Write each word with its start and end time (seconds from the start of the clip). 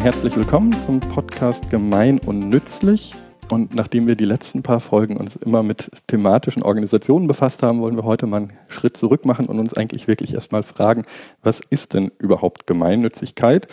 Und 0.00 0.06
herzlich 0.06 0.34
willkommen 0.34 0.74
zum 0.80 0.98
Podcast 0.98 1.68
Gemein 1.68 2.20
und 2.20 2.48
Nützlich. 2.48 3.12
Und 3.50 3.74
nachdem 3.74 4.06
wir 4.06 4.14
die 4.14 4.24
letzten 4.24 4.62
paar 4.62 4.80
Folgen 4.80 5.18
uns 5.18 5.36
immer 5.36 5.62
mit 5.62 5.90
thematischen 6.06 6.62
Organisationen 6.62 7.26
befasst 7.26 7.62
haben, 7.62 7.82
wollen 7.82 7.96
wir 7.96 8.04
heute 8.04 8.26
mal 8.26 8.38
einen 8.38 8.52
Schritt 8.68 8.96
zurück 8.96 9.26
machen 9.26 9.44
und 9.44 9.58
uns 9.58 9.74
eigentlich 9.74 10.08
wirklich 10.08 10.32
erstmal 10.32 10.62
fragen, 10.62 11.04
was 11.42 11.60
ist 11.68 11.92
denn 11.92 12.10
überhaupt 12.18 12.66
Gemeinnützigkeit? 12.66 13.66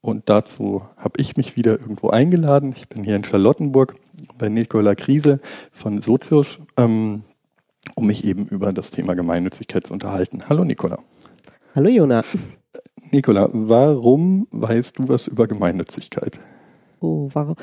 Und 0.00 0.28
dazu 0.28 0.82
habe 0.96 1.20
ich 1.20 1.36
mich 1.36 1.56
wieder 1.56 1.72
irgendwo 1.72 2.10
eingeladen. 2.10 2.72
Ich 2.76 2.88
bin 2.88 3.02
hier 3.02 3.16
in 3.16 3.24
Charlottenburg 3.24 3.96
bei 4.38 4.48
Nicola 4.48 4.94
Kriese 4.94 5.40
von 5.72 6.00
Sozius, 6.00 6.60
ähm, 6.76 7.22
um 7.96 8.06
mich 8.06 8.22
eben 8.22 8.46
über 8.46 8.72
das 8.72 8.92
Thema 8.92 9.14
Gemeinnützigkeit 9.14 9.88
zu 9.88 9.92
unterhalten. 9.92 10.44
Hallo 10.48 10.62
Nicola. 10.62 11.00
Hallo 11.74 11.88
Jona. 11.88 12.22
Nicola, 13.10 13.48
warum 13.52 14.46
weißt 14.50 14.98
du 14.98 15.08
was 15.08 15.26
über 15.26 15.46
Gemeinnützigkeit? 15.46 16.38
Oh, 17.00 17.28
warum? 17.32 17.56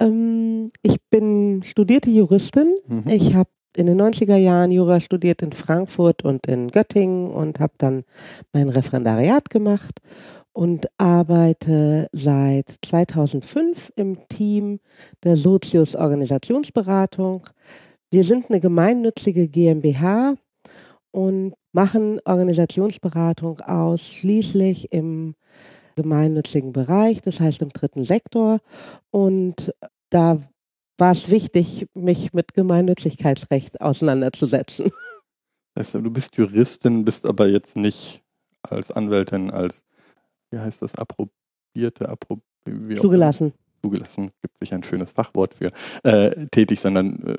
Ähm, 0.00 0.70
ich 0.82 0.96
bin 1.10 1.62
studierte 1.64 2.10
Juristin. 2.10 2.76
Mhm. 2.88 3.02
Ich 3.06 3.34
habe 3.34 3.50
in 3.76 3.86
den 3.86 4.00
90er 4.00 4.36
Jahren 4.36 4.70
Jura 4.70 5.00
studiert 5.00 5.42
in 5.42 5.52
Frankfurt 5.52 6.24
und 6.24 6.46
in 6.46 6.70
Göttingen 6.70 7.30
und 7.30 7.60
habe 7.60 7.74
dann 7.78 8.04
mein 8.52 8.68
Referendariat 8.68 9.50
gemacht 9.50 10.00
und 10.52 10.88
arbeite 10.96 12.08
seit 12.12 12.78
2005 12.82 13.92
im 13.96 14.26
Team 14.28 14.80
der 15.22 15.36
Sozius 15.36 15.94
Organisationsberatung. 15.94 17.46
Wir 18.10 18.24
sind 18.24 18.48
eine 18.48 18.60
gemeinnützige 18.60 19.48
GmbH 19.48 20.36
und 21.16 21.54
machen 21.72 22.20
Organisationsberatung 22.26 23.60
ausschließlich 23.60 24.92
im 24.92 25.34
gemeinnützigen 25.94 26.74
Bereich, 26.74 27.22
das 27.22 27.40
heißt 27.40 27.62
im 27.62 27.70
dritten 27.70 28.04
Sektor. 28.04 28.60
Und 29.10 29.72
da 30.10 30.42
war 30.98 31.12
es 31.12 31.30
wichtig, 31.30 31.86
mich 31.94 32.34
mit 32.34 32.52
Gemeinnützigkeitsrecht 32.52 33.80
auseinanderzusetzen. 33.80 34.90
Also 35.74 36.00
du 36.00 36.10
bist 36.10 36.36
Juristin, 36.36 37.04
bist 37.04 37.26
aber 37.26 37.46
jetzt 37.48 37.76
nicht 37.76 38.22
als 38.62 38.90
Anwältin, 38.90 39.50
als, 39.50 39.84
wie 40.50 40.58
heißt 40.58 40.82
das, 40.82 40.94
approbierte, 40.94 42.08
approb 42.08 42.40
zugelassen. 42.94 43.52
Zugelassen, 43.82 44.32
gibt 44.42 44.58
sich 44.58 44.72
ein 44.72 44.82
schönes 44.82 45.12
Fachwort 45.12 45.54
für, 45.54 45.68
äh, 46.02 46.46
tätig, 46.48 46.80
sondern 46.80 47.22
äh, 47.24 47.38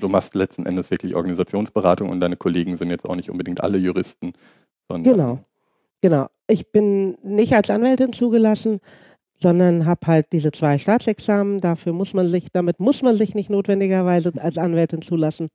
du 0.00 0.08
machst 0.08 0.34
letzten 0.34 0.66
Endes 0.66 0.90
wirklich 0.90 1.14
Organisationsberatung 1.14 2.08
und 2.10 2.20
deine 2.20 2.36
Kollegen 2.36 2.76
sind 2.76 2.90
jetzt 2.90 3.08
auch 3.08 3.16
nicht 3.16 3.30
unbedingt 3.30 3.62
alle 3.62 3.78
Juristen. 3.78 4.32
genau, 4.88 5.40
genau. 6.00 6.28
Ich 6.48 6.70
bin 6.70 7.18
nicht 7.22 7.54
als 7.54 7.70
Anwältin 7.70 8.12
zugelassen, 8.12 8.80
sondern 9.40 9.86
habe 9.86 10.06
halt 10.06 10.26
diese 10.32 10.50
zwei 10.50 10.78
Staatsexamen. 10.78 11.60
Dafür 11.60 11.92
muss 11.92 12.14
man 12.14 12.28
sich, 12.28 12.50
damit 12.52 12.80
muss 12.80 13.02
man 13.02 13.16
sich 13.16 13.34
nicht 13.34 13.50
notwendigerweise 13.50 14.32
als 14.36 14.58
Anwältin 14.58 15.02
zulassen. 15.02 15.48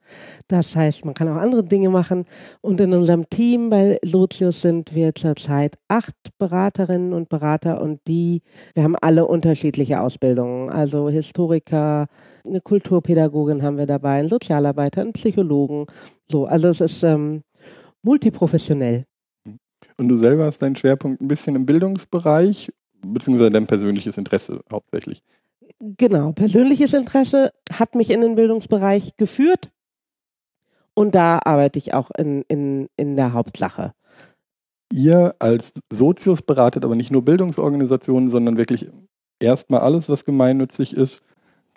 Das 0.48 0.76
heißt, 0.76 1.06
man 1.06 1.14
kann 1.14 1.28
auch 1.30 1.38
andere 1.38 1.64
Dinge 1.64 1.90
machen. 1.90 2.26
Und 2.62 2.80
in 2.80 2.94
unserem 2.94 3.30
Team 3.30 3.70
bei 3.70 4.00
Sozius 4.04 4.62
sind 4.62 4.94
wir 4.94 5.16
zurzeit 5.16 5.78
acht 5.88 6.16
Beraterinnen 6.38 7.14
und 7.14 7.30
Berater 7.30 7.82
und 7.82 8.00
die, 8.08 8.42
wir 8.74 8.84
haben 8.84 8.96
alle 8.96 9.26
unterschiedliche 9.26 10.02
Ausbildungen. 10.02 10.70
Also 10.70 11.10
Historiker, 11.10 12.08
eine 12.46 12.62
Kulturpädagogin 12.62 13.64
haben 13.64 13.78
wir 13.78 13.88
dabei, 13.88 14.20
einen 14.20 14.28
Sozialarbeiter, 14.28 15.02
einen 15.02 15.14
Psychologen. 15.14 15.88
So, 16.30 16.46
also 16.46 16.68
es 16.68 16.82
ist 16.82 17.04
ähm, 17.04 17.44
multiprofessionell. 18.04 19.06
Und 19.98 20.08
du 20.08 20.18
selber 20.18 20.46
hast 20.46 20.60
deinen 20.60 20.76
Schwerpunkt 20.76 21.22
ein 21.22 21.28
bisschen 21.28 21.56
im 21.56 21.66
Bildungsbereich 21.66 22.72
beziehungsweise 23.06 23.50
dein 23.50 23.68
persönliches 23.68 24.18
Interesse 24.18 24.62
hauptsächlich. 24.72 25.24
Genau, 25.80 26.32
persönliches 26.32 26.94
Interesse 26.94 27.52
hat 27.72 27.96
mich 27.96 28.10
in 28.10 28.22
den 28.22 28.36
Bildungsbereich 28.36 29.18
geführt 29.18 29.72
und 30.94 31.16
da 31.16 31.40
arbeite 31.44 31.80
ich 31.80 31.94
auch 31.94 32.12
in, 32.18 32.44
in, 32.48 32.90
in 32.98 33.16
der 33.16 33.34
Hauptsache. 33.34 33.94
Ihr 34.92 35.36
als 35.40 35.74
Sozius 35.92 36.42
beratet 36.42 36.84
aber 36.84 36.96
nicht 36.96 37.12
nur 37.12 37.24
Bildungsorganisationen, 37.24 38.30
sondern 38.30 38.58
wirklich 38.58 38.90
erstmal 39.40 39.82
alles, 39.82 40.10
was 40.10 40.26
gemeinnützig 40.26 40.94
ist. 40.94 41.22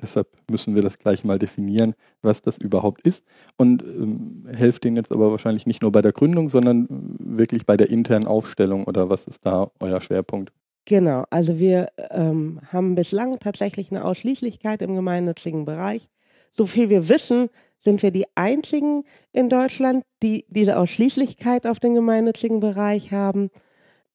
Deshalb 0.03 0.29
müssen 0.51 0.75
wir 0.75 0.83
das 0.83 0.99
gleich 0.99 1.25
mal 1.25 1.39
definieren, 1.39 1.95
was 2.21 2.43
das 2.43 2.59
überhaupt 2.59 3.06
ist. 3.06 3.25
Und 3.56 3.83
ähm, 3.85 4.49
helft 4.55 4.83
denen 4.83 4.97
jetzt 4.97 5.12
aber 5.12 5.31
wahrscheinlich 5.31 5.67
nicht 5.67 5.83
nur 5.83 5.93
bei 5.93 6.03
der 6.03 6.12
Gründung, 6.12 6.49
sondern 6.49 6.89
wirklich 6.91 7.65
bei 7.65 7.77
der 7.77 7.89
internen 7.89 8.27
Aufstellung 8.27 8.85
oder 8.85 9.09
was 9.09 9.27
ist 9.27 9.47
da 9.47 9.71
euer 9.79 10.01
Schwerpunkt? 10.01 10.53
Genau, 10.87 11.25
also 11.31 11.59
wir 11.59 11.91
ähm, 12.11 12.61
haben 12.71 12.95
bislang 12.95 13.39
tatsächlich 13.39 13.91
eine 13.91 14.05
Ausschließlichkeit 14.05 14.83
im 14.83 14.95
gemeinnützigen 14.95 15.65
Bereich. 15.65 16.09
So 16.53 16.67
viel 16.67 16.91
wir 16.91 17.09
wissen, 17.09 17.49
sind 17.78 18.03
wir 18.03 18.11
die 18.11 18.27
einzigen 18.34 19.05
in 19.33 19.49
Deutschland, 19.49 20.05
die 20.23 20.44
diese 20.49 20.78
Ausschließlichkeit 20.78 21.67
auf 21.67 21.81
den 21.81 21.94
gemeinnützigen 21.94 22.61
Bereich 22.61 23.12
haben. 23.12 23.50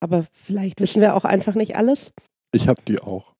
Aber 0.00 0.26
vielleicht 0.32 0.80
wissen 0.80 1.00
wir 1.00 1.14
auch 1.16 1.24
einfach 1.24 1.54
nicht 1.54 1.76
alles. 1.76 2.12
Ich 2.52 2.68
habe 2.68 2.82
die 2.86 3.00
auch, 3.00 3.34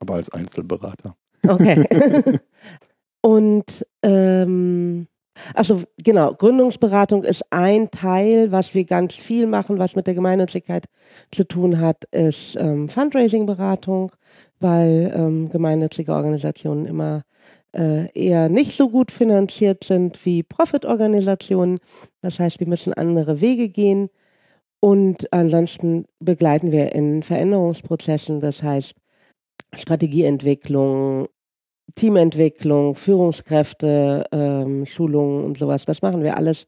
aber 0.00 0.14
als 0.14 0.30
Einzelberater. 0.30 1.16
Okay. 1.46 2.38
Und 3.22 3.86
ähm, 4.02 5.08
also 5.54 5.82
genau, 6.02 6.34
Gründungsberatung 6.34 7.24
ist 7.24 7.44
ein 7.50 7.90
Teil, 7.90 8.52
was 8.52 8.74
wir 8.74 8.84
ganz 8.84 9.14
viel 9.14 9.46
machen, 9.46 9.78
was 9.78 9.96
mit 9.96 10.06
der 10.06 10.14
Gemeinnützigkeit 10.14 10.86
zu 11.30 11.44
tun 11.44 11.80
hat, 11.80 12.04
ist 12.10 12.56
ähm, 12.56 12.88
Fundraising-Beratung, 12.88 14.12
weil 14.60 15.12
ähm, 15.14 15.48
gemeinnützige 15.50 16.12
Organisationen 16.12 16.86
immer 16.86 17.22
äh, 17.76 18.10
eher 18.12 18.48
nicht 18.48 18.72
so 18.72 18.88
gut 18.88 19.10
finanziert 19.10 19.84
sind 19.84 20.24
wie 20.24 20.42
Profit-Organisationen. 20.42 21.78
Das 22.22 22.40
heißt, 22.40 22.60
die 22.60 22.66
müssen 22.66 22.94
andere 22.94 23.40
Wege 23.40 23.68
gehen. 23.68 24.08
Und 24.80 25.32
ansonsten 25.32 26.06
begleiten 26.20 26.70
wir 26.70 26.94
in 26.94 27.22
Veränderungsprozessen, 27.22 28.40
das 28.40 28.62
heißt 28.62 28.96
Strategieentwicklung, 29.74 31.28
Teamentwicklung, 31.94 32.94
Führungskräfte, 32.94 34.26
ähm, 34.32 34.86
Schulungen 34.86 35.44
und 35.44 35.56
sowas. 35.56 35.84
Das 35.84 36.02
machen 36.02 36.22
wir 36.22 36.36
alles. 36.36 36.66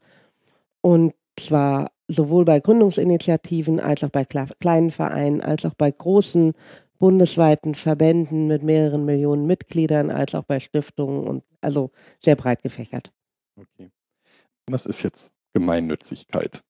Und 0.81 1.13
zwar 1.37 1.91
sowohl 2.07 2.45
bei 2.45 2.59
Gründungsinitiativen 2.59 3.79
als 3.79 4.03
auch 4.03 4.09
bei 4.09 4.25
kleinen 4.25 4.91
Vereinen, 4.91 5.41
als 5.41 5.65
auch 5.65 5.75
bei 5.75 5.91
großen 5.91 6.53
bundesweiten 6.97 7.75
Verbänden 7.75 8.47
mit 8.47 8.63
mehreren 8.63 9.05
Millionen 9.05 9.45
Mitgliedern, 9.45 10.11
als 10.11 10.35
auch 10.35 10.43
bei 10.43 10.59
Stiftungen 10.59 11.27
und 11.27 11.43
also 11.61 11.91
sehr 12.19 12.35
breit 12.35 12.61
gefächert. 12.61 13.11
Okay. 13.55 13.89
Was 14.67 14.85
ist 14.85 15.03
jetzt 15.03 15.31
Gemeinnützigkeit? 15.53 16.61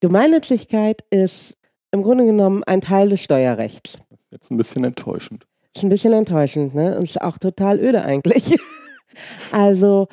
Gemeinnützigkeit 0.00 1.02
ist 1.10 1.56
im 1.90 2.02
Grunde 2.02 2.26
genommen 2.26 2.62
ein 2.64 2.80
Teil 2.80 3.08
des 3.08 3.20
Steuerrechts. 3.20 3.98
Das 4.10 4.20
ist 4.20 4.32
jetzt 4.32 4.50
ein 4.50 4.56
bisschen 4.56 4.84
enttäuschend. 4.84 5.46
Ist 5.78 5.84
ein 5.84 5.90
bisschen 5.90 6.12
enttäuschend, 6.12 6.74
ne? 6.74 6.96
Und 6.96 7.04
ist 7.04 7.22
auch 7.22 7.38
total 7.38 7.78
öde 7.78 8.02
eigentlich. 8.02 8.56
also, 9.52 10.08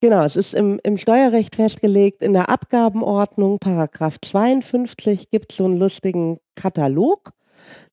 genau, 0.00 0.24
es 0.24 0.34
ist 0.34 0.52
im, 0.52 0.80
im 0.82 0.98
Steuerrecht 0.98 1.54
festgelegt, 1.54 2.24
in 2.24 2.32
der 2.32 2.50
Abgabenordnung, 2.50 3.60
Paragraph 3.60 4.16
52, 4.20 5.30
gibt 5.30 5.52
es 5.52 5.58
so 5.58 5.66
einen 5.66 5.76
lustigen 5.76 6.40
Katalog. 6.56 7.30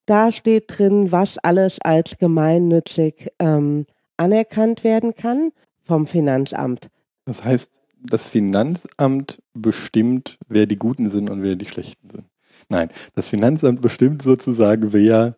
Da 0.06 0.32
steht 0.32 0.76
drin, 0.76 1.12
was 1.12 1.38
alles 1.38 1.80
als 1.80 2.18
gemeinnützig 2.18 3.30
ähm, 3.38 3.86
anerkannt 4.16 4.82
werden 4.82 5.14
kann 5.14 5.52
vom 5.84 6.08
Finanzamt. 6.08 6.88
Das 7.26 7.44
heißt, 7.44 7.70
das 8.02 8.26
Finanzamt 8.26 9.40
bestimmt, 9.54 10.36
wer 10.48 10.66
die 10.66 10.74
Guten 10.74 11.10
sind 11.10 11.30
und 11.30 11.44
wer 11.44 11.54
die 11.54 11.66
Schlechten 11.66 12.10
sind. 12.10 12.24
Nein, 12.68 12.90
das 13.14 13.28
Finanzamt 13.28 13.82
bestimmt 13.82 14.22
sozusagen, 14.22 14.92
wer 14.92 15.36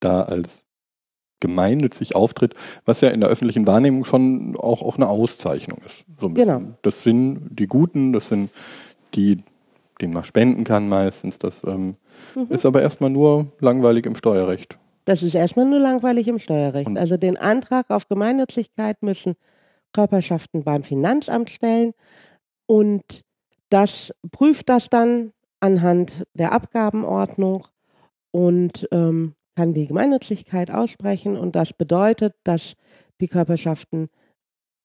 da 0.00 0.22
als 0.22 0.63
gemeinnützig 1.44 2.14
auftritt, 2.14 2.54
was 2.86 3.02
ja 3.02 3.10
in 3.10 3.20
der 3.20 3.28
öffentlichen 3.28 3.66
Wahrnehmung 3.66 4.06
schon 4.06 4.56
auch, 4.56 4.80
auch 4.80 4.96
eine 4.96 5.10
Auszeichnung 5.10 5.78
ist. 5.84 6.06
So 6.18 6.30
genau. 6.30 6.62
Das 6.80 7.02
sind 7.02 7.50
die 7.50 7.66
Guten, 7.66 8.14
das 8.14 8.28
sind 8.28 8.48
die, 9.14 9.44
denen 10.00 10.14
man 10.14 10.24
spenden 10.24 10.64
kann 10.64 10.88
meistens. 10.88 11.38
Das 11.38 11.62
ähm, 11.64 11.92
mhm. 12.34 12.46
ist 12.48 12.64
aber 12.64 12.80
erstmal 12.80 13.10
nur 13.10 13.48
langweilig 13.60 14.06
im 14.06 14.16
Steuerrecht. 14.16 14.78
Das 15.04 15.22
ist 15.22 15.34
erstmal 15.34 15.66
nur 15.66 15.80
langweilig 15.80 16.28
im 16.28 16.38
Steuerrecht. 16.38 16.86
Und 16.86 16.96
also 16.96 17.18
den 17.18 17.36
Antrag 17.36 17.90
auf 17.90 18.08
Gemeinnützigkeit 18.08 19.02
müssen 19.02 19.34
Körperschaften 19.92 20.64
beim 20.64 20.82
Finanzamt 20.82 21.50
stellen 21.50 21.92
und 22.66 23.22
das 23.68 24.14
prüft 24.32 24.70
das 24.70 24.88
dann 24.88 25.32
anhand 25.60 26.24
der 26.32 26.52
Abgabenordnung 26.52 27.66
und 28.30 28.88
ähm, 28.92 29.34
kann 29.56 29.74
die 29.74 29.86
Gemeinnützigkeit 29.86 30.70
aussprechen 30.70 31.36
und 31.36 31.54
das 31.56 31.72
bedeutet, 31.72 32.34
dass 32.44 32.74
die 33.20 33.28
Körperschaften 33.28 34.08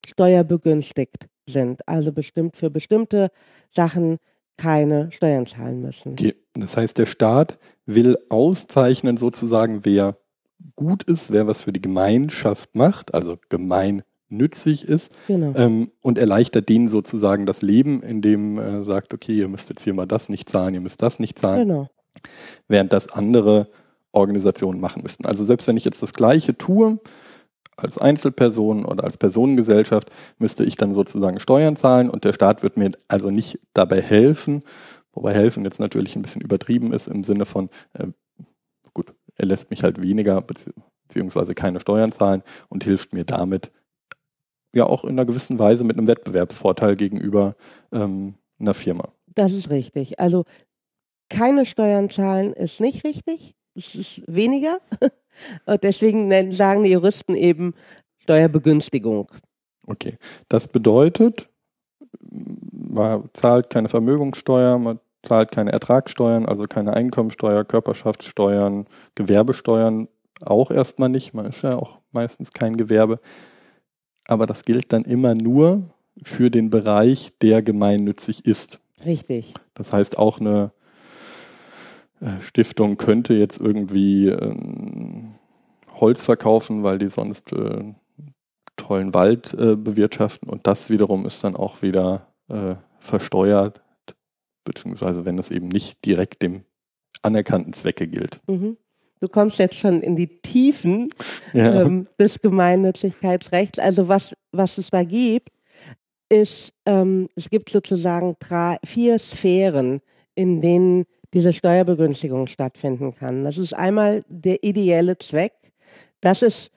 steuerbegünstigt 0.06 1.27
sind. 1.48 1.88
Also 1.88 2.12
bestimmt 2.12 2.57
für 2.57 2.69
bestimmte 2.69 3.31
Sachen 3.71 4.18
keine 4.57 5.12
Steuern 5.12 5.45
zahlen 5.45 5.81
müssen. 5.81 6.13
Okay. 6.13 6.36
Das 6.54 6.75
heißt, 6.77 6.98
der 6.98 7.06
Staat 7.06 7.57
will 7.86 8.18
auszeichnen 8.30 9.18
sozusagen, 9.18 9.86
wer 9.86 10.18
gut 10.75 11.04
ist, 11.04 11.31
wer 11.31 11.48
was 11.48 11.63
für 11.63 11.72
die 11.72 11.81
Gemeinschaft 11.81 12.75
macht, 12.75 13.13
also 13.13 13.38
gemeinnützig 13.48 14.83
ist 14.86 15.15
Genau. 15.27 15.54
ähm, 15.56 15.92
und 16.01 16.18
erleichtert 16.18 16.68
denen 16.68 16.89
sozusagen 16.89 17.45
das 17.45 17.62
Leben, 17.62 18.04
indem 18.04 18.57
er 18.57 18.83
sagt, 18.83 19.13
okay, 19.13 19.38
ihr 19.38 19.48
müsst 19.48 19.69
jetzt 19.69 19.83
hier 19.83 19.94
mal 19.94 20.06
das 20.06 20.27
nicht 20.27 20.50
zahlen, 20.50 20.74
ihr 20.74 20.81
müsst 20.81 21.01
das 21.01 21.19
nicht 21.19 21.39
zahlen, 21.39 21.68
Genau. 21.69 21.88
während 22.68 22.92
das 22.92 23.10
andere 23.12 23.69
Organisationen 24.11 24.79
machen 24.79 25.03
müssten. 25.03 25.25
Also 25.25 25.45
selbst 25.45 25.67
wenn 25.67 25.77
ich 25.77 25.85
jetzt 25.85 26.01
das 26.01 26.13
Gleiche 26.13 26.57
tue, 26.57 27.00
als 27.77 27.97
Einzelperson 27.97 28.85
oder 28.85 29.03
als 29.06 29.17
Personengesellschaft, 29.17 30.11
müsste 30.38 30.65
ich 30.65 30.75
dann 30.75 30.94
sozusagen 30.94 31.39
Steuern 31.39 31.75
zahlen 31.75 32.09
und 32.09 32.25
der 32.25 32.33
Staat 32.33 32.61
wird 32.61 32.75
mir 32.75 32.91
also 33.07 33.29
nicht 33.29 33.59
dabei 33.73 34.01
helfen, 34.01 34.63
wobei 35.13 35.33
helfen 35.33 35.63
jetzt 35.63 35.79
natürlich 35.79 36.15
ein 36.15 36.21
bisschen 36.21 36.41
übertrieben 36.41 36.91
ist 36.91 37.07
im 37.07 37.23
Sinne 37.23 37.45
von, 37.45 37.69
äh, 37.94 38.07
gut, 38.94 39.13
er 39.35 39.45
lässt 39.45 39.69
mich 39.69 39.83
halt 39.83 40.01
weniger 40.01 40.41
bezieh 40.41 40.73
beziehungsweise 41.09 41.55
keine 41.55 41.79
Steuern 41.79 42.12
zahlen 42.12 42.44
und 42.69 42.83
hilft 42.83 43.13
mir 43.13 43.25
damit 43.25 43.71
ja 44.73 44.85
auch 44.85 45.03
in 45.03 45.12
einer 45.12 45.25
gewissen 45.25 45.59
Weise 45.59 45.83
mit 45.83 45.97
einem 45.97 46.07
Wettbewerbsvorteil 46.07 46.95
gegenüber 46.95 47.55
ähm, 47.91 48.35
einer 48.59 48.75
Firma. 48.75 49.09
Das 49.25 49.51
ist 49.51 49.71
richtig. 49.71 50.19
Also 50.19 50.45
keine 51.29 51.65
Steuern 51.65 52.09
zahlen 52.09 52.53
ist 52.53 52.79
nicht 52.79 53.03
richtig. 53.03 53.55
Es 53.79 53.95
ist 53.95 54.21
weniger. 54.27 54.79
Und 55.65 55.83
deswegen 55.83 56.51
sagen 56.51 56.83
die 56.83 56.91
Juristen 56.91 57.33
eben 57.33 57.73
Steuerbegünstigung. 58.17 59.31
Okay, 59.87 60.17
das 60.49 60.67
bedeutet, 60.67 61.47
man 62.21 63.29
zahlt 63.33 63.69
keine 63.69 63.87
Vermögenssteuer, 63.87 64.77
man 64.77 64.99
zahlt 65.23 65.51
keine 65.51 65.71
Ertragssteuern, 65.71 66.45
also 66.45 66.65
keine 66.65 66.93
Einkommensteuer, 66.93 67.63
Körperschaftssteuern, 67.63 68.85
Gewerbesteuern 69.15 70.09
auch 70.41 70.71
erstmal 70.71 71.09
nicht. 71.09 71.33
Man 71.33 71.45
ist 71.45 71.63
ja 71.63 71.77
auch 71.77 71.99
meistens 72.11 72.51
kein 72.51 72.75
Gewerbe. 72.75 73.19
Aber 74.25 74.45
das 74.45 74.63
gilt 74.63 74.91
dann 74.93 75.05
immer 75.05 75.35
nur 75.35 75.83
für 76.21 76.51
den 76.51 76.69
Bereich, 76.69 77.31
der 77.41 77.61
gemeinnützig 77.61 78.45
ist. 78.45 78.79
Richtig. 79.05 79.53
Das 79.73 79.93
heißt, 79.93 80.17
auch 80.17 80.39
eine 80.39 80.71
Stiftung 82.42 82.98
könnte 82.98 83.33
jetzt 83.33 83.60
irgendwie 83.60 84.27
ähm, 84.27 85.36
Holz 86.00 86.24
verkaufen, 86.24 86.83
weil 86.83 86.98
die 86.98 87.07
sonst 87.10 87.54
äh, 87.54 87.94
tollen 88.75 89.13
Wald 89.13 89.54
äh, 89.54 89.75
bewirtschaften 89.75 90.50
und 90.50 90.68
das 90.68 90.89
wiederum 90.89 91.25
ist 91.25 91.44
dann 91.44 91.56
auch 91.56 91.81
wieder 91.81 92.27
äh, 92.50 92.75
versteuert, 93.00 93.81
beziehungsweise 94.63 95.25
wenn 95.25 95.38
es 95.38 95.51
eben 95.51 95.68
nicht 95.68 96.04
direkt 96.06 96.42
dem 96.42 96.63
anerkannten 97.21 97.74
Zwecke 97.74 98.07
gilt. 98.07 98.39
Mhm. 98.48 98.77
Du 99.22 99.27
kommst 99.27 99.60
jetzt 99.60 99.75
schon 99.75 100.00
in 100.00 100.15
die 100.15 100.42
Tiefen 100.42 101.10
Ja. 101.51 101.81
ähm, 101.81 102.07
des 102.18 102.39
Gemeinnützigkeitsrechts. 102.42 103.77
Also 103.77 104.07
was, 104.07 104.33
was 104.54 104.77
es 104.77 104.92
da 104.92 105.04
gibt, 105.04 105.50
ist, 106.30 106.74
ähm, 106.86 107.27
es 107.36 107.50
gibt 107.50 107.69
sozusagen 107.69 108.38
drei, 108.39 108.77
vier 108.86 109.19
Sphären, 109.19 110.00
in 110.36 110.62
denen 110.62 111.06
diese 111.33 111.53
Steuerbegünstigung 111.53 112.47
stattfinden 112.47 113.13
kann. 113.15 113.43
Das 113.43 113.57
ist 113.57 113.73
einmal 113.73 114.23
der 114.27 114.63
ideelle 114.63 115.17
Zweck. 115.17 115.53
Das 116.21 116.41
ist 116.41 116.71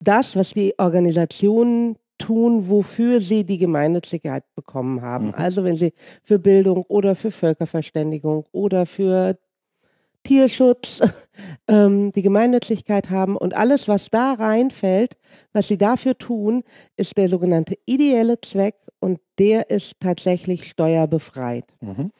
das, 0.00 0.36
was 0.36 0.52
die 0.52 0.74
Organisationen 0.78 1.96
tun, 2.18 2.68
wofür 2.68 3.20
sie 3.20 3.44
die 3.44 3.58
Gemeinnützigkeit 3.58 4.44
bekommen 4.54 5.02
haben. 5.02 5.28
Mhm. 5.28 5.34
Also 5.34 5.64
wenn 5.64 5.76
sie 5.76 5.92
für 6.22 6.38
Bildung 6.38 6.84
oder 6.88 7.16
für 7.16 7.30
Völkerverständigung 7.30 8.44
oder 8.52 8.86
für 8.86 9.38
Tierschutz 10.22 11.00
ähm, 11.68 12.12
die 12.12 12.22
Gemeinnützigkeit 12.22 13.10
haben 13.10 13.36
und 13.36 13.56
alles, 13.56 13.88
was 13.88 14.10
da 14.10 14.34
reinfällt, 14.34 15.16
was 15.52 15.68
sie 15.68 15.78
dafür 15.78 16.16
tun, 16.16 16.62
ist 16.96 17.16
der 17.16 17.28
sogenannte 17.28 17.78
ideelle 17.86 18.40
Zweck 18.40 18.76
und 19.00 19.18
der 19.38 19.70
ist 19.70 19.98
tatsächlich 20.00 20.68
steuerbefreit. 20.68 21.64
Mhm. 21.80 22.10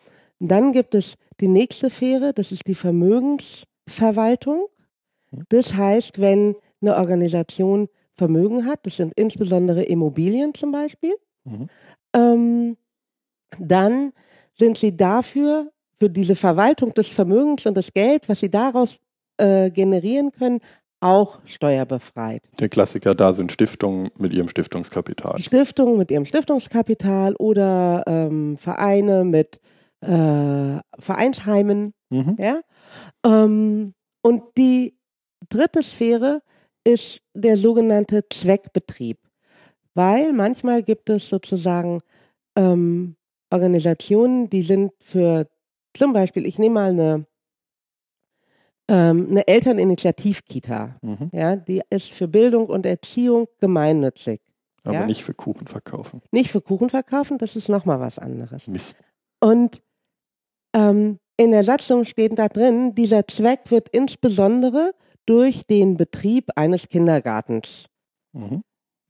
Dann 0.41 0.73
gibt 0.73 0.95
es 0.95 1.15
die 1.41 1.49
nächste 1.49 1.91
Sphäre, 1.91 2.33
das 2.33 2.51
ist 2.51 2.67
die 2.67 2.75
Vermögensverwaltung. 2.75 4.67
Das 5.49 5.75
heißt, 5.75 6.21
wenn 6.21 6.57
eine 6.81 6.97
Organisation 6.97 7.89
Vermögen 8.17 8.67
hat, 8.67 8.81
das 8.85 8.97
sind 8.97 9.13
insbesondere 9.17 9.83
Immobilien 9.85 10.53
zum 10.55 10.73
Beispiel, 10.73 11.15
Mhm. 11.45 11.69
ähm, 12.15 12.77
dann 13.59 14.13
sind 14.55 14.77
sie 14.77 14.97
dafür, 14.97 15.71
für 15.99 16.11
diese 16.11 16.35
Verwaltung 16.35 16.93
des 16.95 17.09
Vermögens 17.09 17.67
und 17.67 17.77
das 17.77 17.93
Geld, 17.93 18.29
was 18.29 18.41
sie 18.41 18.51
daraus 18.51 18.99
äh, 19.37 19.71
generieren 19.71 20.33
können, 20.33 20.61
auch 21.01 21.39
steuerbefreit. 21.45 22.43
Der 22.59 22.69
Klassiker 22.69 23.15
da 23.15 23.33
sind 23.33 23.53
Stiftungen 23.53 24.11
mit 24.19 24.33
ihrem 24.35 24.49
Stiftungskapital. 24.49 25.39
Stiftungen 25.39 25.97
mit 25.99 26.11
ihrem 26.11 26.25
Stiftungskapital 26.27 27.35
oder 27.37 28.05
ähm, 28.07 28.59
Vereine 28.59 29.25
mit 29.25 29.61
äh, 30.01 30.81
Vereinsheimen 30.99 31.95
Mhm. 32.13 32.37
Ja? 32.39 32.61
Ähm, 33.25 33.95
und 34.23 34.43
die 34.57 34.99
dritte 35.49 35.83
Sphäre 35.83 36.43
ist 36.85 37.23
der 37.35 37.57
sogenannte 37.57 38.29
Zweckbetrieb, 38.29 39.19
weil 39.95 40.33
manchmal 40.33 40.83
gibt 40.83 41.09
es 41.09 41.29
sozusagen 41.29 42.01
ähm, 42.57 43.15
Organisationen, 43.53 44.51
die 44.51 44.63
sind 44.63 44.93
für 45.01 45.49
zum 45.97 46.13
Beispiel, 46.13 46.47
ich 46.47 46.59
nehme 46.59 46.75
mal 46.75 46.91
eine, 46.91 47.27
ähm, 48.89 49.29
eine 49.31 49.47
Elterninitiativkita, 49.47 50.97
Mhm. 51.03 51.31
ja, 51.33 51.57
die 51.57 51.83
ist 51.91 52.11
für 52.13 52.27
Bildung 52.29 52.67
und 52.67 52.87
Erziehung 52.87 53.47
gemeinnützig. 53.61 54.41
Aber 54.83 54.95
Ja? 54.95 55.07
nicht 55.07 55.23
für 55.23 55.35
Kuchen 55.35 55.67
verkaufen. 55.67 56.23
Nicht 56.33 56.51
für 56.51 56.61
Kuchen 56.61 56.89
verkaufen, 56.91 57.39
das 57.39 57.55
ist 57.55 57.69
nochmal 57.69 58.01
was 58.01 58.19
anderes. 58.19 58.67
Mist. 58.67 58.97
Und 59.41 59.83
ähm, 60.75 61.19
in 61.37 61.53
der 61.53 61.63
Satzung 61.63 62.05
steht 62.05 62.39
da 62.39 62.49
drin, 62.49 62.95
dieser 62.95 63.27
Zweck 63.27 63.71
wird 63.71 63.89
insbesondere 63.89 64.93
durch 65.27 65.67
den 65.67 65.97
Betrieb 65.97 66.51
eines 66.57 66.89
Kindergartens 66.89 67.87
Mhm. 68.33 68.63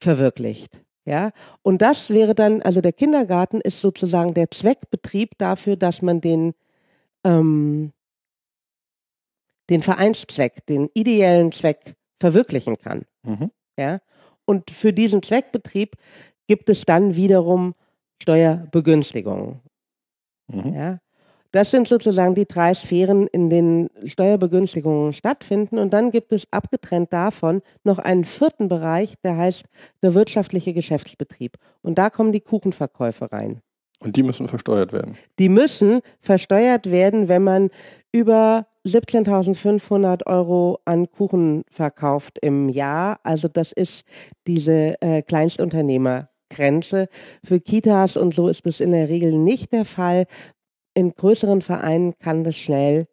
verwirklicht. 0.03 0.81
Ja, 1.07 1.31
und 1.63 1.83
das 1.83 2.11
wäre 2.11 2.35
dann, 2.35 2.63
also 2.63 2.81
der 2.81 2.93
Kindergarten 2.93 3.61
ist 3.61 3.81
sozusagen 3.81 4.35
der 4.35 4.51
Zweckbetrieb 4.51 5.37
dafür, 5.39 5.77
dass 5.77 6.03
man 6.03 6.21
den, 6.21 6.55
ähm, 7.25 7.93
den 9.71 9.83
Vereinszweck, 9.83 10.67
den 10.67 10.91
ideellen 10.95 11.53
Zweck 11.53 11.95
verwirklichen 12.21 12.77
kann. 12.79 13.07
Mhm. 13.23 13.51
Ja? 13.79 14.01
Und 14.45 14.71
für 14.71 14.93
diesen 14.93 15.23
Zweckbetrieb 15.23 15.97
gibt 16.47 16.69
es 16.69 16.85
dann 16.85 17.17
wiederum 17.17 17.75
Steuerbegünstigungen. 18.23 19.61
Mhm. 20.49 20.75
Ja? 20.75 20.99
Das 21.53 21.71
sind 21.71 21.89
sozusagen 21.89 22.35
die 22.35 22.47
drei 22.47 22.75
Sphären, 22.75 23.27
in 23.27 23.51
denen 23.51 23.91
Steuerbegünstigungen 24.05 25.13
stattfinden. 25.13 25.79
Und 25.79 25.93
dann 25.93 26.11
gibt 26.11 26.33
es 26.33 26.47
abgetrennt 26.53 27.13
davon 27.13 27.63
noch 27.83 27.99
einen 27.99 28.25
vierten 28.25 28.69
Bereich, 28.69 29.15
der 29.25 29.37
heißt 29.37 29.67
der 30.03 30.15
wirtschaftliche 30.15 30.73
Geschäftsbetrieb. 30.73 31.57
Und 31.83 31.99
da 31.99 32.09
kommen 32.11 32.33
die 32.33 32.41
Kuchenverkäufe 32.41 33.33
rein. 33.33 33.61
Und 34.03 34.17
die 34.17 34.23
müssen 34.23 34.49
versteuert 34.49 34.93
werden. 34.93 35.17
Die 35.39 35.49
müssen 35.49 36.01
versteuert 36.21 36.91
werden, 36.91 37.29
wenn 37.29 37.43
man 37.43 37.71
über 38.13 38.67
17.500 38.87 40.27
Euro 40.27 40.79
an 40.87 41.11
Kuchen 41.11 41.65
verkauft 41.71 42.39
im 42.41 42.69
Jahr. 42.69 43.21
Also 43.25 43.49
das 43.49 43.73
ist 43.73 44.07
diese 44.47 45.01
äh, 45.03 45.21
Kleinstunternehmergrenze. 45.23 47.09
Für 47.45 47.61
Kitas 47.61 48.17
und 48.17 48.33
so 48.33 48.49
ist 48.49 48.65
das 48.65 48.81
in 48.81 48.93
der 48.93 49.09
Regel 49.11 49.35
nicht 49.35 49.73
der 49.73 49.85
Fall. 49.85 50.27
In 50.95 51.13
größeren 51.15 51.63
Vereinen 51.63 52.15
kann 52.19 52.45
das 52.45 52.57
schnell 52.57 53.07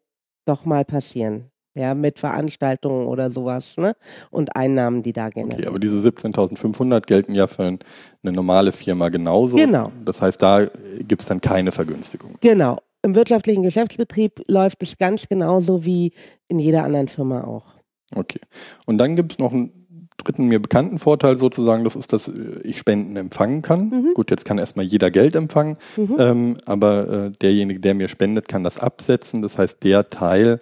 doch 0.46 0.66
mal 0.66 0.86
passieren. 0.86 1.52
Ja, 1.76 1.94
mit 1.94 2.18
Veranstaltungen 2.18 3.06
oder 3.06 3.30
sowas, 3.30 3.78
ne? 3.78 3.96
Und 4.32 4.56
Einnahmen, 4.56 5.04
die 5.04 5.14
da 5.14 5.30
generieren. 5.30 5.60
Okay, 5.60 5.68
aber 5.68 5.78
diese 5.78 6.00
17.500 6.02 7.06
gelten 7.06 7.36
ja 7.36 7.46
für 7.46 7.66
ein- 7.66 7.80
eine 8.24 8.32
normale 8.34 8.72
Firma 8.72 9.10
genauso. 9.10 9.58
Genau. 9.58 9.92
Das 10.04 10.20
heißt, 10.20 10.42
da 10.42 10.66
gibt 11.08 11.22
es 11.22 11.28
dann 11.28 11.40
keine 11.40 11.72
Vergünstigung. 11.72 12.34
Genau. 12.42 12.80
Im 13.04 13.14
wirtschaftlichen 13.14 13.62
Geschäftsbetrieb 13.62 14.42
läuft 14.48 14.82
es 14.82 14.98
ganz 14.98 15.30
genauso 15.30 15.86
wie 15.86 16.14
in 16.48 16.58
jeder 16.58 16.84
anderen 16.84 17.10
Firma 17.10 17.44
auch. 17.44 17.76
Okay. 18.16 18.40
Und 18.88 18.98
dann 18.98 19.16
gibt 19.16 19.34
es 19.34 19.38
noch 19.38 19.52
einen 19.54 19.77
dritten 20.18 20.48
mir 20.48 20.60
bekannten 20.62 20.98
Vorteil 21.00 21.38
sozusagen, 21.38 21.84
das 21.84 21.96
ist, 21.96 22.12
dass 22.14 22.28
äh, 22.28 22.60
ich 22.64 22.78
Spenden 22.80 23.16
empfangen 23.16 23.62
kann. 23.62 23.90
Mhm. 23.90 24.14
Gut, 24.16 24.32
jetzt 24.32 24.46
kann 24.46 24.58
erstmal 24.58 24.86
jeder 24.86 25.12
Geld 25.12 25.36
empfangen, 25.36 25.78
Mhm. 25.96 26.16
ähm, 26.20 26.58
aber 26.66 27.08
äh, 27.08 27.32
derjenige, 27.42 27.80
der 27.80 27.94
mir 27.94 28.08
spendet, 28.08 28.48
kann 28.48 28.64
das 28.64 28.80
absetzen. 28.80 29.42
Das 29.42 29.58
heißt, 29.58 29.84
der 29.84 30.10
Teil, 30.10 30.62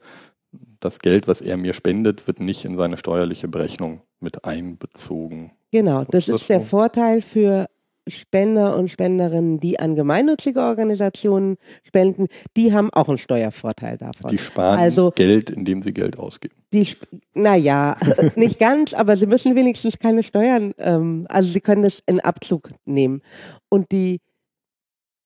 das 0.80 1.00
Geld, 1.00 1.28
was 1.28 1.42
er 1.42 1.58
mir 1.58 1.74
spendet, 1.74 2.28
wird 2.28 2.40
nicht 2.40 2.66
in 2.66 2.78
seine 2.78 2.98
steuerliche 2.98 3.48
Berechnung 3.48 4.02
mit 4.20 4.46
einbezogen. 4.46 5.52
Genau, 5.72 6.04
das 6.06 6.28
Ist 6.28 6.30
das 6.30 6.42
ist 6.42 6.50
der 6.50 6.60
so? 6.60 6.66
Vorteil 6.68 7.22
für 7.22 7.68
Spender 8.08 8.78
und 8.78 8.90
Spenderinnen, 8.90 9.60
die 9.60 9.80
an 9.80 9.96
gemeinnützige 9.96 10.62
Organisationen 10.62 11.58
spenden, 11.84 12.28
die 12.56 12.74
haben 12.74 12.92
auch 12.92 13.10
einen 13.10 13.18
Steuervorteil 13.18 13.98
davon. 13.98 14.32
Die 14.32 14.38
sparen 14.38 14.80
also, 14.80 15.12
Geld, 15.12 15.50
indem 15.50 15.82
sie 15.82 15.94
Geld 15.94 16.20
ausgeben. 16.20 16.56
Die, 16.72 16.88
naja, 17.34 17.98
nicht 18.36 18.60
ganz, 18.60 18.94
aber 18.94 19.18
sie 19.18 19.26
müssen 19.26 19.56
wenigstens 19.56 19.98
keine 19.98 20.24
Steuern, 20.24 20.74
ähm, 20.78 21.26
also 21.30 21.50
sie 21.50 21.62
können 21.62 21.82
das 21.82 22.04
in 22.06 22.20
Abzug 22.20 22.72
nehmen. 22.86 23.22
Und 23.70 23.92
die 23.92 24.22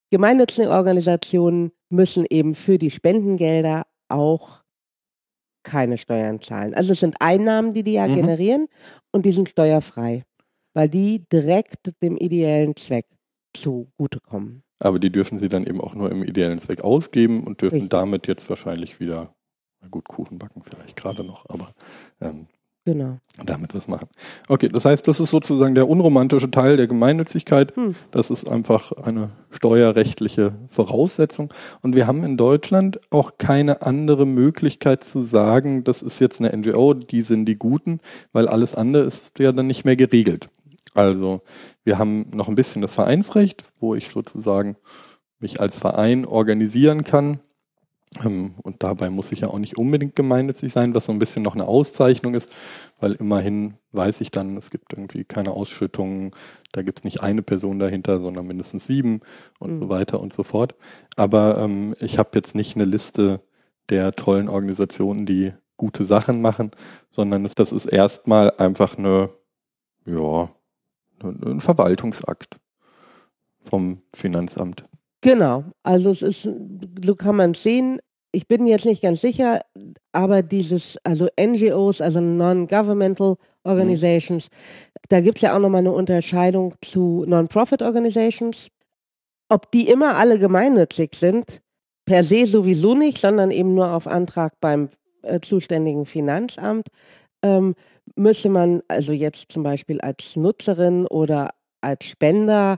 gemeinnützigen 0.09 0.71
Organisationen 0.71 1.71
müssen 1.89 2.25
eben 2.29 2.55
für 2.55 2.77
die 2.77 2.91
Spendengelder 2.91 3.86
auch 4.07 4.62
keine 5.63 5.98
Steuern 5.98 6.41
zahlen. 6.41 6.74
Also 6.74 6.93
es 6.93 7.00
sind 7.00 7.15
Einnahmen, 7.19 7.74
die 7.74 7.83
die 7.83 7.93
ja 7.93 8.07
mhm. 8.07 8.15
generieren 8.15 8.67
und 9.12 9.25
die 9.25 9.31
sind 9.31 9.50
steuerfrei, 9.50 10.24
weil 10.79 10.88
die 10.88 11.27
direkt 11.27 11.91
dem 12.01 12.15
ideellen 12.15 12.74
Zweck 12.74 13.05
zugutekommen. 13.53 14.63
Aber 14.79 14.98
die 14.98 15.09
dürfen 15.09 15.38
sie 15.38 15.50
dann 15.50 15.65
eben 15.65 15.81
auch 15.81 15.93
nur 15.93 16.09
im 16.09 16.24
ideellen 16.24 16.59
Zweck 16.59 16.86
ausgeben 16.86 17.43
und 17.43 17.62
dürfen 17.62 17.81
Richtig. 17.81 17.89
damit 17.89 18.27
jetzt 18.27 18.50
wahrscheinlich 18.50 19.01
wieder, 19.01 19.36
na 19.81 19.89
gut, 19.89 20.07
Kuchen 20.07 20.39
backen 20.39 20.62
vielleicht 20.63 20.95
gerade 20.95 21.25
noch, 21.25 21.50
aber 21.50 21.74
ähm, 22.21 22.48
Genau. 22.86 23.19
Damit 23.45 23.75
was 23.75 23.88
machen. 23.88 24.07
Okay, 24.48 24.69
das 24.69 24.83
heißt, 24.86 25.07
das 25.07 25.19
ist 25.19 25.29
sozusagen 25.29 25.75
der 25.75 25.88
unromantische 25.88 26.50
Teil 26.50 26.75
der 26.75 26.88
Gemeinnützigkeit. 26.88 27.75
Hm. 27.75 27.93
Das 28.09 28.31
ist 28.31 28.50
einfach 28.50 28.91
eine 28.93 29.31
steuerrechtliche 29.51 30.53
Voraussetzung. 30.67 31.53
Und 31.81 31.95
wir 31.95 32.07
haben 32.07 32.24
in 32.24 32.36
Deutschland 32.36 33.00
auch 33.12 33.33
keine 33.38 33.83
andere 33.83 34.25
Möglichkeit 34.25 35.03
zu 35.03 35.21
sagen, 35.21 35.83
das 35.83 36.01
ist 36.01 36.19
jetzt 36.19 36.41
eine 36.41 36.55
NGO, 36.57 36.95
die 36.95 37.21
sind 37.21 37.45
die 37.45 37.57
Guten, 37.57 38.00
weil 38.31 38.48
alles 38.48 38.74
andere 38.74 39.03
ist 39.03 39.38
ja 39.38 39.51
dann 39.51 39.67
nicht 39.67 39.86
mehr 39.86 39.95
geregelt. 39.95 40.50
Also 40.93 41.41
wir 41.84 41.98
haben 41.98 42.29
noch 42.34 42.48
ein 42.48 42.55
bisschen 42.55 42.81
das 42.81 42.96
Vereinsrecht, 42.96 43.74
wo 43.79 43.96
ich 43.96 44.10
sozusagen 44.10 44.75
mich 45.39 45.62
als 45.62 45.77
Verein 45.77 46.25
organisieren 46.25 47.03
kann 47.03 47.39
ähm, 48.24 48.55
und 48.63 48.81
dabei 48.84 49.10
muss 49.10 49.31
ich 49.31 49.41
ja 49.41 49.50
auch 49.50 49.60
nicht 49.60 49.77
unbedingt 49.77 50.15
gemeinnützig 50.15 50.74
sein, 50.74 50.96
was 50.96 51.05
so 51.05 51.12
ein 51.12 51.19
bisschen 51.19 51.43
noch 51.43 51.55
eine 51.55 51.67
Auszeichnung 51.67 52.34
ist, 52.34 52.51
weil 53.00 53.13
immerhin 53.13 53.75
weiß 53.91 54.22
ich 54.22 54.31
dann, 54.31 54.58
es 54.58 54.72
gibt 54.72 54.93
irgendwie 54.93 55.24
keine 55.24 55.51
Ausschüttungen, 55.51 56.31
da 56.72 56.81
gibt 56.81 57.00
es 57.00 57.03
nicht 57.03 57.22
eine 57.22 57.43
Person 57.43 57.79
dahinter, 57.79 58.17
sondern 58.17 58.48
mindestens 58.48 58.86
sieben 58.86 59.22
und 59.60 59.74
mhm. 59.74 59.79
so 59.79 59.89
weiter 59.89 60.19
und 60.19 60.34
so 60.34 60.43
fort. 60.43 60.75
Aber 61.15 61.60
ähm, 61.60 61.96
ich 62.00 62.17
habe 62.17 62.31
jetzt 62.34 62.55
nicht 62.55 62.75
eine 62.75 62.86
Liste 62.86 63.41
der 63.89 64.12
tollen 64.12 64.50
Organisationen, 64.50 65.25
die 65.25 65.53
gute 65.77 66.05
Sachen 66.05 66.41
machen, 66.41 66.72
sondern 67.12 67.48
das 67.55 67.72
ist 67.72 67.86
erstmal 67.86 68.51
einfach 68.58 68.98
eine, 68.98 69.29
ja, 70.05 70.50
ein 71.23 71.59
Verwaltungsakt 71.59 72.57
vom 73.59 74.01
Finanzamt. 74.13 74.85
Genau, 75.21 75.65
also 75.83 76.11
es 76.11 76.21
ist, 76.21 76.49
so 77.03 77.15
kann 77.15 77.35
man 77.35 77.53
sehen, 77.53 77.99
ich 78.31 78.47
bin 78.47 78.67
jetzt 78.67 78.85
nicht 78.85 79.01
ganz 79.01 79.21
sicher, 79.21 79.61
aber 80.11 80.43
dieses, 80.43 80.97
also 81.03 81.27
NGOs, 81.39 81.99
also 81.99 82.21
Non-Governmental 82.21 83.35
Organizations, 83.63 84.49
mhm. 84.49 84.55
da 85.09 85.21
gibt 85.21 85.39
es 85.39 85.41
ja 85.41 85.55
auch 85.55 85.59
nochmal 85.59 85.79
eine 85.79 85.91
Unterscheidung 85.91 86.75
zu 86.81 87.25
Non-Profit 87.27 87.81
Organizations. 87.81 88.69
Ob 89.49 89.71
die 89.71 89.89
immer 89.89 90.15
alle 90.15 90.38
gemeinnützig 90.38 91.15
sind, 91.15 91.61
per 92.05 92.23
se 92.23 92.45
sowieso 92.45 92.93
nicht, 92.95 93.17
sondern 93.17 93.51
eben 93.51 93.73
nur 93.73 93.91
auf 93.91 94.07
Antrag 94.07 94.53
beim 94.59 94.89
äh, 95.23 95.39
zuständigen 95.39 96.05
Finanzamt, 96.05 96.88
ähm, 97.41 97.75
müsste 98.15 98.49
man 98.49 98.81
also 98.87 99.11
jetzt 99.11 99.51
zum 99.51 99.63
Beispiel 99.63 100.01
als 100.01 100.35
Nutzerin 100.35 101.07
oder 101.07 101.51
als 101.81 102.05
Spender 102.05 102.77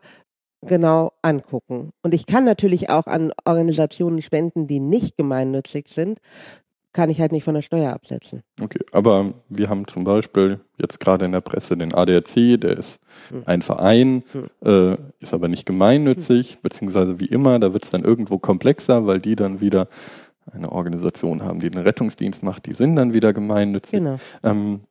genau 0.61 1.13
angucken. 1.21 1.91
Und 2.03 2.13
ich 2.13 2.25
kann 2.25 2.45
natürlich 2.45 2.89
auch 2.89 3.07
an 3.07 3.33
Organisationen 3.45 4.21
spenden, 4.21 4.67
die 4.67 4.79
nicht 4.79 5.17
gemeinnützig 5.17 5.87
sind, 5.87 6.19
kann 6.93 7.09
ich 7.09 7.21
halt 7.21 7.31
nicht 7.31 7.45
von 7.45 7.55
der 7.55 7.61
Steuer 7.61 7.93
absetzen. 7.93 8.43
Okay, 8.61 8.83
aber 8.91 9.33
wir 9.47 9.69
haben 9.69 9.87
zum 9.87 10.03
Beispiel 10.03 10.59
jetzt 10.77 10.99
gerade 10.99 11.25
in 11.25 11.31
der 11.31 11.41
Presse 11.41 11.77
den 11.77 11.93
ADAC, 11.93 12.59
der 12.59 12.77
ist 12.77 12.99
hm. 13.29 13.43
ein 13.45 13.61
Verein, 13.61 14.23
hm. 14.33 14.49
äh, 14.63 14.97
ist 15.19 15.33
aber 15.33 15.47
nicht 15.47 15.65
gemeinnützig, 15.65 16.53
hm. 16.53 16.57
beziehungsweise 16.61 17.19
wie 17.19 17.27
immer, 17.27 17.59
da 17.59 17.73
wird 17.73 17.85
es 17.85 17.91
dann 17.91 18.03
irgendwo 18.03 18.39
komplexer, 18.39 19.07
weil 19.07 19.19
die 19.19 19.35
dann 19.35 19.61
wieder 19.61 19.87
eine 20.51 20.71
Organisation 20.71 21.43
haben, 21.43 21.59
die 21.59 21.69
den 21.69 21.81
Rettungsdienst 21.81 22.43
macht, 22.43 22.65
die 22.65 22.73
sind 22.73 22.95
dann 22.95 23.13
wieder 23.13 23.31
gemeinnützig. 23.31 23.99
Genau. 23.99 24.17
Ähm, 24.43 24.81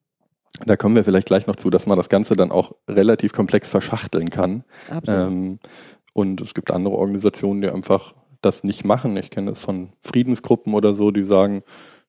da 0.66 0.76
kommen 0.76 0.96
wir 0.96 1.04
vielleicht 1.04 1.28
gleich 1.28 1.46
noch 1.46 1.56
zu, 1.56 1.70
dass 1.70 1.86
man 1.86 1.96
das 1.96 2.08
Ganze 2.08 2.36
dann 2.36 2.50
auch 2.50 2.72
relativ 2.88 3.32
komplex 3.32 3.68
verschachteln 3.68 4.30
kann. 4.30 4.64
Ähm, 5.06 5.58
und 6.12 6.40
es 6.40 6.54
gibt 6.54 6.70
andere 6.70 6.96
Organisationen, 6.96 7.62
die 7.62 7.70
einfach 7.70 8.14
das 8.42 8.64
nicht 8.64 8.84
machen. 8.84 9.16
Ich 9.16 9.30
kenne 9.30 9.50
es 9.50 9.64
von 9.64 9.90
Friedensgruppen 10.00 10.74
oder 10.74 10.94
so, 10.94 11.10
die 11.10 11.22
sagen, 11.22 11.62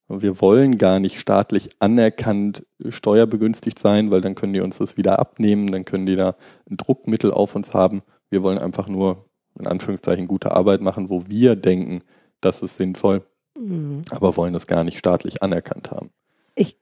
wir 0.07 0.41
wollen 0.41 0.77
gar 0.77 0.99
nicht 0.99 1.19
staatlich 1.19 1.69
anerkannt 1.79 2.65
steuerbegünstigt 2.89 3.79
sein, 3.79 4.11
weil 4.11 4.21
dann 4.21 4.35
können 4.35 4.53
die 4.53 4.59
uns 4.59 4.77
das 4.77 4.97
wieder 4.97 5.19
abnehmen, 5.19 5.71
dann 5.71 5.85
können 5.85 6.05
die 6.05 6.15
da 6.15 6.35
ein 6.69 6.77
Druckmittel 6.77 7.31
auf 7.31 7.55
uns 7.55 7.73
haben. 7.73 8.01
Wir 8.29 8.43
wollen 8.43 8.57
einfach 8.57 8.87
nur 8.87 9.25
in 9.57 9.67
Anführungszeichen 9.67 10.27
gute 10.27 10.51
Arbeit 10.51 10.81
machen, 10.81 11.09
wo 11.09 11.23
wir 11.27 11.55
denken, 11.55 11.99
das 12.41 12.61
ist 12.61 12.77
sinnvoll, 12.77 13.23
mhm. 13.57 14.01
aber 14.09 14.35
wollen 14.35 14.53
das 14.53 14.67
gar 14.67 14.83
nicht 14.83 14.97
staatlich 14.97 15.43
anerkannt 15.43 15.91
haben. 15.91 16.09
Ich 16.55 16.77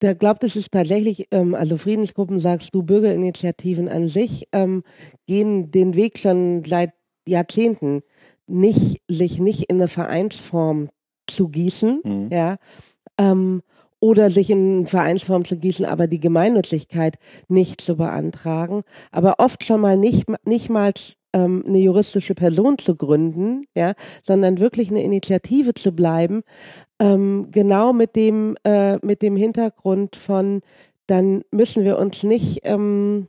da 0.00 0.12
glaubt 0.12 0.44
es 0.44 0.56
ist 0.56 0.72
tatsächlich, 0.72 1.28
ähm, 1.30 1.54
also 1.54 1.76
Friedensgruppen, 1.76 2.38
sagst 2.38 2.74
du, 2.74 2.82
Bürgerinitiativen 2.82 3.88
an 3.88 4.08
sich 4.08 4.46
ähm, 4.52 4.82
gehen 5.26 5.70
den 5.70 5.94
Weg 5.94 6.18
schon 6.18 6.64
seit 6.64 6.92
Jahrzehnten, 7.26 8.02
nicht, 8.46 9.00
sich 9.08 9.40
nicht 9.40 9.64
in 9.64 9.76
eine 9.76 9.88
Vereinsform 9.88 10.90
zu 11.26 11.48
gießen, 11.48 12.00
mhm. 12.04 12.28
ja, 12.30 12.56
ähm, 13.18 13.62
oder 13.98 14.30
sich 14.30 14.50
in 14.50 14.78
eine 14.78 14.86
Vereinsform 14.86 15.44
zu 15.44 15.56
gießen, 15.56 15.86
aber 15.86 16.06
die 16.06 16.20
Gemeinnützigkeit 16.20 17.18
nicht 17.48 17.80
zu 17.80 17.96
beantragen, 17.96 18.82
aber 19.10 19.36
oft 19.38 19.64
schon 19.64 19.80
mal 19.80 19.96
nicht, 19.96 20.26
nicht 20.44 20.68
mal 20.68 20.92
ähm, 21.36 21.64
eine 21.66 21.78
juristische 21.78 22.34
Person 22.34 22.78
zu 22.78 22.96
gründen, 22.96 23.66
ja, 23.74 23.92
sondern 24.22 24.58
wirklich 24.58 24.90
eine 24.90 25.02
Initiative 25.02 25.74
zu 25.74 25.92
bleiben, 25.92 26.42
ähm, 26.98 27.48
genau 27.50 27.92
mit 27.92 28.16
dem, 28.16 28.56
äh, 28.64 28.96
mit 29.04 29.20
dem 29.20 29.36
Hintergrund 29.36 30.16
von, 30.16 30.62
dann 31.06 31.44
müssen 31.50 31.84
wir 31.84 31.98
uns 31.98 32.22
nicht, 32.22 32.60
ähm, 32.62 33.28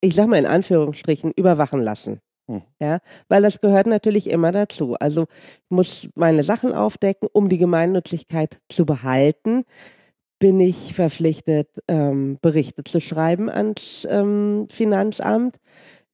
ich 0.00 0.14
sag 0.14 0.28
mal 0.28 0.38
in 0.38 0.46
Anführungsstrichen, 0.46 1.32
überwachen 1.36 1.82
lassen. 1.82 2.20
Hm. 2.48 2.62
Ja, 2.80 3.00
weil 3.28 3.42
das 3.42 3.60
gehört 3.60 3.86
natürlich 3.86 4.28
immer 4.28 4.52
dazu. 4.52 4.94
Also 4.94 5.22
ich 5.22 5.70
muss 5.70 6.08
meine 6.14 6.42
Sachen 6.42 6.72
aufdecken, 6.72 7.28
um 7.32 7.48
die 7.50 7.58
Gemeinnützigkeit 7.58 8.60
zu 8.68 8.86
behalten. 8.86 9.64
Bin 10.38 10.60
ich 10.60 10.94
verpflichtet, 10.94 11.68
ähm, 11.88 12.38
Berichte 12.42 12.84
zu 12.84 13.00
schreiben 13.00 13.48
ans 13.48 14.06
ähm, 14.10 14.66
Finanzamt 14.70 15.58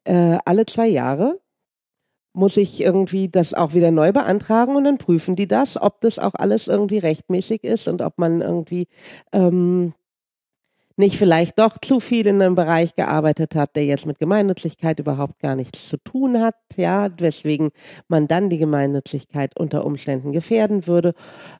äh, 0.04 0.38
alle 0.44 0.66
zwei 0.66 0.88
Jahre 0.88 1.40
muss 2.32 2.56
ich 2.56 2.80
irgendwie 2.80 3.28
das 3.28 3.54
auch 3.54 3.74
wieder 3.74 3.90
neu 3.90 4.12
beantragen 4.12 4.76
und 4.76 4.84
dann 4.84 4.98
prüfen 4.98 5.34
die 5.34 5.48
das, 5.48 5.80
ob 5.80 6.00
das 6.00 6.18
auch 6.18 6.34
alles 6.34 6.68
irgendwie 6.68 6.98
rechtmäßig 6.98 7.64
ist 7.64 7.88
und 7.88 8.02
ob 8.02 8.18
man 8.18 8.40
irgendwie 8.40 8.86
ähm, 9.32 9.94
nicht 11.00 11.18
vielleicht 11.18 11.58
doch 11.58 11.78
zu 11.78 11.98
viel 11.98 12.26
in 12.26 12.40
einem 12.40 12.54
Bereich 12.54 12.94
gearbeitet 12.94 13.56
hat, 13.56 13.74
der 13.74 13.84
jetzt 13.84 14.06
mit 14.06 14.20
Gemeinnützigkeit 14.20 15.00
überhaupt 15.00 15.40
gar 15.40 15.56
nichts 15.56 15.88
zu 15.88 15.96
tun 15.96 16.40
hat, 16.40 16.54
ja, 16.76 17.08
weswegen 17.18 17.70
man 18.06 18.28
dann 18.28 18.48
die 18.48 18.58
Gemeinnützigkeit 18.58 19.58
unter 19.58 19.84
Umständen 19.84 20.30
gefährden 20.30 20.86
würde. 20.86 21.14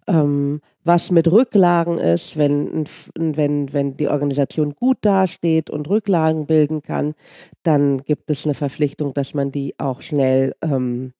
Ähm, 0.07 0.61
was 0.85 1.11
mit 1.11 1.31
Rücklagen 1.31 1.99
ist, 1.99 2.37
wenn, 2.37 2.87
wenn, 3.17 3.73
wenn 3.73 3.97
die 3.97 4.09
Organisation 4.09 4.75
gut 4.75 4.99
dasteht 5.03 5.69
und 5.69 5.89
Rücklagen 5.89 6.47
bilden 6.47 6.83
kann, 6.83 7.15
dann 7.63 7.99
gibt 7.99 8.31
es 8.31 8.47
eine 8.47 8.55
Verpflichtung, 8.55 9.13
dass 9.13 9.35
man 9.35 9.51
die 9.51 9.75
auch 9.79 10.01
schnell 10.01 10.55
ähm, 10.63 11.13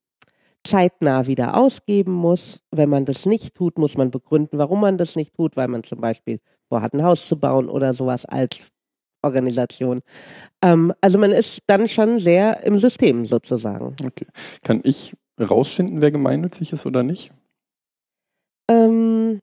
zeitnah 0.65 1.27
wieder 1.27 1.57
ausgeben 1.57 2.13
muss. 2.13 2.63
Wenn 2.71 2.89
man 2.89 3.05
das 3.05 3.27
nicht 3.27 3.55
tut, 3.55 3.79
muss 3.79 3.97
man 3.97 4.11
begründen, 4.11 4.59
warum 4.59 4.81
man 4.81 4.99
das 4.99 5.17
nicht 5.17 5.35
tut, 5.35 5.57
weil 5.57 5.69
man 5.69 5.83
zum 5.83 6.01
Beispiel 6.01 6.41
vorhat, 6.71 6.95
ein 6.95 7.03
Haus 7.03 7.27
zu 7.27 7.39
bauen 7.39 7.69
oder 7.69 7.93
sowas 7.93 8.25
als 8.25 8.61
Organisation. 9.23 10.01
Ähm, 10.63 10.95
also 11.01 11.19
man 11.19 11.33
ist 11.33 11.63
dann 11.67 11.89
schon 11.89 12.19
sehr 12.19 12.63
im 12.63 12.79
System 12.79 13.27
sozusagen. 13.27 13.95
Okay. 14.05 14.27
Kann 14.63 14.81
ich 14.85 15.15
rausfinden, 15.39 16.01
wer 16.01 16.11
gemeinnützig 16.11 16.73
ist 16.73 16.87
oder 16.87 17.03
nicht? 17.03 17.33
Ähm, 18.71 19.41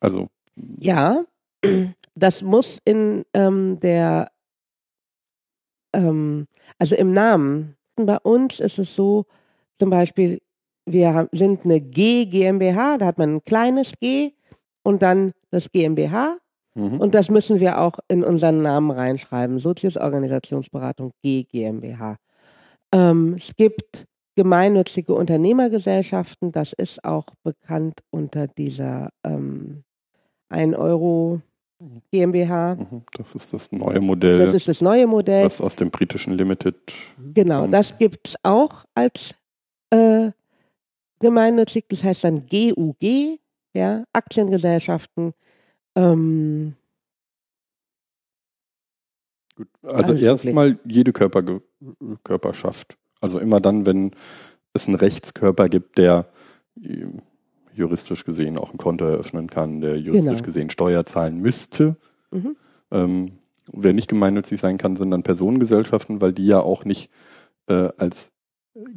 also. 0.00 0.28
Ja, 0.78 1.24
das 2.14 2.42
muss 2.42 2.80
in 2.84 3.24
ähm, 3.34 3.78
der, 3.80 4.32
ähm, 5.94 6.46
also 6.78 6.96
im 6.96 7.12
Namen. 7.12 7.76
Bei 7.96 8.18
uns 8.18 8.60
ist 8.60 8.78
es 8.78 8.96
so, 8.96 9.26
zum 9.78 9.90
Beispiel, 9.90 10.38
wir 10.86 11.28
sind 11.32 11.64
eine 11.64 11.80
G 11.80 12.24
GmbH, 12.24 12.98
da 12.98 13.06
hat 13.06 13.18
man 13.18 13.36
ein 13.36 13.44
kleines 13.44 13.92
G 14.00 14.32
und 14.82 15.02
dann 15.02 15.32
das 15.50 15.70
GmbH. 15.70 16.38
Mhm. 16.74 17.00
Und 17.00 17.14
das 17.14 17.30
müssen 17.30 17.60
wir 17.60 17.80
auch 17.80 17.98
in 18.08 18.22
unseren 18.22 18.62
Namen 18.62 18.90
reinschreiben. 18.90 19.58
Sozius 19.58 19.96
Organisationsberatung 19.96 21.12
G 21.22 21.44
GmbH. 21.44 22.16
Ähm, 22.92 23.34
es 23.34 23.54
gibt 23.56 24.06
gemeinnützige 24.36 25.14
Unternehmergesellschaften. 25.14 26.52
Das 26.52 26.72
ist 26.72 27.04
auch 27.04 27.26
bekannt 27.42 28.00
unter 28.10 28.46
dieser 28.46 29.10
ähm, 29.24 29.82
1 30.48 30.76
Euro 30.76 31.40
GmbH. 32.10 32.76
Mhm. 32.76 33.02
Das 33.16 33.34
ist 33.34 33.52
das 33.52 33.72
neue 33.72 34.00
Modell. 34.00 34.38
Das 34.38 34.54
ist 34.54 34.68
das 34.68 34.80
neue 34.80 35.06
Modell. 35.06 35.44
Was 35.46 35.60
aus 35.60 35.76
dem 35.76 35.90
britischen 35.90 36.34
Limited. 36.34 36.76
Genau, 37.34 37.62
kommt. 37.62 37.74
das 37.74 37.96
gibt 37.98 38.28
es 38.28 38.36
auch 38.42 38.84
als 38.94 39.34
äh, 39.90 40.30
gemeinnützig. 41.18 41.86
Das 41.88 42.04
heißt 42.04 42.24
dann 42.24 42.46
GUG, 42.46 43.38
ja, 43.74 44.04
Aktiengesellschaften. 44.12 45.32
Ähm, 45.94 46.76
Gut. 49.56 49.68
Also, 49.82 50.12
also 50.12 50.24
erstmal 50.24 50.78
jede 50.84 51.12
Körper, 51.12 51.60
Körperschaft. 52.24 52.96
Also 53.20 53.38
immer 53.38 53.60
dann, 53.60 53.84
wenn 53.84 54.12
es 54.72 54.86
einen 54.86 54.96
Rechtskörper 54.96 55.68
gibt, 55.68 55.98
der 55.98 56.30
juristisch 57.74 58.24
gesehen 58.24 58.56
auch 58.56 58.72
ein 58.72 58.78
Konto 58.78 59.04
eröffnen 59.04 59.48
kann, 59.48 59.80
der 59.80 59.98
juristisch 59.98 60.30
genau. 60.30 60.44
gesehen 60.44 60.70
Steuer 60.70 61.04
zahlen 61.04 61.40
müsste. 61.40 61.96
Mhm. 62.30 62.56
Ähm, 62.90 63.32
wer 63.72 63.92
nicht 63.92 64.08
gemeinnützig 64.08 64.60
sein 64.60 64.78
kann, 64.78 64.96
sind 64.96 65.10
dann 65.10 65.22
Personengesellschaften, 65.22 66.20
weil 66.20 66.32
die 66.32 66.46
ja 66.46 66.60
auch 66.60 66.84
nicht 66.84 67.10
äh, 67.66 67.90
als 67.96 68.32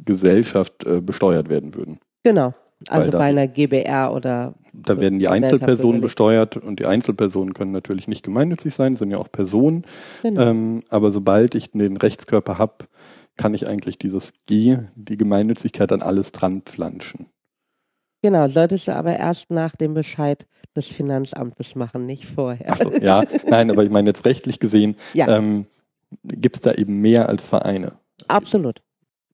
Gesellschaft 0.04 0.84
äh, 0.84 1.00
besteuert 1.00 1.48
werden 1.48 1.74
würden. 1.74 1.98
Genau. 2.22 2.54
Also 2.88 3.10
bei 3.10 3.24
einer 3.24 3.46
GBR 3.46 4.12
oder. 4.12 4.54
Da 4.72 4.98
werden 4.98 5.18
die 5.18 5.28
Einzelpersonen 5.28 6.00
besteuert 6.00 6.56
und 6.56 6.80
die 6.80 6.86
Einzelpersonen 6.86 7.54
können 7.54 7.72
natürlich 7.72 8.08
nicht 8.08 8.24
gemeinnützig 8.24 8.74
sein, 8.74 8.96
sind 8.96 9.10
ja 9.10 9.18
auch 9.18 9.30
Personen. 9.30 9.84
Genau. 10.22 10.42
Ähm, 10.42 10.82
aber 10.88 11.10
sobald 11.10 11.54
ich 11.54 11.70
den 11.70 11.96
Rechtskörper 11.96 12.58
habe, 12.58 12.86
kann 13.36 13.54
ich 13.54 13.66
eigentlich 13.66 13.98
dieses 13.98 14.32
G, 14.46 14.78
die 14.94 15.16
Gemeinnützigkeit, 15.16 15.92
an 15.92 16.02
alles 16.02 16.32
dran 16.32 16.62
flanschen. 16.66 17.26
Genau, 18.22 18.48
solltest 18.48 18.88
du 18.88 18.94
aber 18.94 19.16
erst 19.16 19.50
nach 19.50 19.76
dem 19.76 19.92
Bescheid 19.92 20.46
des 20.74 20.88
Finanzamtes 20.88 21.74
machen, 21.74 22.06
nicht 22.06 22.26
vorher. 22.26 22.74
So, 22.76 22.92
ja, 22.94 23.22
nein, 23.46 23.70
aber 23.70 23.84
ich 23.84 23.90
meine 23.90 24.10
jetzt 24.10 24.24
rechtlich 24.24 24.58
gesehen, 24.58 24.96
ja. 25.12 25.28
ähm, 25.28 25.66
gibt 26.22 26.56
es 26.56 26.62
da 26.62 26.72
eben 26.72 27.00
mehr 27.00 27.28
als 27.28 27.46
Vereine. 27.46 27.92
Absolut. 28.28 28.80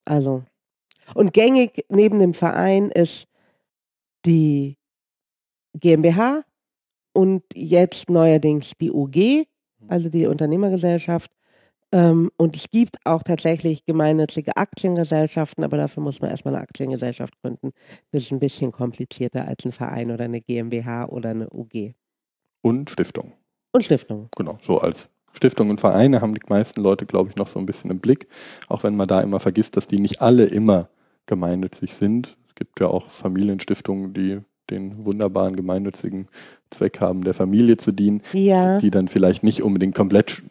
Also, 0.05 0.43
und 1.15 1.33
gängig 1.33 1.85
neben 1.89 2.19
dem 2.19 2.35
Verein 2.35 2.91
ist 2.91 3.27
die 4.27 4.77
GmbH 5.75 6.45
und 7.13 7.43
jetzt 7.55 8.11
neuerdings 8.11 8.73
die 8.81 8.91
UG, 8.91 9.47
also 9.89 10.09
die 10.09 10.27
Unternehmergesellschaft 10.27 11.31
ähm, 11.93 12.31
und 12.37 12.57
es 12.57 12.71
gibt 12.71 12.97
auch 13.05 13.23
tatsächlich 13.23 13.85
gemeinnützige 13.85 14.57
Aktiengesellschaften, 14.57 15.65
aber 15.65 15.77
dafür 15.77 16.03
muss 16.03 16.21
man 16.21 16.31
erstmal 16.31 16.55
eine 16.55 16.63
Aktiengesellschaft 16.63 17.35
gründen. 17.43 17.73
Das 18.13 18.23
ist 18.23 18.33
ein 18.33 18.39
bisschen 18.39 18.71
komplizierter 18.71 19.47
als 19.47 19.65
ein 19.65 19.73
Verein 19.73 20.11
oder 20.11 20.25
eine 20.25 20.41
GmbH 20.41 21.07
oder 21.07 21.31
eine 21.31 21.49
UG. 21.51 21.95
Und 22.63 22.91
Stiftung. 22.91 23.33
Und 23.73 23.85
Stiftung. 23.85 24.29
Genau, 24.37 24.59
so 24.63 24.79
als 24.79 25.11
Stiftungen 25.33 25.73
und 25.73 25.81
Vereine 25.81 26.21
haben 26.21 26.35
die 26.35 26.41
meisten 26.49 26.81
Leute, 26.81 27.07
glaube 27.07 27.31
ich, 27.31 27.37
noch 27.37 27.49
so 27.49 27.59
ein 27.59 27.67
bisschen 27.67 27.91
im 27.91 28.01
Blick, 28.01 28.29
auch 28.69 28.83
wenn 28.83 28.97
man 28.97 29.09
da 29.09 29.21
immer 29.21 29.41
vergisst, 29.41 29.77
dass 29.77 29.87
die 29.87 29.99
nicht 29.99 30.21
alle 30.21 30.45
immer 30.45 30.91
gemeinnützig 31.27 31.95
sind. 31.95 32.37
Es 32.61 32.67
gibt 32.67 32.81
ja 32.81 32.89
auch 32.89 33.09
Familienstiftungen, 33.09 34.13
die 34.13 34.41
den 34.69 35.07
wunderbaren 35.07 35.57
gemeinnützigen 35.57 36.29
Zweck 36.71 37.01
haben, 37.01 37.25
der 37.25 37.33
Familie 37.33 37.79
zu 37.79 37.91
dienen, 37.91 38.23
ja. 38.35 38.79
die 38.79 38.91
dann 38.91 39.09
vielleicht 39.09 39.43
nicht 39.43 39.63
unbedingt 39.63 39.95
komplett 39.95 40.43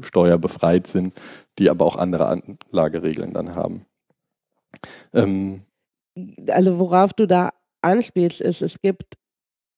steuerbefreit 0.00 0.86
sind, 0.86 1.14
die 1.58 1.70
aber 1.70 1.86
auch 1.86 1.96
andere 1.96 2.28
Anlageregeln 2.28 3.32
dann 3.32 3.54
haben. 3.54 3.86
Ähm, 5.14 5.62
also 6.48 6.78
worauf 6.78 7.14
du 7.14 7.26
da 7.26 7.50
anspielst, 7.80 8.42
ist, 8.42 8.60
es 8.60 8.80
gibt, 8.82 9.14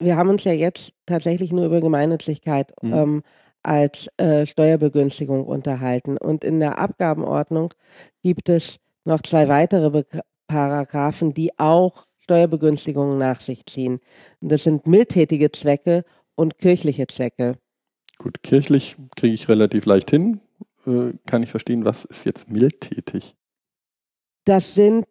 wir 0.01 0.17
haben 0.17 0.29
uns 0.29 0.43
ja 0.43 0.53
jetzt 0.53 0.93
tatsächlich 1.07 1.53
nur 1.53 1.67
über 1.67 1.81
Gemeinnützigkeit 1.81 2.73
mhm. 2.83 2.93
ähm, 2.93 3.23
als 3.63 4.09
äh, 4.17 4.45
Steuerbegünstigung 4.45 5.47
unterhalten. 5.47 6.17
Und 6.19 6.43
in 6.43 6.59
der 6.59 6.79
Abgabenordnung 6.79 7.73
gibt 8.23 8.49
es 8.49 8.81
noch 9.05 9.23
zwei 9.23 9.49
weitere 9.49 9.91
Be 9.91 10.07
Paragraphen, 10.51 11.33
die 11.33 11.57
auch 11.61 12.07
Steuerbegünstigungen 12.19 13.19
nach 13.19 13.41
sich 13.41 13.65
ziehen. 13.67 14.01
Und 14.41 14.51
das 14.51 14.65
sind 14.65 14.89
mildtätige 14.89 15.53
Zwecke 15.53 16.05
und 16.35 16.59
kirchliche 16.59 17.07
Zwecke. 17.07 17.55
Gut, 18.19 18.43
kirchlich 18.43 18.97
kriege 19.15 19.33
ich 19.33 19.49
relativ 19.49 19.87
leicht 19.87 20.11
hin. 20.11 20.41
Äh, 20.87 21.13
kann 21.27 21.45
ich 21.45 21.53
verstehen, 21.53 21.85
was 21.85 22.05
ist 22.05 22.27
jetzt 22.27 22.51
mildtätig? 22.51 23.37
Das 24.45 24.75
sind, 24.75 25.07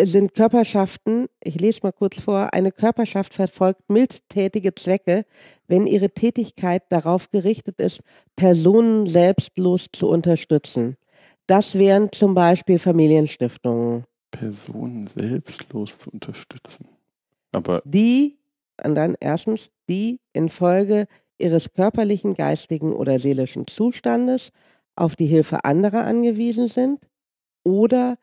sind 0.00 0.34
Körperschaften, 0.34 1.26
ich 1.42 1.60
lese 1.60 1.80
mal 1.82 1.92
kurz 1.92 2.20
vor, 2.20 2.54
eine 2.54 2.70
Körperschaft 2.70 3.34
verfolgt 3.34 3.90
mildtätige 3.90 4.72
Zwecke, 4.76 5.26
wenn 5.66 5.88
ihre 5.88 6.10
Tätigkeit 6.10 6.84
darauf 6.90 7.28
gerichtet 7.30 7.80
ist, 7.80 8.02
Personen 8.36 9.06
selbstlos 9.06 9.86
zu 9.90 10.08
unterstützen. 10.08 10.96
Das 11.48 11.76
wären 11.76 12.12
zum 12.12 12.34
Beispiel 12.34 12.78
Familienstiftungen. 12.78 14.04
Personen 14.32 15.06
selbstlos 15.06 15.98
zu 15.98 16.10
unterstützen. 16.10 16.88
Aber 17.52 17.82
die, 17.84 18.38
und 18.82 18.96
dann 18.96 19.14
erstens, 19.20 19.70
die 19.88 20.18
infolge 20.32 21.06
ihres 21.38 21.72
körperlichen, 21.72 22.34
geistigen 22.34 22.92
oder 22.92 23.20
seelischen 23.20 23.68
Zustandes 23.68 24.50
auf 24.96 25.14
die 25.14 25.26
Hilfe 25.26 25.64
anderer 25.64 26.04
angewiesen 26.04 26.66
sind 26.66 27.00
oder 27.64 28.18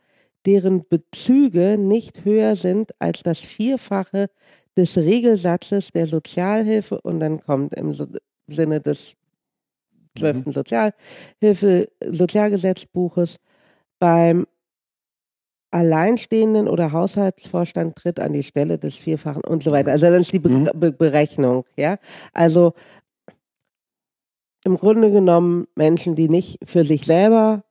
deren 0.45 0.87
Bezüge 0.87 1.77
nicht 1.77 2.25
höher 2.25 2.55
sind 2.55 2.91
als 2.99 3.23
das 3.23 3.39
Vierfache 3.39 4.29
des 4.75 4.97
Regelsatzes 4.97 5.91
der 5.91 6.05
Sozialhilfe 6.05 6.99
und 7.01 7.19
dann 7.19 7.41
kommt 7.41 7.73
im 7.75 7.93
so 7.93 8.07
Sinne 8.47 8.81
des 8.81 9.15
zwölften 10.17 10.49
mhm. 10.49 10.53
Sozialhilfe 10.53 11.89
Sozialgesetzbuches 12.03 13.37
beim 13.99 14.47
Alleinstehenden 15.71 16.67
oder 16.67 16.91
Haushaltsvorstand 16.91 17.95
tritt 17.95 18.19
an 18.19 18.33
die 18.33 18.43
Stelle 18.43 18.77
des 18.77 18.95
Vierfachen 18.95 19.43
und 19.43 19.61
so 19.61 19.71
weiter. 19.71 19.91
Also 19.91 20.07
das 20.07 20.21
ist 20.21 20.33
die 20.33 20.39
Be 20.39 20.49
mhm. 20.49 20.69
Be 20.73 20.91
Berechnung, 20.91 21.65
ja. 21.75 21.97
Also 22.33 22.73
im 24.65 24.77
Grunde 24.77 25.11
genommen 25.11 25.67
Menschen, 25.75 26.15
die 26.15 26.29
nicht 26.29 26.59
für 26.65 26.83
sich 26.83 27.05
selber 27.05 27.63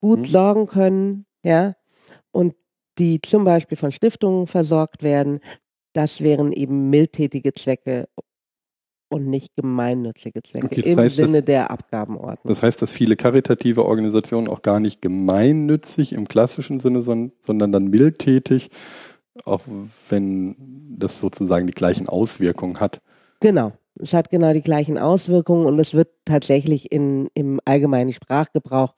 gut 0.00 0.20
mhm. 0.20 0.24
sorgen 0.24 0.66
können, 0.66 1.26
ja, 1.42 1.76
und 2.30 2.54
die 2.98 3.20
zum 3.20 3.44
Beispiel 3.44 3.76
von 3.76 3.92
Stiftungen 3.92 4.46
versorgt 4.46 5.02
werden, 5.02 5.40
das 5.92 6.20
wären 6.20 6.52
eben 6.52 6.90
mildtätige 6.90 7.52
Zwecke 7.52 8.08
und 9.12 9.28
nicht 9.28 9.54
gemeinnützige 9.54 10.42
Zwecke 10.42 10.66
okay, 10.66 10.80
im 10.80 10.98
heißt, 10.98 11.16
Sinne 11.16 11.38
dass, 11.38 11.46
der 11.46 11.70
Abgabenordnung. 11.70 12.48
Das 12.48 12.62
heißt, 12.62 12.80
dass 12.80 12.92
viele 12.92 13.16
karitative 13.16 13.84
Organisationen 13.84 14.48
auch 14.48 14.62
gar 14.62 14.80
nicht 14.80 15.02
gemeinnützig 15.02 16.12
im 16.12 16.26
klassischen 16.26 16.80
Sinne, 16.80 17.02
sondern 17.02 17.72
dann 17.72 17.88
mildtätig, 17.88 18.70
auch 19.44 19.62
wenn 20.08 20.56
das 20.98 21.20
sozusagen 21.20 21.66
die 21.66 21.72
gleichen 21.72 22.08
Auswirkungen 22.08 22.80
hat. 22.80 23.00
Genau. 23.40 23.72
Es 24.00 24.14
hat 24.14 24.30
genau 24.30 24.52
die 24.54 24.62
gleichen 24.62 24.96
Auswirkungen 24.98 25.66
und 25.66 25.78
es 25.78 25.92
wird 25.92 26.08
tatsächlich 26.24 26.90
in, 26.90 27.28
im 27.34 27.60
allgemeinen 27.64 28.12
Sprachgebrauch 28.12 28.94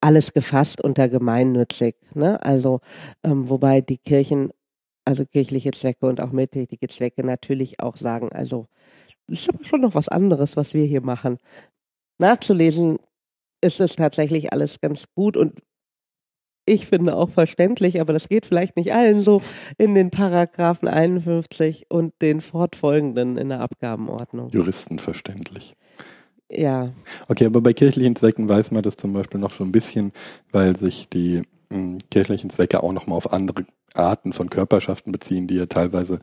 alles 0.00 0.32
gefasst 0.32 0.80
unter 0.80 1.08
gemeinnützig. 1.08 1.96
Ne? 2.14 2.42
Also, 2.44 2.80
ähm, 3.24 3.48
wobei 3.48 3.80
die 3.80 3.98
Kirchen, 3.98 4.50
also 5.04 5.24
kirchliche 5.24 5.72
Zwecke 5.72 6.06
und 6.06 6.20
auch 6.20 6.30
mildtätige 6.30 6.86
Zwecke 6.88 7.24
natürlich 7.24 7.80
auch 7.80 7.96
sagen, 7.96 8.30
also, 8.30 8.68
das 9.28 9.40
ist 9.40 9.48
aber 9.50 9.64
schon 9.64 9.82
noch 9.82 9.94
was 9.94 10.08
anderes, 10.08 10.56
was 10.56 10.74
wir 10.74 10.84
hier 10.84 11.02
machen. 11.02 11.38
Nachzulesen 12.18 12.98
ist 13.60 13.80
es 13.80 13.96
tatsächlich 13.96 14.52
alles 14.52 14.80
ganz 14.80 15.04
gut 15.14 15.36
und 15.36 15.60
ich 16.64 16.86
finde 16.86 17.16
auch 17.16 17.30
verständlich, 17.30 18.00
aber 18.00 18.12
das 18.12 18.28
geht 18.28 18.44
vielleicht 18.44 18.76
nicht 18.76 18.92
allen 18.92 19.22
so 19.22 19.40
in 19.78 19.94
den 19.94 20.10
Paragraphen 20.10 20.86
51 20.86 21.86
und 21.88 22.12
den 22.20 22.40
fortfolgenden 22.40 23.38
in 23.38 23.48
der 23.48 23.60
Abgabenordnung. 23.60 24.50
Juristenverständlich. 24.50 25.74
Ja. 26.50 26.92
Okay, 27.28 27.46
aber 27.46 27.60
bei 27.60 27.72
kirchlichen 27.72 28.16
Zwecken 28.16 28.48
weiß 28.48 28.70
man 28.70 28.82
das 28.82 28.96
zum 28.96 29.12
Beispiel 29.12 29.40
noch 29.40 29.50
schon 29.50 29.68
ein 29.68 29.72
bisschen, 29.72 30.12
weil 30.52 30.76
sich 30.76 31.08
die 31.08 31.42
mh, 31.70 31.76
hm, 31.76 31.98
kirchlichen 32.10 32.50
Zwecke 32.50 32.82
auch 32.82 32.92
nochmal 32.92 33.16
auf 33.16 33.32
andere 33.32 33.66
Arten 33.94 34.32
von 34.32 34.50
Körperschaften 34.50 35.12
beziehen, 35.12 35.46
die 35.46 35.56
ja 35.56 35.66
teilweise 35.66 36.20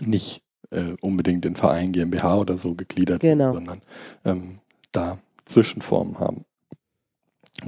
nicht 0.00 0.42
äh, 0.70 0.94
unbedingt 1.00 1.44
in 1.44 1.56
Verein, 1.56 1.92
GmbH 1.92 2.36
oder 2.36 2.58
so 2.58 2.74
gegliedert 2.74 3.20
genau. 3.20 3.52
sind, 3.52 3.66
sondern 3.66 3.80
ähm, 4.24 4.58
da 4.92 5.18
Zwischenformen 5.46 6.18
haben. 6.18 6.44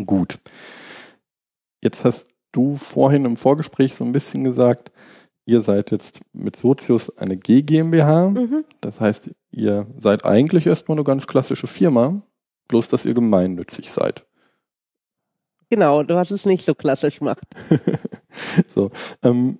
Gut. 0.05 0.39
Jetzt 1.83 2.05
hast 2.05 2.27
du 2.53 2.77
vorhin 2.77 3.25
im 3.25 3.37
Vorgespräch 3.37 3.95
so 3.95 4.05
ein 4.05 4.13
bisschen 4.13 4.45
gesagt, 4.45 4.91
ihr 5.47 5.61
seid 5.63 5.91
jetzt 5.91 6.21
mit 6.33 6.57
Sozius 6.57 7.17
eine 7.17 7.37
G 7.37 7.63
GmbH. 7.63 8.31
Mhm. 8.31 8.65
Das 8.81 9.01
heißt, 9.01 9.31
ihr 9.51 9.87
seid 9.99 10.25
eigentlich 10.25 10.67
erstmal 10.67 10.99
eine 10.99 11.05
ganz 11.05 11.27
klassische 11.27 11.67
Firma, 11.67 12.23
bloß 12.69 12.89
dass 12.89 13.07
ihr 13.07 13.15
gemeinnützig 13.15 13.91
seid. 13.91 14.27
Genau, 15.71 16.07
was 16.09 16.31
es 16.31 16.47
nicht 16.47 16.65
so 16.65 16.75
klassisch 16.75 17.21
macht. 17.21 17.45
so, 18.75 18.91
ähm, 19.23 19.59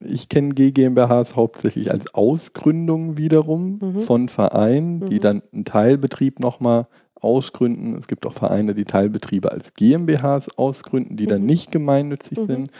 ich 0.00 0.28
kenne 0.28 0.54
GmbHs 0.54 1.34
hauptsächlich 1.36 1.90
als 1.90 2.14
Ausgründung 2.14 3.16
wiederum 3.16 3.78
mhm. 3.80 4.00
von 4.00 4.28
Vereinen, 4.28 5.06
die 5.06 5.16
mhm. 5.16 5.20
dann 5.20 5.42
einen 5.52 5.64
Teilbetrieb 5.64 6.40
nochmal 6.40 6.86
ausgründen. 7.14 7.96
Es 7.96 8.06
gibt 8.06 8.26
auch 8.26 8.32
Vereine, 8.32 8.74
die 8.74 8.84
Teilbetriebe 8.84 9.50
als 9.50 9.74
GmbHs 9.74 10.58
ausgründen, 10.58 11.16
die 11.16 11.24
mhm. 11.24 11.30
dann 11.30 11.46
nicht 11.46 11.70
gemeinnützig 11.70 12.38
mhm. 12.38 12.46
sind. 12.46 12.70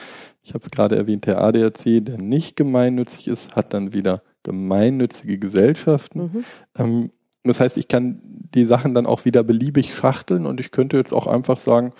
Ich 0.42 0.54
habe 0.54 0.64
es 0.64 0.70
gerade 0.70 0.96
erwähnt, 0.96 1.26
der 1.26 1.40
ADAC, 1.40 2.04
der 2.04 2.18
nicht 2.18 2.56
gemeinnützig 2.56 3.28
ist, 3.28 3.54
hat 3.54 3.72
dann 3.72 3.92
wieder 3.92 4.22
gemeinnützige 4.42 5.38
Gesellschaften. 5.38 6.20
Mhm. 6.20 6.44
Ähm, 6.78 7.10
das 7.42 7.60
heißt, 7.60 7.78
ich 7.78 7.88
kann 7.88 8.20
die 8.54 8.66
Sachen 8.66 8.94
dann 8.94 9.06
auch 9.06 9.24
wieder 9.24 9.42
beliebig 9.42 9.94
schachteln 9.94 10.44
und 10.44 10.60
ich 10.60 10.70
könnte 10.72 10.98
jetzt 10.98 11.12
auch 11.12 11.26
einfach 11.26 11.58
sagen, 11.58 11.92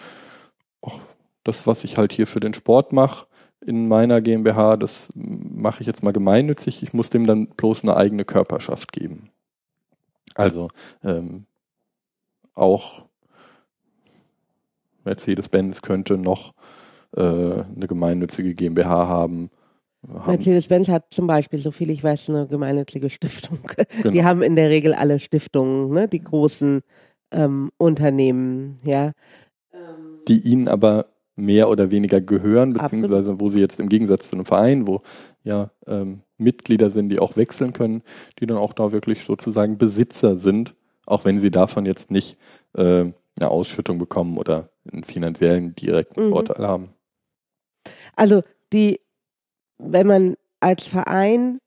ach, 0.83 0.99
das, 1.45 1.67
was 1.67 1.85
ich 1.85 1.97
halt 1.97 2.13
hier 2.13 2.27
für 2.27 2.41
den 2.41 2.53
Sport 2.53 2.93
mache, 2.93 3.27
in 3.65 3.89
meiner 3.89 4.21
GmbH, 4.21 4.77
das 4.77 5.09
mache 5.15 5.83
ich 5.83 5.87
jetzt 5.87 6.03
mal 6.03 6.13
gemeinnützig. 6.13 6.83
Ich 6.83 6.93
muss 6.93 7.11
dem 7.11 7.27
dann 7.27 7.49
bloß 7.49 7.83
eine 7.83 7.97
eigene 7.97 8.25
Körperschaft 8.25 8.93
geben. 8.93 9.31
Also 10.35 10.69
ähm, 11.03 11.45
auch 12.55 13.05
Mercedes-Benz 15.05 15.83
könnte 15.83 16.17
noch 16.17 16.55
äh, 17.17 17.21
eine 17.23 17.87
gemeinnützige 17.87 18.55
GmbH 18.55 19.09
haben. 19.09 19.51
Mercedes-Benz 20.03 20.89
hat 20.89 21.13
zum 21.13 21.27
Beispiel, 21.27 21.59
so 21.59 21.71
viel 21.73 21.91
ich 21.91 22.03
weiß, 22.03 22.31
eine 22.31 22.47
gemeinnützige 22.47 23.11
Stiftung. 23.11 23.59
Genau. 24.03 24.13
Die 24.13 24.25
haben 24.25 24.43
in 24.43 24.57
der 24.57 24.71
Regel 24.71 24.95
alle 24.95 25.19
Stiftungen, 25.19 25.91
ne? 25.91 26.09
die 26.09 26.23
großen 26.23 26.81
ähm, 27.33 27.71
Unternehmen, 27.77 28.79
ja. 28.83 29.13
Die 30.29 30.41
ihnen 30.41 30.69
aber 30.69 31.07
mehr 31.41 31.69
oder 31.69 31.91
weniger 31.91 32.21
gehören, 32.21 32.73
beziehungsweise 32.73 33.41
wo 33.41 33.49
sie 33.49 33.61
jetzt 33.61 33.81
im 33.81 33.89
Gegensatz 33.89 34.29
zu 34.29 34.37
einem 34.37 34.47
Verein, 34.47 34.87
wo 34.87 35.03
ja 35.43 35.71
ähm, 35.87 36.21
Mitglieder 36.39 36.91
sind, 36.91 37.09
die 37.09 37.19
auch 37.19 37.37
wechseln 37.37 37.73
können, 37.73 38.03
die 38.39 38.47
dann 38.47 38.59
auch 38.59 38.73
da 38.73 38.93
wirklich 38.93 39.25
sozusagen 39.25 39.79
Besitzer 39.79 40.37
sind, 40.37 40.75
auch 41.07 41.25
wenn 41.25 41.41
sie 41.41 41.51
davon 41.51 41.87
jetzt 41.87 42.11
nicht 42.11 42.39
äh, 42.75 42.83
eine 43.41 43.51
Ausschüttung 43.51 43.99
bekommen 43.99 44.39
oder 44.39 44.71
einen 44.91 45.05
finanziellen 45.05 45.75
direkten 45.75 46.27
mhm. 46.27 46.31
Vorteil 46.31 46.67
haben. 46.67 46.91
Also 48.17 48.43
die, 48.73 49.01
wenn 49.79 50.07
man 50.07 50.37
als 50.61 50.87
Verein, 50.87 51.59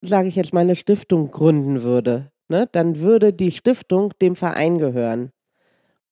sage 0.00 0.28
ich 0.28 0.36
jetzt 0.36 0.52
mal, 0.52 0.60
eine 0.60 0.76
Stiftung 0.76 1.30
gründen 1.30 1.82
würde, 1.82 2.32
ne, 2.48 2.68
dann 2.72 2.98
würde 3.00 3.32
die 3.32 3.52
Stiftung 3.52 4.12
dem 4.20 4.36
Verein 4.36 4.78
gehören. 4.78 5.30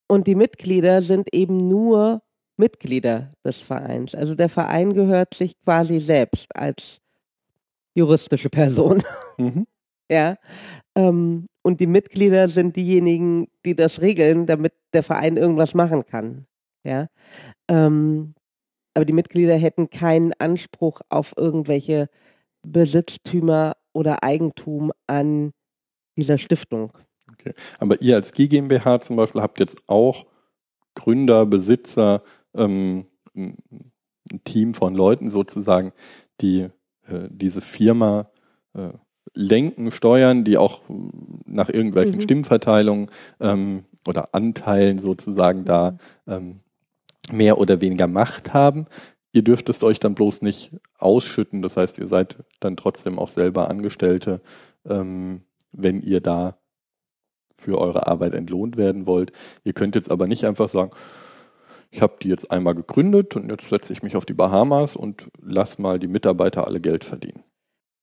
Und 0.07 0.27
die 0.27 0.35
Mitglieder 0.35 1.03
sind 1.03 1.33
eben 1.35 1.69
nur 1.69 2.23
Mitglieder 2.57 3.33
des 3.45 3.61
Vereins. 3.61 4.15
Also 4.15 4.35
der 4.35 4.49
Verein 4.49 4.95
gehört 4.95 5.35
sich 5.35 5.59
quasi 5.65 6.01
selbst 6.01 6.55
als 6.57 7.01
juristische 7.95 8.51
Person. 8.51 9.03
Mhm. 9.37 9.67
ja. 10.09 10.37
Ähm, 10.95 11.49
und 11.63 11.81
die 11.81 11.89
Mitglieder 11.89 12.47
sind 12.47 12.77
diejenigen, 12.77 13.49
die 13.65 13.75
das 13.75 14.01
regeln, 14.01 14.47
damit 14.47 14.75
der 14.93 15.03
Verein 15.03 15.37
irgendwas 15.37 15.75
machen 15.75 16.07
kann. 16.07 16.47
Ja. 16.85 17.09
Ähm, 17.67 18.35
aber 18.95 19.05
die 19.05 19.13
Mitglieder 19.13 19.57
hätten 19.57 19.91
keinen 19.91 20.33
Anspruch 20.35 21.01
auf 21.09 21.35
irgendwelche 21.37 22.09
Besitztümer 22.63 23.77
oder 23.93 24.23
Eigentum 24.23 24.93
an 25.09 25.53
dieser 26.17 26.39
Stiftung. 26.39 26.93
Okay. 27.33 27.55
Aber 27.81 28.01
ihr 28.01 28.15
als 28.15 28.31
GmbH 28.33 29.01
zum 29.01 29.17
Beispiel 29.17 29.43
habt 29.43 29.59
jetzt 29.59 29.77
auch 29.89 30.27
Gründer, 30.95 31.45
Besitzer, 31.45 32.23
ähm, 32.55 33.07
ein 33.35 33.57
Team 34.45 34.75
von 34.75 34.95
Leuten 34.95 35.31
sozusagen, 35.31 35.93
die 36.41 36.69
äh, 37.07 37.29
diese 37.31 37.61
Firma 37.61 38.31
äh, 38.75 38.91
lenken, 39.33 39.91
steuern, 39.91 40.45
die 40.45 40.59
auch 40.59 40.83
nach 41.47 41.69
irgendwelchen 41.69 42.17
mhm. 42.17 42.21
Stimmverteilungen 42.21 43.11
ähm, 43.41 43.85
oder 44.07 44.35
Anteilen 44.35 44.99
sozusagen 44.99 45.65
da 45.65 45.99
ähm, 46.27 46.61
mehr 47.33 47.59
oder 47.59 47.81
weniger 47.81 48.07
Macht 48.07 48.53
haben. 48.53 48.87
Ihr 49.33 49.43
dürft 49.43 49.69
es 49.69 49.83
euch 49.83 49.99
dann 49.99 50.15
bloß 50.15 50.43
nicht 50.43 50.71
ausschütten. 50.99 51.63
Das 51.63 51.77
heißt, 51.77 51.99
ihr 51.99 52.07
seid 52.07 52.37
dann 52.61 52.77
trotzdem 52.77 53.19
auch 53.19 53.29
selber 53.29 53.69
Angestellte, 53.69 54.41
ähm, 54.89 55.43
wenn 55.73 56.01
ihr 56.03 56.21
da 56.21 56.59
für 57.57 57.79
eure 57.79 58.07
Arbeit 58.07 58.35
entlohnt 58.35 58.77
werden 58.77 59.07
wollt. 59.07 59.33
Ihr 59.65 59.73
könnt 59.73 59.95
jetzt 59.95 60.11
aber 60.11 60.27
nicht 60.27 60.45
einfach 60.45 60.69
sagen, 60.69 60.93
ich 61.95 62.03
habe 62.03 62.17
die 62.21 62.29
jetzt 62.29 62.51
einmal 62.51 62.75
gegründet 62.75 63.37
und 63.37 63.49
jetzt 63.49 63.69
setze 63.69 63.93
ich 63.93 64.03
mich 64.03 64.17
auf 64.17 64.27
die 64.27 64.35
Bahamas 64.35 64.97
und 64.97 65.29
lass 65.41 65.79
mal 65.79 66.01
die 66.01 66.09
Mitarbeiter 66.09 66.67
alle 66.67 66.81
Geld 66.81 67.05
verdienen. 67.05 67.45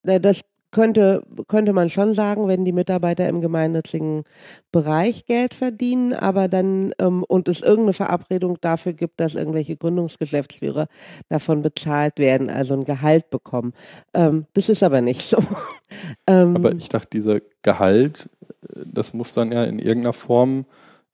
Das 0.02 0.40
könnte, 0.70 1.22
könnte 1.46 1.74
man 1.74 1.90
schon 1.90 2.14
sagen, 2.14 2.48
wenn 2.48 2.64
die 2.64 2.72
Mitarbeiter 2.72 3.28
im 3.28 3.42
gemeinnützigen 3.42 4.24
Bereich 4.72 5.26
Geld 5.26 5.52
verdienen, 5.52 6.14
aber 6.14 6.48
dann 6.48 6.94
ähm, 6.98 7.22
und 7.24 7.48
es 7.48 7.60
irgendeine 7.60 7.92
Verabredung 7.92 8.56
dafür 8.62 8.94
gibt, 8.94 9.20
dass 9.20 9.34
irgendwelche 9.34 9.76
Gründungsgeschäftsführer 9.76 10.88
davon 11.28 11.60
bezahlt 11.60 12.18
werden, 12.18 12.48
also 12.48 12.72
ein 12.72 12.84
Gehalt 12.84 13.28
bekommen. 13.28 13.74
Ähm, 14.14 14.46
das 14.54 14.70
ist 14.70 14.82
aber 14.82 15.02
nicht 15.02 15.20
so. 15.20 15.36
ähm, 16.26 16.56
aber 16.56 16.72
ich 16.72 16.88
dachte, 16.88 17.10
dieser 17.12 17.40
Gehalt, 17.60 18.30
äh, 18.74 18.84
das 18.86 19.12
muss 19.12 19.34
dann 19.34 19.52
ja 19.52 19.64
in 19.64 19.78
irgendeiner 19.78 20.14
Form 20.14 20.64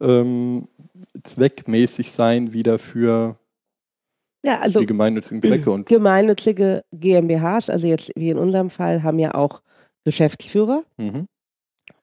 ähm, 0.00 0.68
zweckmäßig 1.24 2.12
sein 2.12 2.52
wieder 2.52 2.78
für 2.78 3.36
ja, 4.44 4.60
also 4.60 4.80
die 4.80 4.86
gemeinnützigen 4.86 5.42
Zwecke. 5.42 5.70
Und 5.70 5.86
gemeinnützige 5.88 6.84
GmbHs, 6.92 7.70
also 7.70 7.86
jetzt 7.86 8.12
wie 8.14 8.30
in 8.30 8.38
unserem 8.38 8.70
Fall, 8.70 9.02
haben 9.02 9.18
ja 9.18 9.34
auch 9.34 9.62
Geschäftsführer. 10.04 10.84
Mhm. 10.96 11.26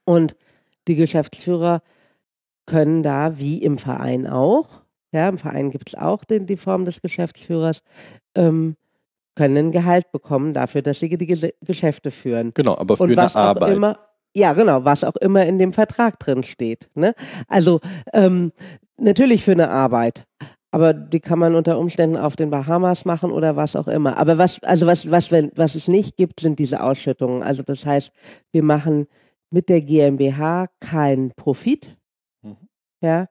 Und 0.04 0.36
die 0.88 0.96
Geschäftsführer 0.96 1.82
können 2.66 3.04
da, 3.04 3.40
wie 3.40 3.62
im 3.62 3.78
Verein 3.78 4.28
auch, 4.28 4.82
ja, 5.12 5.30
im 5.30 5.38
Verein 5.38 5.72
gibt 5.72 5.90
es 5.90 5.96
auch 5.96 6.26
den, 6.26 6.46
die 6.46 6.58
Form 6.58 6.84
des 6.84 7.02
Geschäftsführers, 7.02 7.84
ähm, 8.36 8.76
können 9.36 9.58
ein 9.58 9.72
Gehalt 9.72 10.12
bekommen 10.12 10.54
dafür, 10.54 10.82
dass 10.82 11.00
sie 11.00 11.10
die 11.10 11.26
Ges 11.26 11.48
Geschäfte 11.62 12.12
führen. 12.12 12.54
Genau, 12.54 12.78
aber 12.78 12.98
für 12.98 13.04
eine 13.04 13.36
Arbeit. 13.36 13.76
Immer, 13.76 14.00
ja, 14.36 14.54
genau, 14.54 14.84
was 14.84 15.04
auch 15.04 15.16
immer 15.16 15.46
in 15.46 15.58
dem 15.58 15.72
Vertrag 15.72 16.20
drin 16.20 16.44
steht. 16.44 16.90
Ne? 16.94 17.16
Also 17.48 17.80
ähm, 18.14 18.52
natürlich 18.98 19.46
für 19.46 19.54
eine 19.54 19.70
Arbeit, 19.70 20.26
aber 20.72 20.94
die 20.94 21.22
kann 21.22 21.40
man 21.40 21.56
unter 21.56 21.80
Umständen 21.80 22.18
auf 22.18 22.36
den 22.36 22.50
Bahamas 22.50 23.06
machen 23.06 23.32
oder 23.32 23.56
was 23.56 23.78
auch 23.78 23.88
immer. 23.88 24.18
Aber 24.18 24.38
was, 24.38 24.62
also 24.62 24.86
was, 24.88 25.10
was, 25.10 25.32
wenn, 25.32 25.52
was 25.56 25.76
es 25.76 25.88
nicht 25.88 26.18
gibt, 26.18 26.42
sind 26.42 26.60
diese 26.60 26.84
Ausschüttungen. 26.84 27.44
Also 27.44 27.64
das 27.64 27.86
heißt, 27.86 28.12
wir 28.52 28.62
machen 28.62 29.08
mit 29.52 29.70
der 29.70 29.80
GmbH 29.80 30.68
keinen 30.82 31.32
Profit. 31.32 31.98
Mhm. 32.42 32.58
Ja. 33.02 33.28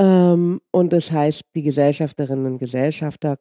Ähm, 0.00 0.62
und 0.70 0.94
das 0.94 1.12
heißt, 1.12 1.42
die 1.54 1.62
Gesellschafterinnen 1.62 2.46
und 2.46 2.58
Gesellschafter 2.58 3.36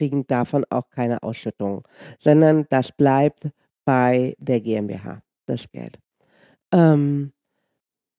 kriegen 0.00 0.26
davon 0.26 0.64
auch 0.70 0.90
keine 0.90 1.22
Ausschüttungen, 1.22 1.82
sondern 2.18 2.66
das 2.68 2.90
bleibt 2.90 3.48
bei 3.84 4.34
der 4.38 4.60
GmbH, 4.60 5.22
das 5.46 5.70
Geld. 5.70 6.00
Ähm, 6.76 7.32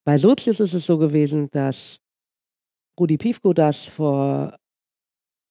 bei 0.04 0.17
Sozius 0.17 0.60
ist 0.60 0.74
es 0.74 0.88
so 0.88 0.98
gewesen, 0.98 1.50
dass 1.52 2.00
Rudi 3.00 3.17
Piefko 3.17 3.54
das 3.54 3.86
vor 3.86 4.58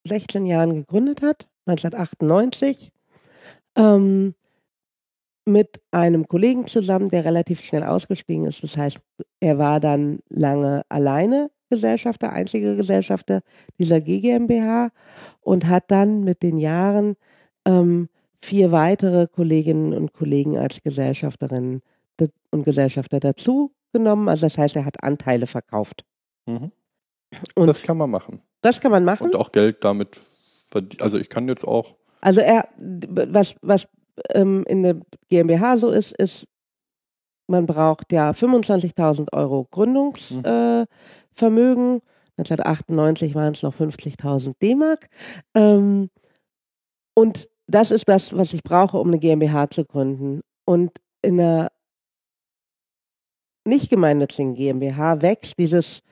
16 0.08 0.44
Jahren 0.44 0.74
gegründet 0.74 1.22
hat, 1.22 1.46
1998, 1.66 2.90
ähm, 3.76 4.34
mit 5.44 5.80
einem 5.92 6.26
Kollegen 6.26 6.66
zusammen, 6.66 7.08
der 7.08 7.24
relativ 7.24 7.62
schnell 7.62 7.84
ausgestiegen 7.84 8.46
ist. 8.46 8.64
Das 8.64 8.76
heißt, 8.76 8.98
er 9.38 9.58
war 9.58 9.78
dann 9.78 10.18
lange 10.28 10.82
alleine 10.88 11.52
Gesellschafter, 11.70 12.32
einziger 12.32 12.74
Gesellschafter 12.74 13.42
dieser 13.78 14.00
GmbH 14.00 14.90
und 15.42 15.68
hat 15.68 15.92
dann 15.92 16.24
mit 16.24 16.42
den 16.42 16.58
Jahren 16.58 17.14
ähm, 17.64 18.08
vier 18.42 18.72
weitere 18.72 19.28
Kolleginnen 19.28 19.92
und 19.92 20.12
Kollegen 20.12 20.58
als 20.58 20.82
Gesellschafterinnen 20.82 21.82
und 22.56 22.64
Gesellschafter 22.64 23.20
dazu 23.20 23.72
genommen. 23.92 24.28
Also 24.28 24.46
das 24.46 24.58
heißt, 24.58 24.76
er 24.76 24.84
hat 24.84 25.02
Anteile 25.02 25.46
verkauft. 25.46 26.04
Mhm. 26.46 26.72
Und 27.54 27.66
das 27.66 27.82
kann 27.82 27.96
man 27.96 28.10
machen. 28.10 28.42
Das 28.62 28.80
kann 28.80 28.90
man 28.90 29.04
machen. 29.04 29.24
Und 29.24 29.36
auch 29.36 29.52
Geld 29.52 29.84
damit 29.84 30.20
verdienen. 30.70 31.02
Also 31.02 31.18
ich 31.18 31.28
kann 31.28 31.48
jetzt 31.48 31.66
auch. 31.66 31.96
Also 32.20 32.40
er, 32.40 32.68
was, 32.76 33.54
was 33.62 33.88
ähm, 34.30 34.64
in 34.66 34.82
der 34.82 35.00
GmbH 35.28 35.76
so 35.76 35.90
ist, 35.90 36.12
ist, 36.12 36.46
man 37.48 37.66
braucht 37.66 38.12
ja 38.12 38.30
25.000 38.30 39.32
Euro 39.32 39.66
Gründungsvermögen. 39.70 40.86
Mhm. 41.94 41.98
Äh, 41.98 42.38
1998 42.38 43.34
waren 43.34 43.52
es 43.52 43.62
noch 43.62 43.74
50.000 43.74 44.54
D-Mark. 44.60 45.08
Ähm, 45.54 46.10
und 47.14 47.48
das 47.66 47.90
ist 47.90 48.08
das, 48.08 48.36
was 48.36 48.52
ich 48.52 48.62
brauche, 48.62 48.98
um 48.98 49.08
eine 49.08 49.18
GmbH 49.18 49.70
zu 49.70 49.84
gründen. 49.84 50.42
Und 50.64 50.92
in 51.22 51.40
einer 51.40 51.70
nicht 53.66 53.90
gemeinnützigen 53.90 54.54
GmbH 54.54 55.22
wächst 55.22 55.58
dieses, 55.58 56.02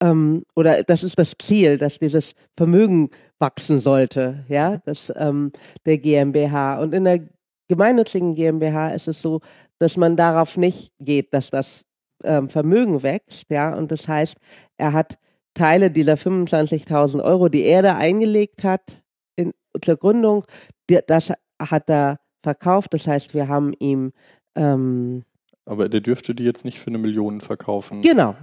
ähm, 0.00 0.44
oder 0.54 0.82
das 0.82 1.02
ist 1.02 1.18
das 1.18 1.34
Ziel, 1.38 1.78
dass 1.78 1.98
dieses 1.98 2.34
Vermögen 2.56 3.10
wachsen 3.38 3.80
sollte, 3.80 4.44
ja, 4.48 4.78
das 4.84 5.12
ähm, 5.16 5.52
der 5.86 5.98
GmbH. 5.98 6.80
Und 6.80 6.94
in 6.94 7.04
der 7.04 7.20
gemeinnützigen 7.68 8.34
GmbH 8.34 8.90
ist 8.90 9.08
es 9.08 9.22
so, 9.22 9.40
dass 9.78 9.96
man 9.96 10.16
darauf 10.16 10.56
nicht 10.56 10.92
geht, 11.00 11.32
dass 11.32 11.50
das 11.50 11.84
ähm, 12.22 12.48
Vermögen 12.48 13.02
wächst, 13.02 13.50
ja, 13.50 13.74
und 13.74 13.90
das 13.90 14.08
heißt, 14.08 14.38
er 14.78 14.92
hat 14.92 15.18
Teile 15.54 15.90
dieser 15.90 16.14
25.000 16.14 17.22
Euro, 17.22 17.48
die 17.48 17.62
er 17.62 17.82
da 17.82 17.96
eingelegt 17.96 18.64
hat 18.64 19.02
in, 19.36 19.52
zur 19.80 19.96
Gründung, 19.96 20.44
die, 20.90 21.00
das 21.06 21.32
hat 21.60 21.88
er 21.88 22.18
verkauft. 22.42 22.92
Das 22.92 23.06
heißt, 23.06 23.34
wir 23.34 23.48
haben 23.48 23.72
ihm 23.78 24.12
ähm, 24.56 25.24
aber 25.66 25.88
der 25.88 26.00
dürfte 26.00 26.34
die 26.34 26.44
jetzt 26.44 26.64
nicht 26.64 26.78
für 26.78 26.88
eine 26.88 26.98
Million 26.98 27.40
verkaufen. 27.40 28.02
Genau, 28.02 28.36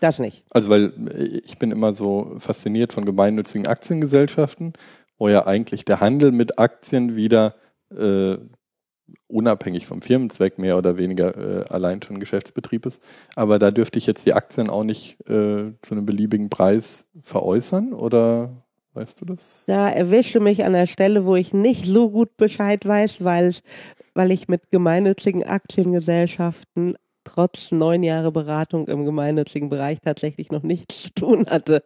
das 0.00 0.18
nicht. 0.18 0.44
Also 0.50 0.68
weil 0.68 0.92
ich 1.44 1.58
bin 1.58 1.70
immer 1.70 1.94
so 1.94 2.34
fasziniert 2.38 2.92
von 2.92 3.04
gemeinnützigen 3.04 3.66
Aktiengesellschaften, 3.66 4.72
wo 5.18 5.28
ja 5.28 5.46
eigentlich 5.46 5.84
der 5.84 6.00
Handel 6.00 6.32
mit 6.32 6.58
Aktien 6.58 7.16
wieder 7.16 7.54
äh, 7.90 8.36
unabhängig 9.28 9.86
vom 9.86 10.02
Firmenzweck 10.02 10.58
mehr 10.58 10.76
oder 10.78 10.96
weniger 10.96 11.36
äh, 11.36 11.64
allein 11.68 12.02
schon 12.02 12.20
Geschäftsbetrieb 12.20 12.86
ist. 12.86 13.00
Aber 13.34 13.58
da 13.58 13.70
dürfte 13.70 13.98
ich 13.98 14.06
jetzt 14.06 14.26
die 14.26 14.34
Aktien 14.34 14.68
auch 14.68 14.84
nicht 14.84 15.20
äh, 15.28 15.72
zu 15.82 15.92
einem 15.94 16.06
beliebigen 16.06 16.50
Preis 16.50 17.06
veräußern 17.22 17.92
oder 17.92 18.65
weißt 18.96 19.20
du 19.20 19.26
das? 19.26 19.64
Da 19.66 19.88
erwische 19.88 20.40
mich 20.40 20.64
an 20.64 20.72
der 20.72 20.86
Stelle, 20.86 21.24
wo 21.24 21.36
ich 21.36 21.52
nicht 21.52 21.84
so 21.84 22.10
gut 22.10 22.36
Bescheid 22.36 22.84
weiß, 22.84 23.22
weil 23.22 23.54
weil 24.16 24.32
ich 24.32 24.48
mit 24.48 24.70
gemeinnützigen 24.70 25.44
Aktiengesellschaften 25.44 26.96
trotz 27.24 27.70
neun 27.70 28.02
Jahre 28.02 28.32
Beratung 28.32 28.88
im 28.88 29.04
gemeinnützigen 29.04 29.68
Bereich 29.68 30.00
tatsächlich 30.00 30.50
noch 30.50 30.62
nichts 30.62 31.02
zu 31.02 31.10
tun 31.10 31.46
hatte. 31.46 31.84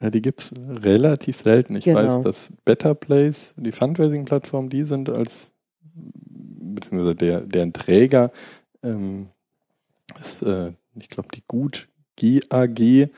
Ja, 0.00 0.10
die 0.10 0.20
gibt 0.20 0.42
es 0.42 0.52
relativ 0.82 1.38
selten. 1.38 1.76
Ich 1.76 1.84
genau. 1.84 2.18
weiß, 2.18 2.22
dass 2.22 2.50
Better 2.64 2.94
Place, 2.94 3.54
die 3.56 3.72
Fundraising-Plattform, 3.72 4.68
die 4.68 4.84
sind 4.84 5.08
als, 5.08 5.50
beziehungsweise 5.94 7.14
der, 7.14 7.40
deren 7.40 7.72
Träger 7.72 8.30
ähm, 8.82 9.28
ist, 10.20 10.42
äh, 10.42 10.72
ich 10.96 11.08
glaube, 11.08 11.30
die 11.34 11.44
Gut 11.46 11.88
GAG, 12.16 13.10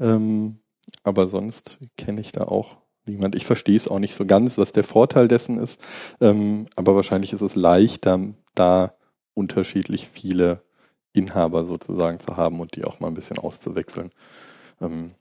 ähm, 0.00 0.56
aber 1.04 1.28
sonst 1.28 1.78
kenne 1.96 2.20
ich 2.20 2.32
da 2.32 2.44
auch 2.44 2.78
niemand. 3.06 3.34
Ich 3.36 3.44
verstehe 3.44 3.76
es 3.76 3.86
auch 3.86 3.98
nicht 3.98 4.14
so 4.14 4.26
ganz, 4.26 4.58
was 4.58 4.72
der 4.72 4.84
Vorteil 4.84 5.28
dessen 5.28 5.58
ist. 5.58 5.80
Ähm, 6.20 6.66
aber 6.74 6.96
wahrscheinlich 6.96 7.32
ist 7.32 7.42
es 7.42 7.54
leichter, 7.54 8.18
da 8.54 8.94
unterschiedlich 9.34 10.08
viele 10.08 10.62
Inhaber 11.12 11.64
sozusagen 11.66 12.18
zu 12.18 12.36
haben 12.36 12.60
und 12.60 12.74
die 12.74 12.84
auch 12.84 13.00
mal 13.00 13.08
ein 13.08 13.14
bisschen 13.14 13.38
auszuwechseln. 13.38 14.10
Ähm, 14.80 15.12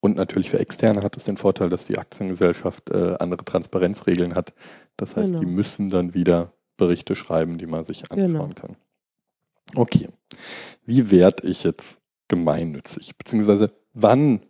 und 0.00 0.16
natürlich 0.16 0.50
für 0.50 0.58
Externe 0.58 1.02
hat 1.02 1.16
es 1.16 1.24
den 1.24 1.36
Vorteil, 1.36 1.68
dass 1.68 1.84
die 1.84 1.98
Aktiengesellschaft 1.98 2.90
äh, 2.90 3.16
andere 3.18 3.44
Transparenzregeln 3.44 4.34
hat. 4.34 4.54
Das 4.96 5.16
heißt, 5.16 5.32
genau. 5.32 5.40
die 5.40 5.46
müssen 5.46 5.90
dann 5.90 6.14
wieder 6.14 6.52
Berichte 6.76 7.14
schreiben, 7.14 7.58
die 7.58 7.66
man 7.66 7.84
sich 7.84 8.10
anschauen 8.10 8.32
genau. 8.32 8.48
kann. 8.54 8.76
Okay. 9.74 10.08
Wie 10.84 11.10
werde 11.10 11.46
ich 11.46 11.64
jetzt 11.64 12.00
gemeinnützig? 12.28 13.16
Beziehungsweise 13.16 13.72
wann 13.94 14.40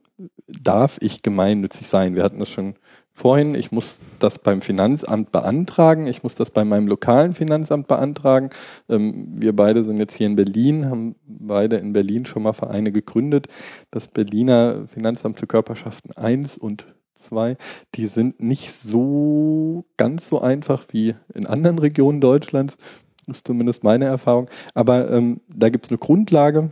darf 0.46 0.98
ich 1.00 1.22
gemeinnützig 1.22 1.88
sein? 1.88 2.14
Wir 2.14 2.22
hatten 2.22 2.38
das 2.38 2.48
schon 2.48 2.74
vorhin. 3.12 3.54
Ich 3.54 3.72
muss 3.72 4.00
das 4.18 4.38
beim 4.38 4.60
Finanzamt 4.60 5.32
beantragen. 5.32 6.06
Ich 6.06 6.22
muss 6.22 6.34
das 6.34 6.50
bei 6.50 6.64
meinem 6.64 6.86
lokalen 6.86 7.34
Finanzamt 7.34 7.88
beantragen. 7.88 8.50
Ähm, 8.88 9.28
wir 9.40 9.56
beide 9.56 9.84
sind 9.84 9.98
jetzt 9.98 10.14
hier 10.14 10.26
in 10.26 10.36
Berlin, 10.36 10.90
haben 10.90 11.16
beide 11.26 11.76
in 11.76 11.92
Berlin 11.92 12.26
schon 12.26 12.42
mal 12.42 12.52
Vereine 12.52 12.92
gegründet. 12.92 13.48
Das 13.90 14.08
Berliner 14.08 14.86
Finanzamt 14.88 15.38
für 15.38 15.46
Körperschaften 15.46 16.12
1 16.12 16.58
und 16.58 16.86
2, 17.20 17.56
die 17.94 18.06
sind 18.06 18.40
nicht 18.40 18.72
so 18.84 19.86
ganz 19.96 20.28
so 20.28 20.40
einfach 20.40 20.84
wie 20.90 21.14
in 21.34 21.46
anderen 21.46 21.78
Regionen 21.78 22.20
Deutschlands. 22.20 22.76
Das 23.26 23.38
ist 23.38 23.46
zumindest 23.46 23.82
meine 23.82 24.04
Erfahrung. 24.04 24.48
Aber 24.74 25.10
ähm, 25.10 25.40
da 25.48 25.70
gibt 25.70 25.86
es 25.86 25.90
eine 25.90 25.98
Grundlage, 25.98 26.70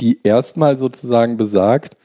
die 0.00 0.18
erstmal 0.22 0.78
sozusagen 0.78 1.36
besagt, 1.36 1.96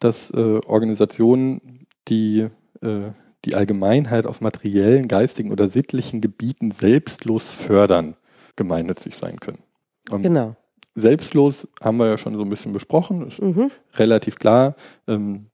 dass 0.00 0.30
äh, 0.30 0.60
Organisationen, 0.66 1.86
die 2.08 2.48
äh, 2.82 3.10
die 3.44 3.54
Allgemeinheit 3.54 4.26
auf 4.26 4.40
materiellen, 4.40 5.08
geistigen 5.08 5.50
oder 5.50 5.68
sittlichen 5.70 6.20
Gebieten 6.20 6.72
selbstlos 6.72 7.54
fördern, 7.54 8.16
gemeinnützig 8.56 9.16
sein 9.16 9.40
können. 9.40 9.62
Und 10.10 10.22
genau. 10.22 10.56
Selbstlos 10.94 11.68
haben 11.80 11.98
wir 11.98 12.06
ja 12.06 12.18
schon 12.18 12.34
so 12.36 12.42
ein 12.42 12.48
bisschen 12.48 12.72
besprochen, 12.72 13.26
ist 13.26 13.40
mhm. 13.40 13.70
relativ 13.94 14.36
klar. 14.36 14.74
Ähm, 15.06 15.46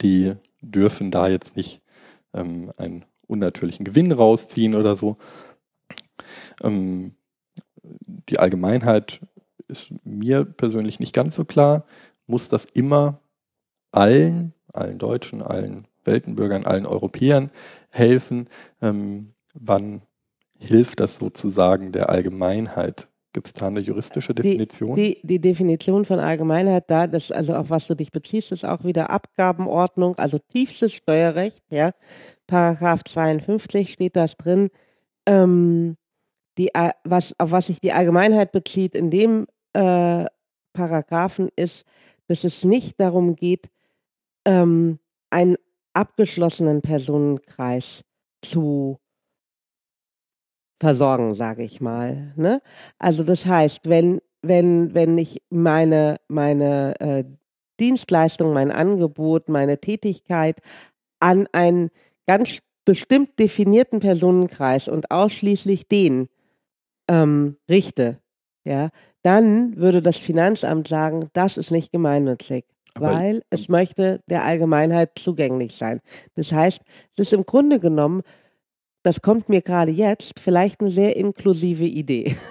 die 0.00 0.34
dürfen 0.62 1.10
da 1.10 1.28
jetzt 1.28 1.56
nicht 1.56 1.82
ähm, 2.32 2.72
einen 2.76 3.04
unnatürlichen 3.26 3.84
Gewinn 3.84 4.12
rausziehen 4.12 4.74
oder 4.74 4.96
so. 4.96 5.18
Ähm, 6.62 7.14
die 7.82 8.38
Allgemeinheit 8.38 9.20
ist 9.68 9.92
mir 10.04 10.44
persönlich 10.44 11.00
nicht 11.00 11.12
ganz 11.12 11.36
so 11.36 11.44
klar. 11.44 11.84
Muss 12.26 12.48
das 12.48 12.64
immer 12.64 13.20
allen, 13.96 14.54
allen 14.72 14.98
Deutschen, 14.98 15.42
allen 15.42 15.86
Weltenbürgern, 16.04 16.64
allen 16.64 16.86
Europäern 16.86 17.50
helfen. 17.90 18.48
Ähm, 18.82 19.34
wann 19.54 20.02
hilft 20.58 21.00
das 21.00 21.16
sozusagen 21.16 21.92
der 21.92 22.10
Allgemeinheit? 22.10 23.08
Gibt 23.32 23.48
es 23.48 23.52
da 23.52 23.66
eine 23.66 23.80
juristische 23.80 24.34
Definition? 24.34 24.94
Die, 24.94 25.16
die, 25.16 25.26
die, 25.26 25.40
Definition 25.40 26.04
von 26.04 26.20
Allgemeinheit 26.20 26.84
da, 26.88 27.08
das 27.08 27.32
also 27.32 27.56
auf 27.56 27.68
was 27.68 27.86
du 27.88 27.96
dich 27.96 28.12
beziehst, 28.12 28.52
ist 28.52 28.64
auch 28.64 28.84
wieder 28.84 29.10
Abgabenordnung, 29.10 30.16
also 30.16 30.38
tiefstes 30.38 30.92
Steuerrecht, 30.92 31.64
ja. 31.70 31.92
Paragraph 32.46 33.02
52 33.04 33.92
steht 33.92 34.16
das 34.16 34.36
drin. 34.36 34.68
Ähm, 35.26 35.96
die, 36.58 36.70
was, 37.02 37.34
auf 37.38 37.50
was 37.50 37.66
sich 37.66 37.80
die 37.80 37.92
Allgemeinheit 37.92 38.52
bezieht 38.52 38.94
in 38.94 39.10
dem 39.10 39.46
äh, 39.72 40.26
Paragraphen 40.72 41.48
ist, 41.56 41.84
dass 42.28 42.44
es 42.44 42.64
nicht 42.64 43.00
darum 43.00 43.34
geht, 43.34 43.68
ähm, 44.44 44.98
einen 45.30 45.56
abgeschlossenen 45.94 46.82
Personenkreis 46.82 48.04
zu 48.42 48.98
versorgen, 50.80 51.34
sage 51.34 51.62
ich 51.62 51.80
mal. 51.80 52.32
Ne? 52.36 52.60
Also 52.98 53.22
das 53.22 53.46
heißt, 53.46 53.88
wenn, 53.88 54.20
wenn, 54.42 54.94
wenn 54.94 55.16
ich 55.16 55.42
meine, 55.50 56.16
meine 56.28 57.00
äh, 57.00 57.24
Dienstleistung, 57.80 58.52
mein 58.52 58.70
Angebot, 58.70 59.48
meine 59.48 59.78
Tätigkeit 59.80 60.60
an 61.20 61.48
einen 61.52 61.90
ganz 62.26 62.58
bestimmt 62.84 63.38
definierten 63.38 64.00
Personenkreis 64.00 64.88
und 64.88 65.10
ausschließlich 65.10 65.88
den 65.88 66.28
ähm, 67.08 67.56
richte, 67.68 68.20
ja, 68.64 68.90
dann 69.22 69.76
würde 69.76 70.02
das 70.02 70.18
Finanzamt 70.18 70.86
sagen, 70.88 71.28
das 71.32 71.56
ist 71.56 71.70
nicht 71.70 71.92
gemeinnützig 71.92 72.66
weil 72.98 73.42
es 73.50 73.68
möchte 73.68 74.20
der 74.28 74.44
Allgemeinheit 74.44 75.12
zugänglich 75.16 75.74
sein. 75.74 76.00
Das 76.34 76.52
heißt, 76.52 76.82
es 77.12 77.18
ist 77.18 77.32
im 77.32 77.44
Grunde 77.44 77.80
genommen, 77.80 78.22
das 79.02 79.20
kommt 79.20 79.48
mir 79.48 79.62
gerade 79.62 79.90
jetzt, 79.90 80.40
vielleicht 80.40 80.80
eine 80.80 80.90
sehr 80.90 81.16
inklusive 81.16 81.84
Idee. 81.84 82.36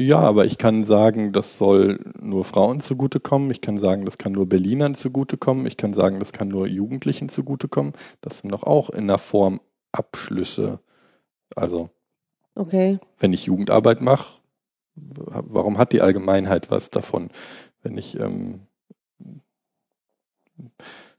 Ja, 0.00 0.20
aber 0.20 0.44
ich 0.44 0.58
kann 0.58 0.84
sagen, 0.84 1.32
das 1.32 1.58
soll 1.58 1.98
nur 2.20 2.44
Frauen 2.44 2.80
zugutekommen. 2.80 3.50
Ich 3.50 3.60
kann 3.60 3.78
sagen, 3.78 4.04
das 4.04 4.16
kann 4.16 4.30
nur 4.30 4.48
Berlinern 4.48 4.94
zugutekommen. 4.94 5.66
Ich 5.66 5.76
kann 5.76 5.92
sagen, 5.92 6.20
das 6.20 6.30
kann 6.30 6.46
nur 6.46 6.68
Jugendlichen 6.68 7.28
zugutekommen. 7.28 7.94
Das 8.20 8.38
sind 8.38 8.52
doch 8.52 8.62
auch 8.62 8.90
in 8.90 9.08
der 9.08 9.18
Form 9.18 9.60
Abschlüsse. 9.90 10.78
Also, 11.56 11.90
okay. 12.54 13.00
wenn 13.18 13.32
ich 13.32 13.46
Jugendarbeit 13.46 14.00
mache, 14.00 14.38
warum 14.94 15.78
hat 15.78 15.90
die 15.90 16.00
Allgemeinheit 16.00 16.70
was 16.70 16.90
davon? 16.90 17.30
Wenn 17.82 17.98
ich 17.98 18.20
ähm, 18.20 18.67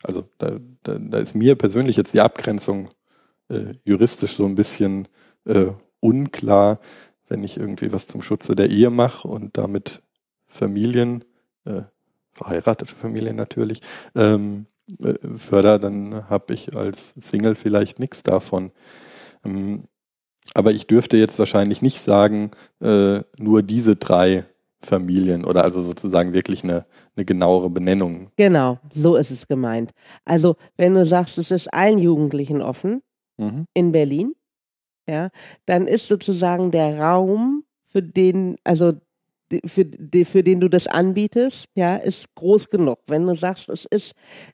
also 0.04 0.26
da, 0.38 0.60
da, 0.84 0.98
da 1.00 1.18
ist 1.18 1.36
mir 1.36 1.56
persönlich 1.56 1.98
jetzt 1.98 2.14
die 2.14 2.22
Abgrenzung 2.22 2.90
äh, 3.50 3.74
juristisch 3.84 4.34
so 4.34 4.46
ein 4.46 4.56
bisschen 4.56 5.08
äh, 5.46 5.68
unklar, 6.00 6.80
wenn 7.28 7.44
ich 7.44 7.58
irgendwie 7.58 7.92
was 7.92 8.08
zum 8.08 8.22
Schutze 8.22 8.56
der 8.56 8.70
Ehe 8.70 8.90
mache 8.90 9.28
und 9.28 9.58
damit 9.58 10.02
Familien, 10.48 11.26
äh, 11.66 11.84
verheiratete 12.32 12.96
Familien 12.96 13.36
natürlich, 13.36 13.82
ähm, 14.16 14.66
äh, 15.04 15.16
förder, 15.38 15.78
dann 15.78 16.30
habe 16.30 16.54
ich 16.54 16.76
als 16.76 17.14
Single 17.22 17.56
vielleicht 17.56 18.00
nichts 18.00 18.24
davon. 18.24 18.72
Ähm, 19.46 19.84
aber 20.56 20.72
ich 20.72 20.88
dürfte 20.88 21.18
jetzt 21.18 21.38
wahrscheinlich 21.38 21.82
nicht 21.82 22.02
sagen, 22.02 22.52
äh, 22.82 23.22
nur 23.38 23.62
diese 23.62 23.96
drei 23.96 24.46
Familien 24.82 25.46
oder 25.46 25.64
also 25.64 25.82
sozusagen 25.82 26.34
wirklich 26.34 26.64
eine, 26.64 26.86
eine 27.16 27.26
genauere 27.26 27.70
Benennung. 27.70 28.32
Genau, 28.38 28.80
so 28.92 29.16
ist 29.16 29.32
es 29.32 29.48
gemeint. 29.48 29.92
Also 30.26 30.56
wenn 30.78 30.94
du 30.94 31.06
sagst, 31.06 31.38
es 31.38 31.52
ist 31.52 31.74
allen 31.74 32.00
Jugendlichen 32.00 32.62
offen, 32.62 33.02
mhm. 33.38 33.66
in 33.74 33.92
Berlin, 33.92 34.36
ja, 35.08 35.30
dann 35.66 35.88
ist 35.88 36.08
sozusagen 36.08 36.72
der 36.72 37.00
Raum, 37.00 37.64
für 37.92 38.04
den, 38.04 38.58
also 38.64 38.94
für, 39.66 39.86
für 40.26 40.44
den 40.44 40.60
du 40.60 40.70
das 40.70 40.88
anbietest, 40.88 41.68
ja, 41.76 41.96
ist 41.96 42.36
groß 42.36 42.70
genug. 42.70 43.00
Wenn 43.08 43.26
du 43.26 43.36
sagst, 43.36 43.70
es 43.70 43.86
ist 43.86 44.14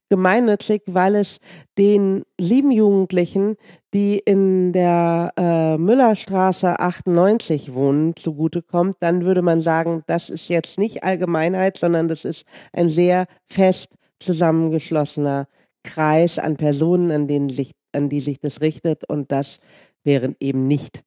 gemeinnützig, 0.10 0.84
weil 0.88 1.16
es 1.16 1.40
den 1.78 2.24
sieben 2.40 2.72
Jugendlichen, 2.72 3.58
die 3.94 4.20
in 4.20 4.74
der 4.74 5.34
äh, 5.38 5.78
Müllerstraße 5.78 6.80
98 6.80 7.74
wohnen, 7.74 8.16
zugutekommt, 8.16 8.98
dann 9.00 9.26
würde 9.26 9.42
man 9.42 9.62
sagen, 9.62 10.04
das 10.08 10.30
ist 10.30 10.50
jetzt 10.50 10.78
nicht 10.78 11.04
Allgemeinheit, 11.04 11.78
sondern 11.78 12.08
das 12.08 12.26
ist 12.26 12.46
ein 12.74 12.90
sehr 12.90 13.28
fest 13.50 13.94
zusammengeschlossener 14.20 15.48
Kreis 15.84 16.40
an 16.40 16.58
Personen, 16.58 17.12
an, 17.12 17.28
denen 17.28 17.50
sich, 17.50 17.72
an 17.92 18.10
die 18.10 18.20
sich 18.20 18.40
das 18.40 18.62
richtet 18.62 19.08
und 19.08 19.32
das 19.32 19.60
wäre 20.04 20.36
eben 20.40 20.68
nicht 20.68 21.04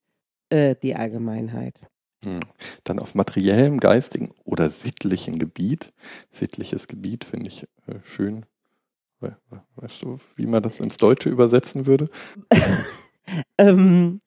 äh, 0.50 0.74
die 0.82 0.94
Allgemeinheit. 0.94 1.74
Hm. 2.24 2.40
Dann 2.84 2.98
auf 2.98 3.14
materiellem, 3.14 3.78
geistigen 3.78 4.34
oder 4.44 4.70
sittlichen 4.70 5.38
Gebiet. 5.38 5.92
Sittliches 6.32 6.88
Gebiet 6.88 7.24
finde 7.24 7.48
ich 7.48 7.62
äh, 7.86 8.00
schön. 8.04 8.44
Weißt 9.76 10.02
du, 10.02 10.18
wie 10.36 10.46
man 10.46 10.62
das 10.62 10.80
ins 10.80 10.96
Deutsche 10.96 11.28
übersetzen 11.28 11.86
würde? 11.86 12.08
ähm, 13.58 14.20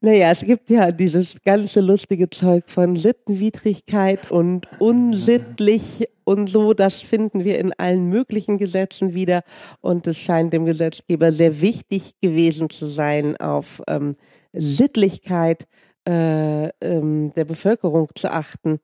naja, 0.00 0.30
es 0.30 0.44
gibt 0.44 0.68
ja 0.70 0.92
dieses 0.92 1.40
ganze 1.42 1.80
lustige 1.80 2.28
Zeug 2.28 2.64
von 2.68 2.94
Sittenwidrigkeit 2.94 4.30
und 4.30 4.68
unsittlich 4.78 6.08
und 6.24 6.48
so. 6.48 6.74
Das 6.74 7.00
finden 7.00 7.44
wir 7.44 7.58
in 7.58 7.72
allen 7.72 8.08
möglichen 8.08 8.58
Gesetzen 8.58 9.14
wieder. 9.14 9.42
Und 9.80 10.06
es 10.06 10.18
scheint 10.18 10.52
dem 10.52 10.66
Gesetzgeber 10.66 11.32
sehr 11.32 11.60
wichtig 11.60 12.14
gewesen 12.20 12.68
zu 12.68 12.86
sein, 12.86 13.36
auf 13.38 13.82
ähm, 13.88 14.16
Sittlichkeit 14.52 15.66
äh, 16.06 16.68
ähm, 16.80 17.32
der 17.34 17.44
Bevölkerung 17.44 18.10
zu 18.14 18.30
achten. 18.30 18.80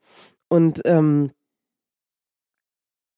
Und 0.48 0.80
ähm, 0.84 1.32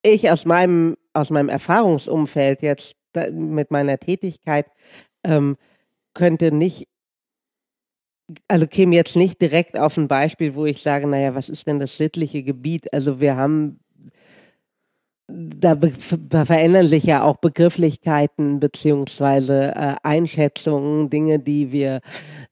ich 0.03 0.31
aus 0.31 0.45
meinem, 0.45 0.97
aus 1.13 1.31
meinem 1.31 1.49
Erfahrungsumfeld 1.49 2.63
jetzt 2.63 2.97
da, 3.13 3.31
mit 3.31 3.71
meiner 3.71 3.99
Tätigkeit 3.99 4.67
ähm, 5.25 5.57
könnte 6.15 6.53
nicht, 6.53 6.89
also 8.49 8.67
käme 8.67 8.97
jetzt 8.97 9.17
nicht 9.17 9.41
direkt 9.41 9.79
auf 9.79 9.97
ein 9.97 10.09
Beispiel, 10.09 10.55
wo 10.55 10.67
ich 10.67 10.83
sage, 10.83 11.07
naja, 11.07 11.35
was 11.35 11.49
ist 11.49 11.67
denn 11.67 11.79
das 11.79 11.97
sittliche 11.97 12.43
Gebiet? 12.43 12.93
Also 12.93 13.21
wir 13.21 13.37
haben 13.37 13.82
da, 15.35 15.75
da, 15.75 16.45
verändern 16.45 16.87
sich 16.87 17.05
ja 17.05 17.23
auch 17.23 17.37
Begrifflichkeiten 17.37 18.61
beziehungsweise 18.61 19.75
äh, 19.75 19.95
Einschätzungen, 20.03 21.11
Dinge, 21.11 21.39
die 21.39 21.73
wir, 21.73 22.01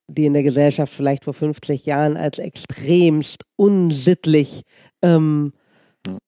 die 0.09 0.27
in 0.27 0.33
der 0.33 0.43
Gesellschaft 0.43 0.93
vielleicht 0.93 1.25
vor 1.25 1.35
50 1.35 1.87
Jahren 1.87 2.17
als 2.17 2.39
extremst 2.39 3.45
unsittlich 3.57 4.63
ähm, 5.03 5.53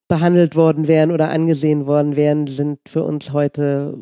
behandelt 0.09 0.57
worden 0.57 0.89
wären 0.89 1.11
oder 1.11 1.31
angesehen 1.31 1.87
worden 1.87 2.17
wären, 2.17 2.47
sind 2.47 2.81
für 2.87 3.03
uns 3.03 3.33
heute. 3.33 3.99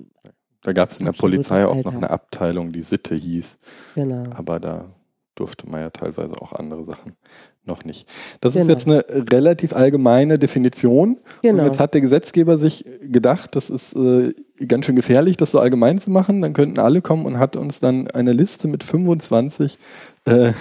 Da 0.62 0.72
gab 0.72 0.90
es 0.90 0.98
in 0.98 1.06
der 1.06 1.12
Polizei 1.12 1.64
auch 1.64 1.84
noch 1.84 1.94
eine 1.94 2.10
Abteilung, 2.10 2.72
die 2.72 2.82
Sitte 2.82 3.14
hieß. 3.14 3.58
Genau. 3.94 4.24
Aber 4.34 4.60
da 4.60 4.86
durfte 5.34 5.68
man 5.68 5.80
ja 5.80 5.90
teilweise 5.90 6.32
auch 6.42 6.52
andere 6.52 6.84
Sachen 6.84 7.12
noch 7.64 7.84
nicht. 7.84 8.06
Das 8.40 8.54
genau. 8.54 8.64
ist 8.64 8.70
jetzt 8.70 8.86
eine 8.86 9.04
relativ 9.30 9.74
allgemeine 9.74 10.38
Definition. 10.38 11.18
Genau. 11.42 11.62
Und 11.62 11.68
jetzt 11.68 11.80
hat 11.80 11.94
der 11.94 12.00
Gesetzgeber 12.00 12.58
sich 12.58 12.84
gedacht, 13.02 13.54
das 13.54 13.70
ist 13.70 13.94
äh, 13.94 14.34
ganz 14.66 14.86
schön 14.86 14.96
gefährlich, 14.96 15.36
das 15.36 15.50
so 15.50 15.60
allgemein 15.60 15.98
zu 15.98 16.10
machen. 16.10 16.40
Dann 16.42 16.52
könnten 16.52 16.78
alle 16.78 17.02
kommen 17.02 17.26
und 17.26 17.38
hat 17.38 17.56
uns 17.56 17.80
dann 17.80 18.08
eine 18.08 18.32
Liste 18.32 18.68
mit 18.68 18.84
25 18.84 19.78
äh, 20.24 20.52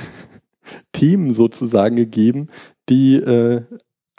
Themen 0.93 1.33
sozusagen 1.33 1.95
gegeben, 1.95 2.49
die 2.89 3.15
äh, 3.15 3.61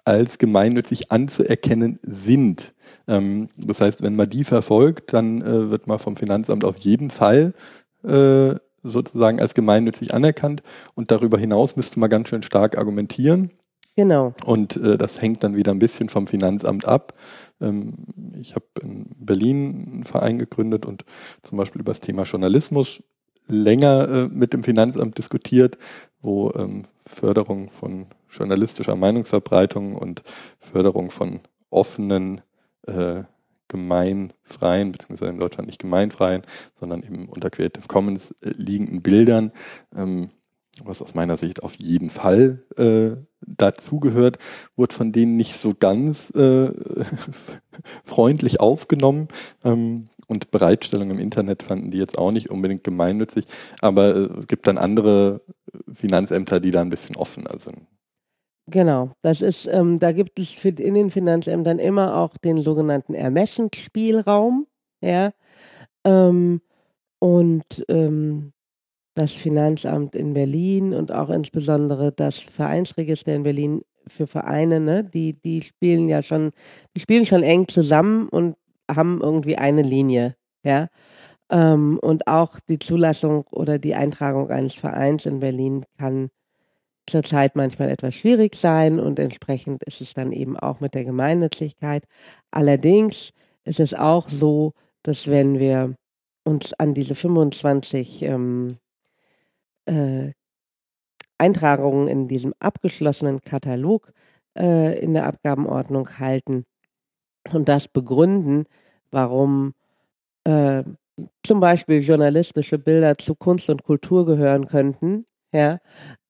als 0.05 0.39
gemeinnützig 0.39 1.13
anzuerkennen 1.13 1.99
sind. 2.03 2.73
Ähm, 3.07 3.49
das 3.57 3.81
heißt, 3.81 4.03
wenn 4.03 4.17
man 4.17 4.29
die 4.29 4.45
verfolgt, 4.45 5.13
dann 5.13 5.43
äh, 5.43 5.71
wird 5.71 5.87
man 5.87 5.99
vom 5.99 6.17
Finanzamt 6.17 6.65
auf 6.65 6.77
jeden 6.79 7.11
Fall 7.11 7.55
äh, 8.05 8.55
sozusagen 8.83 9.41
als 9.41 9.55
gemeinnützig 9.55 10.15
anerkannt 10.15 10.63
und 10.95 11.11
darüber 11.11 11.39
hinaus 11.39 11.77
müsste 11.77 12.01
man 12.01 12.11
ganz 12.11 12.29
schön 12.29 12.43
stark 12.43 12.79
argumentieren. 12.79 13.51
Genau. 13.97 14.33
Und 14.47 14.77
äh, 14.77 14.97
das 14.97 15.21
hängt 15.21 15.43
dann 15.45 15.57
wieder 15.57 15.73
ein 15.73 15.79
bisschen 15.79 16.09
vom 16.09 16.27
Finanzamt 16.27 16.87
ab. 16.87 17.15
Ähm, 17.61 17.95
ich 18.41 18.55
habe 18.55 18.65
in 18.83 19.07
Berlin 19.19 19.91
einen 19.93 20.05
Verein 20.05 20.39
gegründet 20.39 20.87
und 20.87 21.05
zum 21.43 21.59
Beispiel 21.59 21.81
über 21.81 21.91
das 21.93 22.01
Thema 22.01 22.23
Journalismus 22.23 23.03
länger 23.47 24.09
äh, 24.09 24.29
mit 24.29 24.53
dem 24.53 24.63
Finanzamt 24.63 25.19
diskutiert, 25.19 25.77
wo 26.23 26.53
ähm, 26.53 26.85
Förderung 27.05 27.71
von 27.71 28.07
journalistischer 28.31 28.95
Meinungsverbreitung 28.95 29.97
und 29.97 30.23
Förderung 30.59 31.11
von 31.11 31.41
offenen 31.69 32.43
äh, 32.87 33.25
gemeinfreien, 33.71 34.93
beziehungsweise 34.93 35.31
in 35.31 35.39
Deutschland 35.39 35.67
nicht 35.69 35.81
gemeinfreien, 35.81 36.43
sondern 36.77 37.03
eben 37.03 37.29
unter 37.29 37.49
Creative 37.49 37.89
Commons 37.89 38.33
äh, 38.43 38.51
liegenden 38.51 39.01
Bildern, 39.01 39.53
ähm, 39.97 40.29
was 40.85 41.01
aus 41.01 41.15
meiner 41.15 41.37
Sicht 41.37 41.63
auf 41.63 41.75
jeden 41.77 42.11
Fall 42.11 42.63
äh, 42.77 43.17
dazugehört, 43.41 44.39
wurde 44.77 44.95
von 44.95 45.13
denen 45.13 45.37
nicht 45.37 45.57
so 45.57 45.75
ganz 45.79 46.31
äh, 46.31 46.71
freundlich 48.05 48.61
aufgenommen. 48.61 49.29
Ähm, 49.65 50.07
und 50.27 50.53
Bereitstellung 50.53 51.11
im 51.11 51.19
Internet 51.19 51.65
fanden 51.65 51.91
die 51.91 51.99
jetzt 51.99 52.17
auch 52.17 52.31
nicht 52.31 52.51
unbedingt 52.51 52.85
gemeinnützig, 52.85 53.47
aber 53.81 54.15
äh, 54.15 54.39
es 54.39 54.47
gibt 54.47 54.69
dann 54.69 54.79
andere 54.79 55.41
Finanzämter, 55.93 56.61
die 56.61 56.71
da 56.71 56.83
ein 56.83 56.91
bisschen 56.91 57.17
offener 57.17 57.59
sind. 57.59 57.87
Genau, 58.69 59.11
das 59.23 59.43
ist, 59.43 59.67
ähm, 59.67 59.99
da 59.99 60.13
gibt 60.13 60.39
es 60.39 60.51
für, 60.51 60.69
in 60.69 60.95
den 60.95 61.11
Finanzämtern 61.11 61.79
immer 61.79 62.17
auch 62.17 62.37
den 62.37 62.61
sogenannten 62.61 63.15
Ermessensspielraum, 63.15 64.67
ja. 65.01 65.33
Ähm, 66.05 66.61
und 67.21 67.65
ähm, 67.89 68.53
das 69.17 69.33
Finanzamt 69.35 70.15
in 70.17 70.35
Berlin 70.35 70.95
und 70.95 71.13
auch 71.13 71.31
insbesondere 71.31 72.13
das 72.13 72.39
Vereinsregister 72.41 73.35
in 73.35 73.45
Berlin 73.45 73.83
für 74.09 74.27
Vereine, 74.27 74.81
ne, 74.81 75.05
die, 75.05 75.35
die 75.43 75.63
spielen 75.63 76.09
ja 76.09 76.23
schon, 76.23 76.53
die 76.97 77.01
spielen 77.01 77.27
schon 77.27 77.43
eng 77.45 77.69
zusammen 77.69 78.29
und 78.31 78.57
haben 78.91 79.21
irgendwie 79.23 79.59
eine 79.59 79.83
Linie, 79.83 80.37
ja. 80.65 80.89
Ähm, 81.51 81.99
und 82.03 82.27
auch 82.29 82.61
die 82.69 82.79
Zulassung 82.79 83.45
oder 83.53 83.79
die 83.79 83.95
Eintragung 83.95 84.51
eines 84.51 84.75
Vereins 84.75 85.27
in 85.27 85.41
Berlin 85.41 85.85
kann 85.99 86.31
zurzeit 87.11 87.57
manchmal 87.57 87.89
etwas 87.91 88.15
schwierig 88.15 88.55
sein 88.55 89.01
und 89.01 89.19
entsprechend 89.19 89.83
ist 89.85 90.01
es 90.01 90.15
dann 90.15 90.33
eben 90.33 90.57
auch 90.57 90.81
mit 90.81 90.95
der 90.95 91.05
Gemeinnützigkeit. 91.05 92.05
Allerdings 92.51 93.33
ist 93.65 93.81
es 93.81 93.95
auch 93.95 94.29
so, 94.29 94.73
dass 95.03 95.27
wenn 95.29 95.59
wir 95.59 95.95
uns 96.45 96.73
an 96.75 96.95
diese 96.95 97.15
25 97.15 98.23
ähm, 98.23 98.79
äh, 99.87 100.33
Eintragungen 101.39 102.09
in 102.09 102.29
diesem 102.29 102.55
abgeschlossenen 102.61 103.41
Katalog 103.41 104.13
äh, 104.59 104.99
in 105.01 105.15
der 105.15 105.27
Abgabenordnung 105.27 106.19
halten 106.19 106.65
und 107.53 107.69
das 107.69 107.89
begründen, 107.89 108.67
warum 109.11 109.75
äh, 110.45 110.85
zum 111.43 111.61
Beispiel 111.61 112.01
journalistische 112.01 112.79
Bilder 112.79 113.19
zu 113.19 113.35
Kunst 113.35 113.71
und 113.71 113.83
Kultur 113.85 114.27
gehören 114.27 114.67
könnten, 114.67 115.27
ja, 115.53 115.79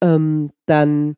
ähm, 0.03 0.51
dann 0.67 1.17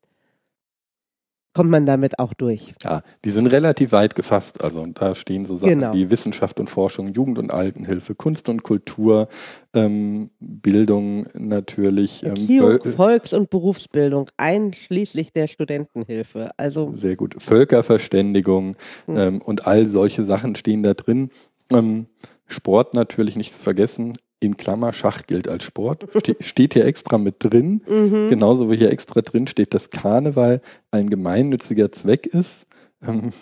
kommt 1.55 1.70
man 1.70 1.86
damit 1.86 2.18
auch 2.18 2.32
durch. 2.34 2.74
Ja, 2.82 3.03
die 3.24 3.30
sind 3.30 3.46
relativ 3.46 3.92
weit 3.92 4.14
gefasst. 4.14 4.64
Also 4.64 4.86
da 4.86 5.14
stehen 5.14 5.44
so 5.44 5.57
Sachen 5.57 5.80
genau. 5.80 5.92
wie 5.92 6.11
Wissenschaft 6.11 6.59
und 6.61 6.70
Forschung, 6.70 7.12
Jugend- 7.12 7.38
und 7.38 7.50
Altenhilfe, 7.50 8.14
Kunst 8.14 8.48
und 8.48 8.62
Kultur, 8.62 9.28
ähm, 9.74 10.30
Bildung 10.40 11.26
natürlich. 11.34 12.22
Ähm, 12.22 12.30
Erziehung, 12.30 12.80
Volks- 12.96 13.32
und 13.32 13.50
Berufsbildung, 13.50 14.30
einschließlich 14.36 15.32
der 15.32 15.46
Studentenhilfe. 15.46 16.50
Also 16.57 16.94
sehr 16.96 17.16
gut. 17.16 17.34
Völkerverständigung 17.38 18.76
hm. 19.07 19.16
ähm, 19.16 19.42
und 19.42 19.66
all 19.66 19.86
solche 19.90 20.24
Sachen 20.24 20.55
stehen 20.55 20.82
da 20.82 20.94
drin. 20.94 21.30
Ähm, 21.70 22.07
Sport 22.46 22.94
natürlich 22.94 23.36
nicht 23.36 23.55
zu 23.55 23.61
vergessen, 23.61 24.14
in 24.43 24.57
Klammer 24.57 24.93
Schach 24.93 25.26
gilt 25.26 25.47
als 25.47 25.62
Sport. 25.62 26.09
Ste 26.18 26.36
steht 26.40 26.74
hier 26.74 26.84
extra 26.84 27.16
mit 27.16 27.36
drin. 27.38 27.82
Mhm. 27.88 28.28
Genauso 28.28 28.70
wie 28.70 28.76
hier 28.76 28.90
extra 28.90 29.20
drin 29.20 29.47
steht, 29.47 29.72
dass 29.72 29.90
Karneval 29.90 30.61
ein 30.90 31.09
gemeinnütziger 31.09 31.93
Zweck 31.93 32.26
ist. 32.26 32.66
Ähm, 33.07 33.32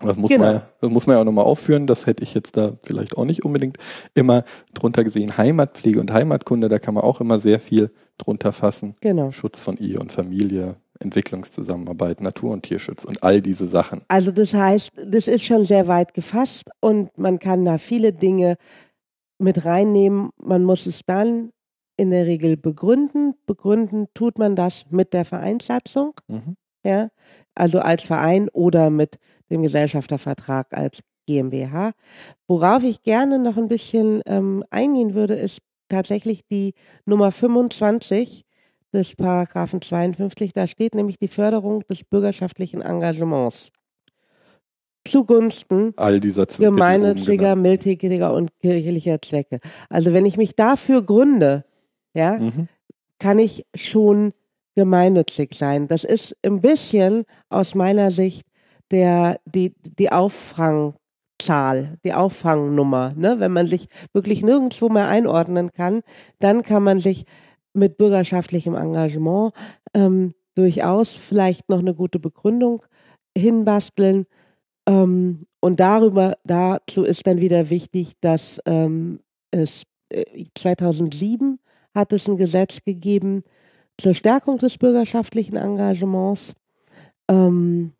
das 0.00 0.16
muss, 0.16 0.28
genau. 0.28 0.44
man, 0.44 0.62
das 0.80 0.90
muss 0.90 1.06
man 1.06 1.16
ja 1.16 1.22
auch 1.22 1.24
nochmal 1.24 1.46
aufführen. 1.46 1.86
Das 1.86 2.06
hätte 2.06 2.22
ich 2.22 2.34
jetzt 2.34 2.56
da 2.56 2.72
vielleicht 2.84 3.16
auch 3.16 3.24
nicht 3.24 3.44
unbedingt 3.44 3.78
immer 4.14 4.44
drunter 4.74 5.04
gesehen. 5.04 5.38
Heimatpflege 5.38 5.98
und 5.98 6.12
Heimatkunde, 6.12 6.68
da 6.68 6.78
kann 6.78 6.94
man 6.94 7.02
auch 7.02 7.20
immer 7.22 7.40
sehr 7.40 7.58
viel 7.58 7.90
drunter 8.18 8.52
fassen. 8.52 8.94
Genau. 9.00 9.30
Schutz 9.30 9.58
von 9.60 9.78
Ehe 9.78 9.98
und 9.98 10.12
Familie, 10.12 10.76
Entwicklungszusammenarbeit, 11.00 12.20
Natur- 12.20 12.52
und 12.52 12.62
Tierschutz 12.62 13.04
und 13.04 13.22
all 13.22 13.40
diese 13.40 13.66
Sachen. 13.66 14.02
Also 14.08 14.32
das 14.32 14.52
heißt, 14.52 14.90
das 15.04 15.28
ist 15.28 15.44
schon 15.44 15.64
sehr 15.64 15.88
weit 15.88 16.12
gefasst 16.12 16.70
und 16.80 17.16
man 17.16 17.38
kann 17.38 17.64
da 17.64 17.78
viele 17.78 18.12
Dinge 18.12 18.56
mit 19.38 19.64
reinnehmen. 19.64 20.30
Man 20.36 20.64
muss 20.64 20.86
es 20.86 21.02
dann 21.06 21.50
in 21.96 22.10
der 22.10 22.26
Regel 22.26 22.56
begründen. 22.56 23.34
Begründen 23.46 24.06
tut 24.14 24.38
man 24.38 24.56
das 24.56 24.84
mit 24.90 25.12
der 25.12 25.24
Vereinssatzung, 25.24 26.14
mhm. 26.28 26.56
ja, 26.84 27.08
also 27.54 27.80
als 27.80 28.04
Verein 28.04 28.48
oder 28.50 28.90
mit 28.90 29.18
dem 29.50 29.62
Gesellschaftervertrag 29.62 30.72
als 30.74 31.00
GmbH. 31.26 31.92
Worauf 32.46 32.82
ich 32.84 33.02
gerne 33.02 33.38
noch 33.38 33.56
ein 33.56 33.68
bisschen 33.68 34.22
ähm, 34.26 34.64
eingehen 34.70 35.14
würde, 35.14 35.34
ist 35.34 35.60
tatsächlich 35.88 36.46
die 36.46 36.74
Nummer 37.04 37.32
25 37.32 38.44
des 38.92 39.14
Paragraphen 39.14 39.82
52. 39.82 40.52
Da 40.52 40.66
steht 40.66 40.94
nämlich 40.94 41.18
die 41.18 41.28
Förderung 41.28 41.82
des 41.88 42.04
bürgerschaftlichen 42.04 42.80
Engagements 42.80 43.70
zugunsten 45.04 45.92
all 45.96 46.20
dieser 46.20 46.46
gemeinnütziger, 46.46 47.56
mildtätiger 47.56 48.32
und 48.34 48.50
kirchlicher 48.60 49.20
Zwecke. 49.22 49.60
Also 49.88 50.12
wenn 50.12 50.26
ich 50.26 50.36
mich 50.36 50.54
dafür 50.54 51.02
gründe, 51.02 51.64
ja, 52.14 52.38
mhm. 52.38 52.68
kann 53.18 53.38
ich 53.38 53.66
schon 53.74 54.32
gemeinnützig 54.74 55.54
sein. 55.54 55.88
Das 55.88 56.04
ist 56.04 56.36
ein 56.44 56.60
bisschen 56.60 57.24
aus 57.48 57.74
meiner 57.74 58.10
Sicht 58.10 58.46
der, 58.90 59.40
die, 59.44 59.74
die 59.82 60.12
Auffangzahl, 60.12 61.98
die 62.04 62.14
Auffangnummer. 62.14 63.12
Ne? 63.16 63.40
Wenn 63.40 63.52
man 63.52 63.66
sich 63.66 63.88
wirklich 64.12 64.42
nirgendwo 64.42 64.88
mehr 64.88 65.08
einordnen 65.08 65.72
kann, 65.72 66.02
dann 66.38 66.62
kann 66.62 66.82
man 66.82 66.98
sich 66.98 67.24
mit 67.72 67.98
bürgerschaftlichem 67.98 68.74
Engagement 68.74 69.52
ähm, 69.94 70.34
durchaus 70.54 71.14
vielleicht 71.14 71.68
noch 71.68 71.80
eine 71.80 71.94
gute 71.94 72.18
Begründung 72.18 72.82
hinbasteln. 73.36 74.26
Ähm, 74.88 75.46
und 75.60 75.80
darüber, 75.80 76.38
dazu 76.44 77.04
ist 77.04 77.26
dann 77.26 77.40
wieder 77.40 77.68
wichtig, 77.70 78.14
dass 78.20 78.60
ähm, 78.64 79.20
es 79.50 79.82
äh, 80.08 80.46
2007 80.54 81.58
hat 81.94 82.12
es 82.12 82.28
ein 82.28 82.36
Gesetz 82.36 82.82
gegeben 82.84 83.44
zur 83.98 84.14
Stärkung 84.14 84.58
des 84.58 84.78
bürgerschaftlichen 84.78 85.56
Engagements. 85.56 86.54
Ähm, 87.28 87.92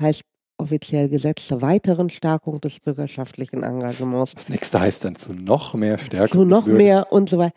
heißt 0.00 0.22
offiziell 0.58 1.08
Gesetz 1.08 1.46
zur 1.46 1.62
weiteren 1.62 2.10
Stärkung 2.10 2.60
des 2.60 2.80
bürgerschaftlichen 2.80 3.62
Engagements. 3.62 4.34
Das 4.34 4.48
nächste 4.48 4.80
heißt 4.80 5.04
dann 5.04 5.16
zu 5.16 5.32
noch 5.32 5.74
mehr 5.74 5.98
Stärkung. 5.98 6.28
Zu 6.28 6.44
noch 6.44 6.66
mehr 6.66 7.12
und 7.12 7.28
so 7.30 7.38
weiter. 7.38 7.54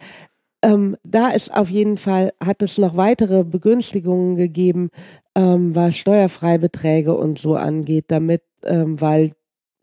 Ähm, 0.63 0.97
da 1.03 1.29
ist 1.29 1.53
auf 1.53 1.69
jeden 1.69 1.97
Fall, 1.97 2.33
hat 2.43 2.61
es 2.61 2.77
noch 2.77 2.97
weitere 2.97 3.43
Begünstigungen 3.43 4.35
gegeben, 4.35 4.89
ähm, 5.37 5.75
was 5.75 5.95
Steuerfreibeträge 5.97 7.15
und 7.15 7.37
so 7.37 7.55
angeht, 7.55 8.05
damit, 8.07 8.41
ähm, 8.63 8.99
weil 8.99 9.33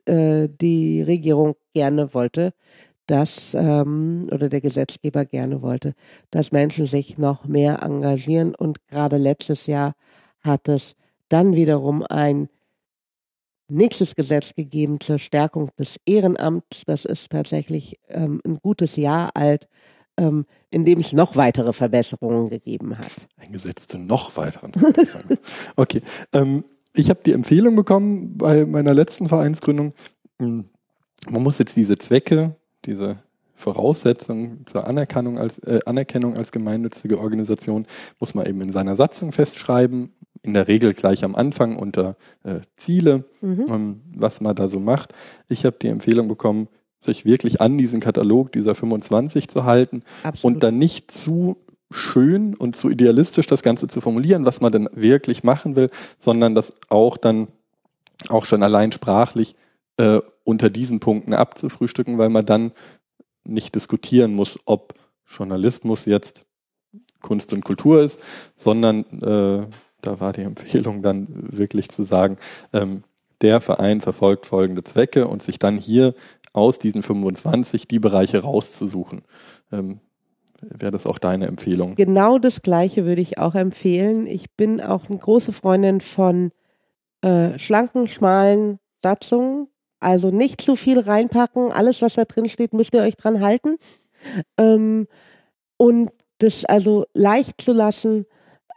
äh, 0.04 0.48
die 0.48 1.00
Regierung 1.00 1.54
gerne 1.72 2.12
wollte, 2.12 2.52
dass, 3.06 3.54
ähm, 3.54 4.28
oder 4.32 4.48
der 4.48 4.60
Gesetzgeber 4.60 5.24
gerne 5.24 5.62
wollte, 5.62 5.94
dass 6.32 6.50
Menschen 6.50 6.86
sich 6.86 7.18
noch 7.18 7.44
mehr 7.44 7.82
engagieren. 7.82 8.54
Und 8.54 8.84
gerade 8.88 9.16
letztes 9.16 9.66
Jahr 9.68 9.94
hat 10.40 10.68
es 10.68 10.96
dann 11.28 11.54
wiederum 11.54 12.02
ein 12.02 12.48
nächstes 13.68 14.16
Gesetz 14.16 14.54
gegeben 14.54 14.98
zur 14.98 15.20
Stärkung 15.20 15.70
des 15.78 16.00
Ehrenamts. 16.04 16.82
Das 16.84 17.04
ist 17.04 17.30
tatsächlich 17.30 18.00
ähm, 18.08 18.40
ein 18.44 18.58
gutes 18.58 18.96
Jahr 18.96 19.30
alt, 19.34 19.68
ähm, 20.16 20.46
in 20.70 20.84
dem 20.84 21.00
es 21.00 21.12
noch 21.12 21.36
weitere 21.36 21.72
Verbesserungen 21.72 22.50
gegeben 22.50 22.98
hat. 22.98 23.10
Ein 23.36 23.52
Gesetz 23.52 23.86
zu 23.86 23.98
noch 23.98 24.36
weiteren 24.36 24.72
Verbesserungen. 24.72 25.38
okay. 25.76 26.02
Ähm, 26.32 26.64
ich 26.94 27.10
habe 27.10 27.20
die 27.24 27.32
Empfehlung 27.32 27.74
bekommen 27.74 28.38
bei 28.38 28.64
meiner 28.64 28.94
letzten 28.94 29.26
Vereinsgründung, 29.26 29.94
hm, 30.40 30.66
man 31.28 31.42
muss 31.42 31.58
jetzt 31.58 31.76
diese 31.76 31.96
Zwecke 31.98 32.54
diese 32.84 33.18
Voraussetzung 33.54 34.66
zur 34.66 34.86
Anerkennung 34.86 35.38
als, 35.38 35.58
äh, 35.60 35.80
Anerkennung 35.86 36.36
als 36.36 36.52
gemeinnützige 36.52 37.18
Organisation 37.18 37.86
muss 38.18 38.34
man 38.34 38.46
eben 38.46 38.60
in 38.60 38.72
seiner 38.72 38.96
Satzung 38.96 39.32
festschreiben, 39.32 40.12
in 40.42 40.54
der 40.54 40.68
Regel 40.68 40.92
gleich 40.92 41.24
am 41.24 41.34
Anfang 41.34 41.76
unter 41.76 42.16
äh, 42.42 42.60
Ziele, 42.76 43.24
mhm. 43.40 43.66
ähm, 43.68 44.00
was 44.14 44.40
man 44.40 44.54
da 44.54 44.68
so 44.68 44.80
macht. 44.80 45.14
Ich 45.48 45.64
habe 45.64 45.76
die 45.80 45.88
Empfehlung 45.88 46.28
bekommen, 46.28 46.68
sich 47.04 47.24
wirklich 47.24 47.60
an 47.60 47.78
diesen 47.78 48.00
Katalog 48.00 48.52
dieser 48.52 48.74
25 48.74 49.48
zu 49.48 49.64
halten 49.64 50.02
Absolut. 50.22 50.56
und 50.56 50.62
dann 50.62 50.78
nicht 50.78 51.10
zu 51.10 51.56
schön 51.90 52.54
und 52.54 52.76
zu 52.76 52.90
idealistisch 52.90 53.46
das 53.46 53.62
Ganze 53.62 53.86
zu 53.86 54.00
formulieren, 54.00 54.44
was 54.46 54.60
man 54.60 54.72
denn 54.72 54.88
wirklich 54.92 55.44
machen 55.44 55.76
will, 55.76 55.90
sondern 56.18 56.54
das 56.54 56.74
auch 56.88 57.16
dann 57.16 57.48
auch 58.28 58.44
schon 58.46 58.62
allein 58.62 58.92
sprachlich 58.92 59.54
äh, 59.96 60.20
unter 60.44 60.70
diesen 60.70 61.00
Punkten 61.00 61.34
abzufrühstücken, 61.34 62.18
weil 62.18 62.30
man 62.30 62.46
dann 62.46 62.72
nicht 63.44 63.74
diskutieren 63.74 64.34
muss, 64.34 64.58
ob 64.64 64.94
Journalismus 65.26 66.06
jetzt 66.06 66.44
Kunst 67.20 67.52
und 67.52 67.64
Kultur 67.64 68.02
ist, 68.02 68.20
sondern 68.56 69.04
äh, 69.22 69.66
da 70.00 70.20
war 70.20 70.32
die 70.32 70.42
Empfehlung 70.42 71.02
dann 71.02 71.26
wirklich 71.30 71.88
zu 71.88 72.04
sagen, 72.04 72.38
ähm, 72.72 73.02
der 73.40 73.60
Verein 73.60 74.00
verfolgt 74.00 74.46
folgende 74.46 74.84
Zwecke 74.84 75.26
und 75.26 75.42
sich 75.42 75.58
dann 75.58 75.78
hier 75.78 76.14
aus 76.54 76.78
diesen 76.78 77.02
25 77.02 77.86
die 77.86 77.98
Bereiche 77.98 78.40
rauszusuchen. 78.42 79.22
Ähm, 79.70 80.00
Wäre 80.62 80.92
das 80.92 81.06
auch 81.06 81.18
deine 81.18 81.46
Empfehlung? 81.46 81.94
Genau 81.94 82.38
das 82.38 82.62
Gleiche 82.62 83.04
würde 83.04 83.20
ich 83.20 83.36
auch 83.36 83.54
empfehlen. 83.54 84.26
Ich 84.26 84.50
bin 84.52 84.80
auch 84.80 85.10
eine 85.10 85.18
große 85.18 85.52
Freundin 85.52 86.00
von 86.00 86.52
äh, 87.20 87.58
schlanken, 87.58 88.06
schmalen 88.06 88.78
Satzungen, 89.02 89.68
also 90.00 90.30
nicht 90.30 90.60
zu 90.60 90.76
viel 90.76 91.00
reinpacken. 91.00 91.70
Alles, 91.70 92.00
was 92.00 92.14
da 92.14 92.24
drin 92.24 92.48
steht, 92.48 92.72
müsst 92.72 92.94
ihr 92.94 93.02
euch 93.02 93.16
dran 93.16 93.40
halten. 93.40 93.76
Ähm, 94.56 95.06
und 95.76 96.10
das 96.38 96.64
also 96.64 97.04
leicht 97.12 97.60
zu 97.60 97.72
lassen, 97.72 98.26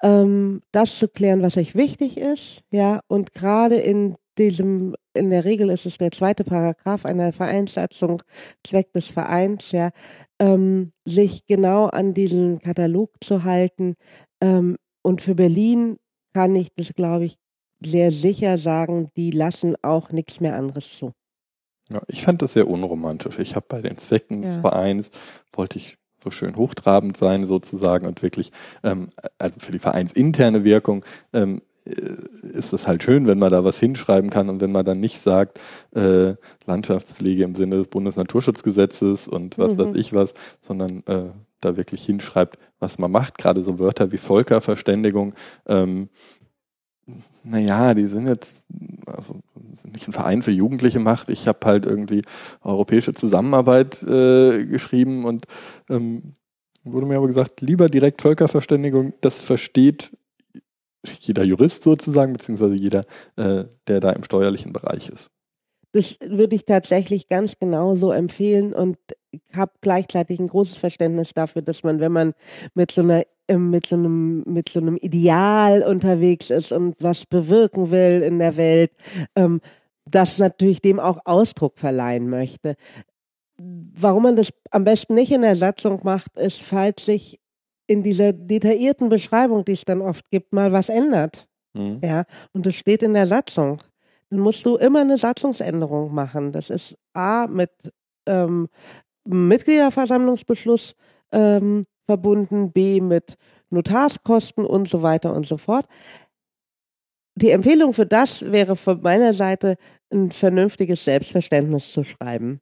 ähm, 0.04 0.62
das 0.72 1.00
zu 1.00 1.08
klären, 1.08 1.42
was 1.42 1.58
euch 1.58 1.76
wichtig 1.76 2.18
ist. 2.18 2.64
Ja, 2.72 3.02
und 3.08 3.34
gerade 3.34 3.76
in 3.76 4.16
diesem, 4.38 4.96
in 5.14 5.30
der 5.30 5.46
Regel 5.46 5.70
ist 5.70 5.86
es 5.86 5.98
der 5.98 6.12
zweite 6.12 6.44
Paragraph 6.44 7.06
einer 7.06 7.34
Vereinssatzung, 7.34 8.24
Zweck 8.64 8.94
des 8.94 9.08
Vereins, 9.08 9.72
ja, 9.72 9.92
ähm, 10.40 10.92
sich 11.06 11.46
genau 11.46 11.86
an 11.86 12.14
diesen 12.14 12.60
Katalog 12.60 13.12
zu 13.22 13.44
halten. 13.44 13.96
Ähm, 14.42 14.78
und 15.02 15.22
für 15.22 15.36
Berlin 15.36 15.98
kann 16.34 16.56
ich 16.56 16.70
das, 16.76 16.94
glaube 16.94 17.26
ich, 17.26 17.36
sehr 17.84 18.12
sicher 18.12 18.58
sagen, 18.58 19.10
die 19.16 19.32
lassen 19.32 19.76
auch 19.82 20.12
nichts 20.12 20.40
mehr 20.40 20.56
anderes 20.56 20.98
zu. 20.98 21.12
Ja, 21.90 22.02
ich 22.08 22.24
fand 22.24 22.42
das 22.42 22.54
sehr 22.54 22.68
unromantisch. 22.68 23.40
Ich 23.40 23.56
habe 23.56 23.66
bei 23.70 23.82
den 23.82 23.98
Zwecken 23.98 24.44
ja. 24.44 24.50
des 24.50 24.60
Vereins, 24.60 25.10
wollte 25.54 25.78
ich 25.78 25.98
so 26.24 26.32
schön 26.32 26.56
hochtrabend 26.56 27.18
sein 27.18 27.46
sozusagen 27.46 28.08
und 28.08 28.22
wirklich, 28.22 28.52
ähm, 28.84 29.10
also 29.38 29.56
für 29.60 29.72
die 29.72 29.80
vereinsinterne 29.80 30.64
Wirkung 30.64 31.06
ähm, 31.34 31.58
äh, 31.58 31.77
ist 32.54 32.74
es 32.74 32.88
halt 32.88 33.04
schön, 33.04 33.28
wenn 33.28 33.40
man 33.40 33.52
da 33.52 33.64
was 33.64 33.80
hinschreiben 33.80 34.30
kann 34.30 34.50
und 34.50 34.62
wenn 34.62 34.72
man 34.72 34.86
dann 34.86 35.00
nicht 35.00 35.22
sagt, 35.22 35.60
äh, 35.96 36.36
Landschaftspflege 36.66 37.44
im 37.44 37.56
Sinne 37.56 37.78
des 37.78 37.88
Bundesnaturschutzgesetzes 37.88 39.28
und 39.28 39.58
was 39.58 39.74
mhm. 39.74 39.80
weiß 39.80 39.96
ich 39.96 40.14
was, 40.14 40.34
sondern 40.62 41.04
äh, 41.08 41.32
da 41.62 41.78
wirklich 41.78 42.04
hinschreibt, 42.06 42.58
was 42.80 43.00
man 43.00 43.12
macht. 43.12 43.38
Gerade 43.38 43.64
so 43.64 43.80
Wörter 43.80 44.12
wie 44.12 44.18
Völkerverständigung 44.18 45.34
ähm, 45.66 46.10
naja, 47.44 47.94
die 47.94 48.08
sind 48.08 48.28
jetzt, 48.28 48.64
also 49.06 49.40
nicht 49.84 50.08
ein 50.08 50.14
Verein 50.14 50.42
für 50.42 50.52
Jugendliche 50.52 51.00
macht. 51.00 51.30
Ich 51.30 51.48
habe 51.48 51.66
halt 51.66 51.86
irgendwie 51.86 52.22
europäische 52.62 53.14
Zusammenarbeit 53.14 54.04
äh, 54.04 54.66
geschrieben 54.66 55.26
und 55.26 55.46
ähm, 55.90 56.36
wurde 56.84 57.06
mir 57.06 57.18
aber 57.18 57.28
gesagt, 57.28 57.62
lieber 57.62 57.90
direkt 57.90 58.22
Völkerverständigung, 58.22 59.14
das 59.22 59.42
versteht 59.42 60.12
jeder 61.20 61.44
Jurist 61.44 61.84
sozusagen, 61.84 62.34
beziehungsweise 62.34 62.76
jeder, 62.76 63.06
äh, 63.36 63.66
der 63.88 64.00
da 64.00 64.12
im 64.12 64.24
steuerlichen 64.24 64.74
Bereich 64.74 65.10
ist. 65.10 65.30
Das 65.94 66.18
würde 66.22 66.56
ich 66.56 66.66
tatsächlich 66.66 67.28
ganz 67.28 67.58
genauso 67.60 68.12
empfehlen 68.12 68.74
und 68.74 68.98
habe 69.54 69.72
gleichzeitig 69.82 70.40
ein 70.40 70.48
großes 70.48 70.78
Verständnis 70.78 71.34
dafür, 71.34 71.62
dass 71.62 71.84
man, 71.84 72.00
wenn 72.00 72.12
man 72.12 72.34
mit 72.74 72.92
so 72.92 73.02
einer 73.02 73.24
ähm, 73.48 73.70
mit 73.70 73.88
so 73.88 73.96
einem 73.96 74.44
mit 74.46 74.70
so 74.70 74.80
einem 74.80 74.98
Ideal 74.98 75.84
unterwegs 75.84 76.50
ist 76.50 76.72
und 76.72 76.96
was 77.00 77.26
bewirken 77.26 77.92
will 77.92 78.22
in 78.22 78.40
der 78.40 78.58
Welt, 78.58 78.92
ähm, 79.36 79.62
das 80.06 80.38
natürlich 80.40 80.82
dem 80.82 81.00
auch 81.00 81.20
Ausdruck 81.26 81.78
verleihen 81.80 82.30
möchte. 82.30 82.76
Warum 83.58 84.24
man 84.24 84.36
das 84.36 84.50
am 84.72 84.84
besten 84.84 85.14
nicht 85.16 85.32
in 85.32 85.42
der 85.42 85.56
Satzung 85.56 86.02
macht, 86.04 86.38
ist, 86.38 86.62
falls 86.62 87.06
sich 87.06 87.40
in 87.88 88.04
dieser 88.04 88.34
detaillierten 88.34 89.10
Beschreibung, 89.10 89.66
die 89.66 89.72
es 89.72 89.86
dann 89.86 90.02
oft 90.02 90.30
gibt, 90.30 90.54
mal 90.54 90.72
was 90.72 90.90
ändert. 90.90 91.48
Mhm. 91.74 92.02
Ja, 92.04 92.26
und 92.54 92.66
das 92.66 92.76
steht 92.76 93.02
in 93.02 93.14
der 93.14 93.26
Satzung. 93.26 93.82
Dann 94.30 94.40
musst 94.40 94.66
du 94.66 94.76
immer 94.76 95.02
eine 95.02 95.18
Satzungsänderung 95.18 96.14
machen. 96.14 96.52
Das 96.52 96.70
ist 96.70 96.98
A 97.14 97.48
mit 97.48 97.72
ähm, 98.26 98.68
Mitgliederversammlungsbeschluss 99.26 100.96
ähm, 101.32 101.86
verbunden, 102.06 102.72
B 102.72 103.02
mit 103.02 103.36
Notarskosten 103.70 104.66
und 104.66 104.88
so 104.88 105.02
weiter 105.02 105.34
und 105.34 105.46
so 105.46 105.58
fort. 105.58 105.88
Die 107.36 107.52
Empfehlung 107.52 107.94
für 107.94 108.06
das 108.06 108.42
wäre 108.52 108.76
von 108.76 109.02
meiner 109.02 109.34
Seite, 109.34 109.76
ein 110.12 110.32
vernünftiges 110.32 111.04
Selbstverständnis 111.04 111.92
zu 111.92 112.04
schreiben. 112.04 112.62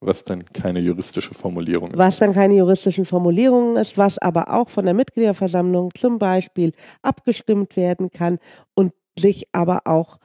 Was 0.00 0.24
dann 0.24 0.44
keine 0.52 0.78
juristische 0.78 1.34
Formulierung 1.34 1.90
ist. 1.90 1.98
Was 1.98 2.18
dann 2.18 2.32
keine 2.32 2.54
juristischen 2.54 3.04
Formulierungen 3.04 3.76
ist, 3.76 3.98
was 3.98 4.18
aber 4.18 4.54
auch 4.54 4.68
von 4.68 4.84
der 4.84 4.94
Mitgliederversammlung 4.94 5.90
zum 5.94 6.18
Beispiel 6.18 6.72
abgestimmt 7.02 7.76
werden 7.76 8.10
kann 8.10 8.38
und 8.74 8.92
sich 9.18 9.48
aber 9.52 9.82
auch 9.86 10.18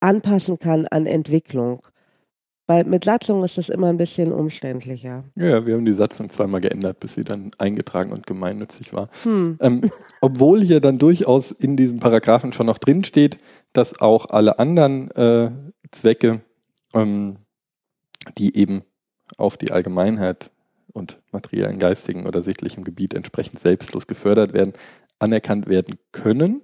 anpassen 0.00 0.58
kann 0.58 0.86
an 0.86 1.06
Entwicklung. 1.06 1.82
Weil 2.66 2.84
mit 2.84 3.04
Satzung 3.04 3.42
ist 3.42 3.58
das 3.58 3.68
immer 3.68 3.88
ein 3.88 3.96
bisschen 3.96 4.32
umständlicher. 4.32 5.24
Ja, 5.34 5.66
wir 5.66 5.74
haben 5.74 5.84
die 5.84 5.92
Satzung 5.92 6.30
zweimal 6.30 6.60
geändert, 6.60 7.00
bis 7.00 7.16
sie 7.16 7.24
dann 7.24 7.50
eingetragen 7.58 8.12
und 8.12 8.28
gemeinnützig 8.28 8.92
war. 8.92 9.08
Hm. 9.24 9.58
Ähm, 9.60 9.90
obwohl 10.20 10.62
hier 10.62 10.80
dann 10.80 10.98
durchaus 10.98 11.50
in 11.50 11.76
diesem 11.76 11.98
Paragraphen 11.98 12.52
schon 12.52 12.66
noch 12.66 12.78
drin 12.78 13.02
steht, 13.02 13.38
dass 13.72 14.00
auch 14.00 14.26
alle 14.30 14.60
anderen 14.60 15.10
äh, 15.10 15.50
Zwecke, 15.90 16.42
ähm, 16.94 17.38
die 18.38 18.56
eben 18.56 18.82
auf 19.36 19.56
die 19.56 19.72
Allgemeinheit 19.72 20.50
und 20.92 21.16
materiellen, 21.32 21.78
geistigen 21.78 22.26
oder 22.26 22.42
sichtlichen 22.42 22.84
Gebiet 22.84 23.14
entsprechend 23.14 23.60
selbstlos 23.60 24.06
gefördert 24.06 24.52
werden, 24.52 24.72
anerkannt 25.18 25.68
werden 25.68 25.98
können. 26.12 26.62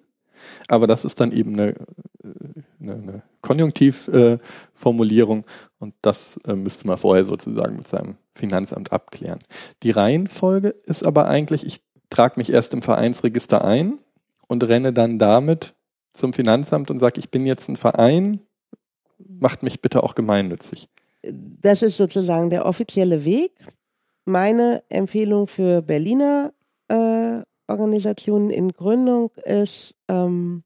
Aber 0.68 0.86
das 0.86 1.04
ist 1.04 1.20
dann 1.20 1.32
eben 1.32 1.54
eine, 1.54 1.74
eine, 2.80 2.94
eine 2.94 3.22
Konjunktivformulierung 3.42 5.40
äh, 5.40 5.44
und 5.78 5.94
das 6.02 6.38
äh, 6.46 6.54
müsste 6.54 6.86
man 6.86 6.98
vorher 6.98 7.24
sozusagen 7.24 7.76
mit 7.76 7.88
seinem 7.88 8.16
Finanzamt 8.34 8.92
abklären. 8.92 9.38
Die 9.82 9.90
Reihenfolge 9.90 10.68
ist 10.84 11.04
aber 11.04 11.28
eigentlich, 11.28 11.66
ich 11.66 11.80
trage 12.10 12.34
mich 12.36 12.52
erst 12.52 12.74
im 12.74 12.82
Vereinsregister 12.82 13.64
ein 13.64 13.98
und 14.46 14.62
renne 14.64 14.92
dann 14.92 15.18
damit 15.18 15.74
zum 16.14 16.32
Finanzamt 16.32 16.90
und 16.90 17.00
sage, 17.00 17.20
ich 17.20 17.30
bin 17.30 17.46
jetzt 17.46 17.68
ein 17.68 17.76
Verein, 17.76 18.40
macht 19.18 19.62
mich 19.62 19.80
bitte 19.82 20.02
auch 20.02 20.14
gemeinnützig. 20.14 20.88
Das 21.32 21.82
ist 21.82 21.96
sozusagen 21.96 22.50
der 22.50 22.66
offizielle 22.66 23.24
Weg. 23.24 23.52
Meine 24.24 24.82
Empfehlung 24.88 25.46
für 25.46 25.82
Berliner 25.82 26.52
äh, 26.88 27.42
Organisationen 27.68 28.50
in 28.50 28.72
Gründung 28.72 29.30
ist 29.44 29.94
ähm, 30.08 30.62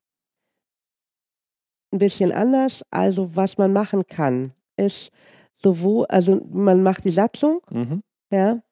ein 1.93 1.99
bisschen 1.99 2.33
anders. 2.33 2.85
Also 2.91 3.35
was 3.35 3.59
man 3.59 3.73
machen 3.73 4.07
kann, 4.07 4.53
ist 4.77 5.11
sowohl, 5.57 6.07
also 6.07 6.41
man 6.51 6.83
macht 6.83 7.05
die 7.05 7.11
Satzung, 7.11 7.61
mhm. 7.71 8.03
ja. 8.31 8.63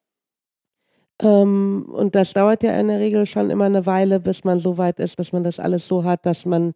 Ähm, 1.20 1.86
und 1.90 2.14
das 2.14 2.32
dauert 2.32 2.62
ja 2.62 2.78
in 2.78 2.88
der 2.88 3.00
Regel 3.00 3.26
schon 3.26 3.50
immer 3.50 3.64
eine 3.64 3.86
Weile, 3.86 4.20
bis 4.20 4.44
man 4.44 4.60
so 4.60 4.78
weit 4.78 5.00
ist, 5.00 5.18
dass 5.18 5.32
man 5.32 5.42
das 5.42 5.58
alles 5.58 5.88
so 5.88 6.04
hat, 6.04 6.24
dass 6.24 6.46
man 6.46 6.74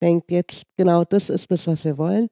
denkt, 0.00 0.30
jetzt 0.30 0.64
genau 0.76 1.04
das 1.04 1.28
ist 1.28 1.50
das, 1.50 1.66
was 1.66 1.84
wir 1.84 1.98
wollen. 1.98 2.28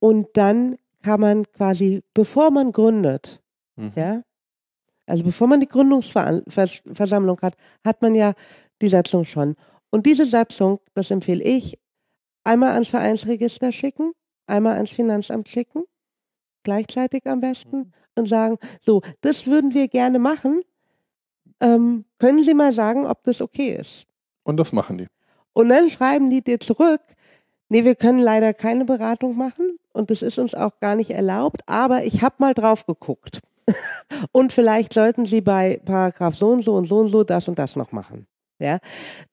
Und 0.00 0.28
dann 0.34 0.76
kann 1.02 1.20
man 1.20 1.44
quasi, 1.52 2.02
bevor 2.14 2.50
man 2.50 2.72
gründet, 2.72 3.40
mhm. 3.76 3.92
ja, 3.94 4.22
also 5.06 5.24
bevor 5.24 5.46
man 5.46 5.60
die 5.60 5.68
Gründungsversammlung 5.68 7.40
hat, 7.40 7.56
hat 7.84 8.02
man 8.02 8.14
ja 8.14 8.34
die 8.82 8.88
Satzung 8.88 9.24
schon. 9.24 9.56
Und 9.90 10.04
diese 10.04 10.26
Satzung, 10.26 10.80
das 10.94 11.10
empfehle 11.10 11.42
ich, 11.42 11.78
einmal 12.44 12.72
ans 12.72 12.88
Vereinsregister 12.88 13.72
schicken, 13.72 14.12
einmal 14.46 14.74
ans 14.74 14.90
Finanzamt 14.90 15.48
schicken, 15.48 15.84
gleichzeitig 16.62 17.26
am 17.26 17.40
besten, 17.40 17.76
mhm. 17.76 17.92
und 18.16 18.26
sagen, 18.26 18.58
so, 18.82 19.00
das 19.22 19.46
würden 19.46 19.72
wir 19.72 19.88
gerne 19.88 20.18
machen. 20.18 20.62
Ähm, 21.60 22.04
können 22.18 22.42
Sie 22.42 22.54
mal 22.54 22.72
sagen, 22.72 23.06
ob 23.06 23.24
das 23.24 23.40
okay 23.40 23.74
ist? 23.74 24.06
Und 24.42 24.58
das 24.58 24.72
machen 24.72 24.98
die. 24.98 25.06
Und 25.54 25.70
dann 25.70 25.88
schreiben 25.88 26.28
die 26.30 26.42
dir 26.42 26.60
zurück, 26.60 27.00
nee, 27.68 27.84
wir 27.84 27.94
können 27.94 28.18
leider 28.18 28.52
keine 28.52 28.84
Beratung 28.84 29.36
machen 29.36 29.77
und 29.98 30.10
das 30.10 30.22
ist 30.22 30.38
uns 30.38 30.54
auch 30.54 30.78
gar 30.80 30.96
nicht 30.96 31.10
erlaubt, 31.10 31.62
aber 31.66 32.04
ich 32.04 32.22
habe 32.22 32.36
mal 32.38 32.54
drauf 32.54 32.86
geguckt. 32.86 33.40
und 34.32 34.52
vielleicht 34.52 34.94
sollten 34.94 35.24
Sie 35.26 35.40
bei 35.40 35.80
Paragraph 35.84 36.36
so 36.36 36.50
und 36.50 36.62
so 36.62 36.74
und 36.76 36.86
so 36.86 37.00
und 37.00 37.08
so 37.08 37.24
das 37.24 37.48
und 37.48 37.58
das 37.58 37.76
noch 37.76 37.92
machen. 37.92 38.26
Ja, 38.60 38.78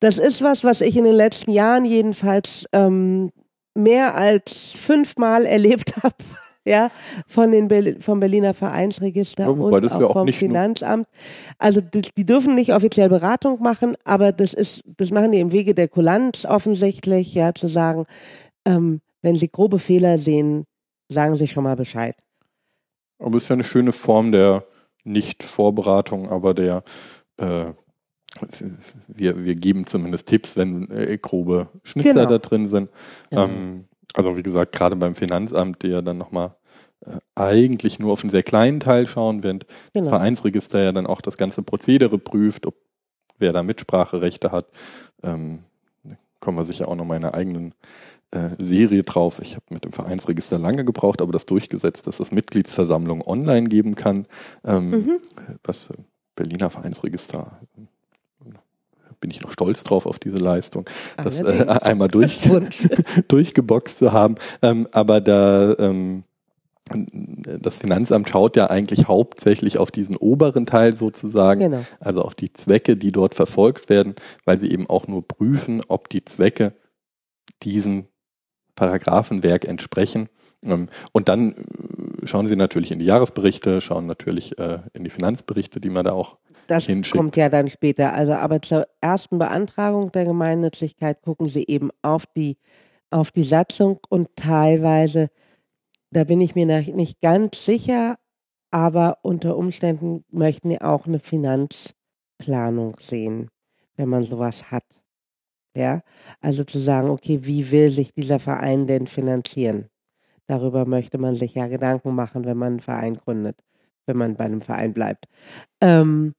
das 0.00 0.18
ist 0.18 0.42
was, 0.42 0.62
was 0.62 0.80
ich 0.80 0.96
in 0.96 1.04
den 1.04 1.14
letzten 1.14 1.50
Jahren 1.50 1.84
jedenfalls 1.84 2.66
ähm, 2.72 3.32
mehr 3.74 4.14
als 4.14 4.72
fünfmal 4.72 5.46
erlebt 5.46 5.96
habe. 6.02 6.16
Ja, 6.64 6.90
von 7.28 7.52
den 7.52 7.68
Be 7.68 7.96
vom 8.00 8.18
Berliner 8.18 8.52
Vereinsregister 8.52 9.44
ja, 9.44 9.50
und 9.50 9.92
auch, 9.92 10.00
auch 10.02 10.12
vom 10.14 10.32
Finanzamt. 10.32 11.06
Also 11.58 11.80
die, 11.80 12.02
die, 12.16 12.26
dürfen 12.26 12.56
nicht 12.56 12.74
offiziell 12.74 13.08
Beratung 13.08 13.62
machen, 13.62 13.96
aber 14.02 14.32
das 14.32 14.52
ist, 14.52 14.82
das 14.96 15.12
machen 15.12 15.30
die 15.30 15.38
im 15.38 15.52
Wege 15.52 15.76
der 15.76 15.86
Kulanz 15.86 16.44
offensichtlich, 16.44 17.34
ja, 17.34 17.54
zu 17.54 17.68
sagen, 17.68 18.06
ähm, 18.64 19.00
wenn 19.26 19.34
sie 19.34 19.48
grobe 19.48 19.80
Fehler 19.80 20.18
sehen, 20.18 20.66
sagen 21.08 21.34
sie 21.34 21.48
schon 21.48 21.64
mal 21.64 21.74
Bescheid. 21.74 22.14
Aber 23.18 23.36
es 23.36 23.42
ist 23.42 23.48
ja 23.48 23.54
eine 23.54 23.64
schöne 23.64 23.90
Form 23.90 24.30
der 24.30 24.64
Nicht-Vorberatung, 25.02 26.30
aber 26.30 26.54
der 26.54 26.84
äh, 27.38 27.72
wir, 29.08 29.44
wir 29.44 29.54
geben 29.56 29.86
zumindest 29.86 30.28
Tipps, 30.28 30.56
wenn 30.56 30.88
äh, 30.92 31.18
grobe 31.18 31.70
Schnitzer 31.82 32.12
genau. 32.12 32.26
da 32.26 32.38
drin 32.38 32.68
sind. 32.68 32.88
Ja. 33.30 33.44
Ähm, 33.44 33.86
also 34.14 34.36
wie 34.36 34.44
gesagt, 34.44 34.72
gerade 34.72 34.94
beim 34.94 35.16
Finanzamt, 35.16 35.82
die 35.82 35.88
ja 35.88 36.02
dann 36.02 36.18
nochmal 36.18 36.54
äh, 37.00 37.18
eigentlich 37.34 37.98
nur 37.98 38.12
auf 38.12 38.22
einen 38.22 38.30
sehr 38.30 38.44
kleinen 38.44 38.78
Teil 38.78 39.08
schauen, 39.08 39.42
während 39.42 39.66
genau. 39.92 40.04
das 40.04 40.08
Vereinsregister 40.08 40.82
ja 40.82 40.92
dann 40.92 41.06
auch 41.06 41.20
das 41.20 41.36
ganze 41.36 41.62
Prozedere 41.64 42.18
prüft, 42.18 42.64
ob 42.64 42.76
wer 43.38 43.52
da 43.52 43.64
Mitspracherechte 43.64 44.52
hat. 44.52 44.66
Ähm, 45.24 45.64
kommen 46.38 46.58
wir 46.58 46.64
sicher 46.64 46.86
auch 46.86 46.94
noch 46.94 47.04
mal 47.04 47.16
in 47.16 47.24
einer 47.24 47.34
eigenen 47.34 47.74
Serie 48.60 49.02
drauf. 49.02 49.40
Ich 49.42 49.54
habe 49.54 49.64
mit 49.70 49.84
dem 49.84 49.92
Vereinsregister 49.92 50.58
lange 50.58 50.84
gebraucht, 50.84 51.20
aber 51.20 51.32
das 51.32 51.46
durchgesetzt, 51.46 52.06
dass 52.06 52.20
es 52.20 52.30
Mitgliedsversammlungen 52.30 53.26
online 53.26 53.68
geben 53.68 53.94
kann. 53.94 54.26
Ähm, 54.64 54.90
mhm. 54.90 55.18
Das 55.62 55.88
Berliner 56.34 56.70
Vereinsregister 56.70 57.60
bin 59.20 59.30
ich 59.30 59.40
noch 59.40 59.50
stolz 59.50 59.82
drauf 59.82 60.06
auf 60.06 60.18
diese 60.18 60.36
Leistung, 60.36 60.88
das 61.16 61.40
äh, 61.40 61.64
einmal 61.82 62.08
durch, 62.08 62.40
durchgeboxt 63.28 63.98
zu 63.98 64.12
haben. 64.12 64.36
Ähm, 64.62 64.86
aber 64.92 65.20
da 65.20 65.74
ähm, 65.78 66.24
das 66.88 67.78
Finanzamt 67.78 68.28
schaut 68.28 68.56
ja 68.56 68.70
eigentlich 68.70 69.08
hauptsächlich 69.08 69.78
auf 69.78 69.90
diesen 69.90 70.16
oberen 70.16 70.66
Teil 70.66 70.96
sozusagen, 70.96 71.60
genau. 71.60 71.84
also 71.98 72.22
auf 72.22 72.36
die 72.36 72.52
Zwecke, 72.52 72.96
die 72.96 73.10
dort 73.10 73.34
verfolgt 73.34 73.88
werden, 73.88 74.14
weil 74.44 74.60
sie 74.60 74.70
eben 74.70 74.88
auch 74.88 75.08
nur 75.08 75.26
prüfen, 75.26 75.80
ob 75.88 76.08
die 76.08 76.24
Zwecke 76.24 76.74
diesem 77.62 78.06
Paragraphenwerk 78.76 79.64
entsprechen. 79.64 80.28
Ähm, 80.64 80.88
und 81.12 81.28
dann 81.28 81.52
äh, 81.52 82.26
schauen 82.26 82.46
Sie 82.46 82.56
natürlich 82.56 82.92
in 82.92 83.00
die 83.00 83.04
Jahresberichte, 83.04 83.80
schauen 83.80 84.06
natürlich 84.06 84.56
äh, 84.58 84.78
in 84.92 85.02
die 85.02 85.10
Finanzberichte, 85.10 85.80
die 85.80 85.90
man 85.90 86.04
da 86.04 86.12
auch 86.12 86.38
das 86.68 86.86
hinschickt. 86.86 87.16
kommt 87.16 87.36
ja 87.36 87.48
dann 87.48 87.68
später. 87.68 88.12
Also 88.12 88.34
aber 88.34 88.62
zur 88.62 88.86
ersten 89.00 89.38
Beantragung 89.38 90.12
der 90.12 90.24
Gemeinnützigkeit 90.24 91.22
gucken 91.22 91.48
Sie 91.48 91.64
eben 91.66 91.90
auf 92.02 92.26
die, 92.26 92.58
auf 93.10 93.30
die 93.30 93.44
Satzung 93.44 93.98
und 94.08 94.28
teilweise, 94.36 95.30
da 96.10 96.24
bin 96.24 96.40
ich 96.40 96.54
mir 96.54 96.66
nicht 96.66 97.20
ganz 97.20 97.64
sicher, 97.64 98.16
aber 98.70 99.18
unter 99.22 99.56
Umständen 99.56 100.24
möchten 100.30 100.70
Sie 100.70 100.80
auch 100.80 101.06
eine 101.06 101.20
Finanzplanung 101.20 102.96
sehen, 102.98 103.48
wenn 103.96 104.08
man 104.08 104.22
sowas 104.22 104.70
hat. 104.70 104.84
Ja, 105.76 106.00
also 106.40 106.64
zu 106.64 106.78
sagen, 106.78 107.10
okay, 107.10 107.40
wie 107.42 107.70
will 107.70 107.90
sich 107.90 108.14
dieser 108.14 108.38
Verein 108.38 108.86
denn 108.86 109.06
finanzieren? 109.06 109.88
Darüber 110.46 110.86
möchte 110.86 111.18
man 111.18 111.34
sich 111.34 111.54
ja 111.54 111.66
Gedanken 111.66 112.14
machen, 112.14 112.46
wenn 112.46 112.56
man 112.56 112.68
einen 112.68 112.80
Verein 112.80 113.16
gründet, 113.16 113.62
wenn 114.06 114.16
man 114.16 114.36
bei 114.36 114.44
einem 114.44 114.62
Verein 114.62 114.94
bleibt. 114.94 115.26
Ähm, 115.82 116.32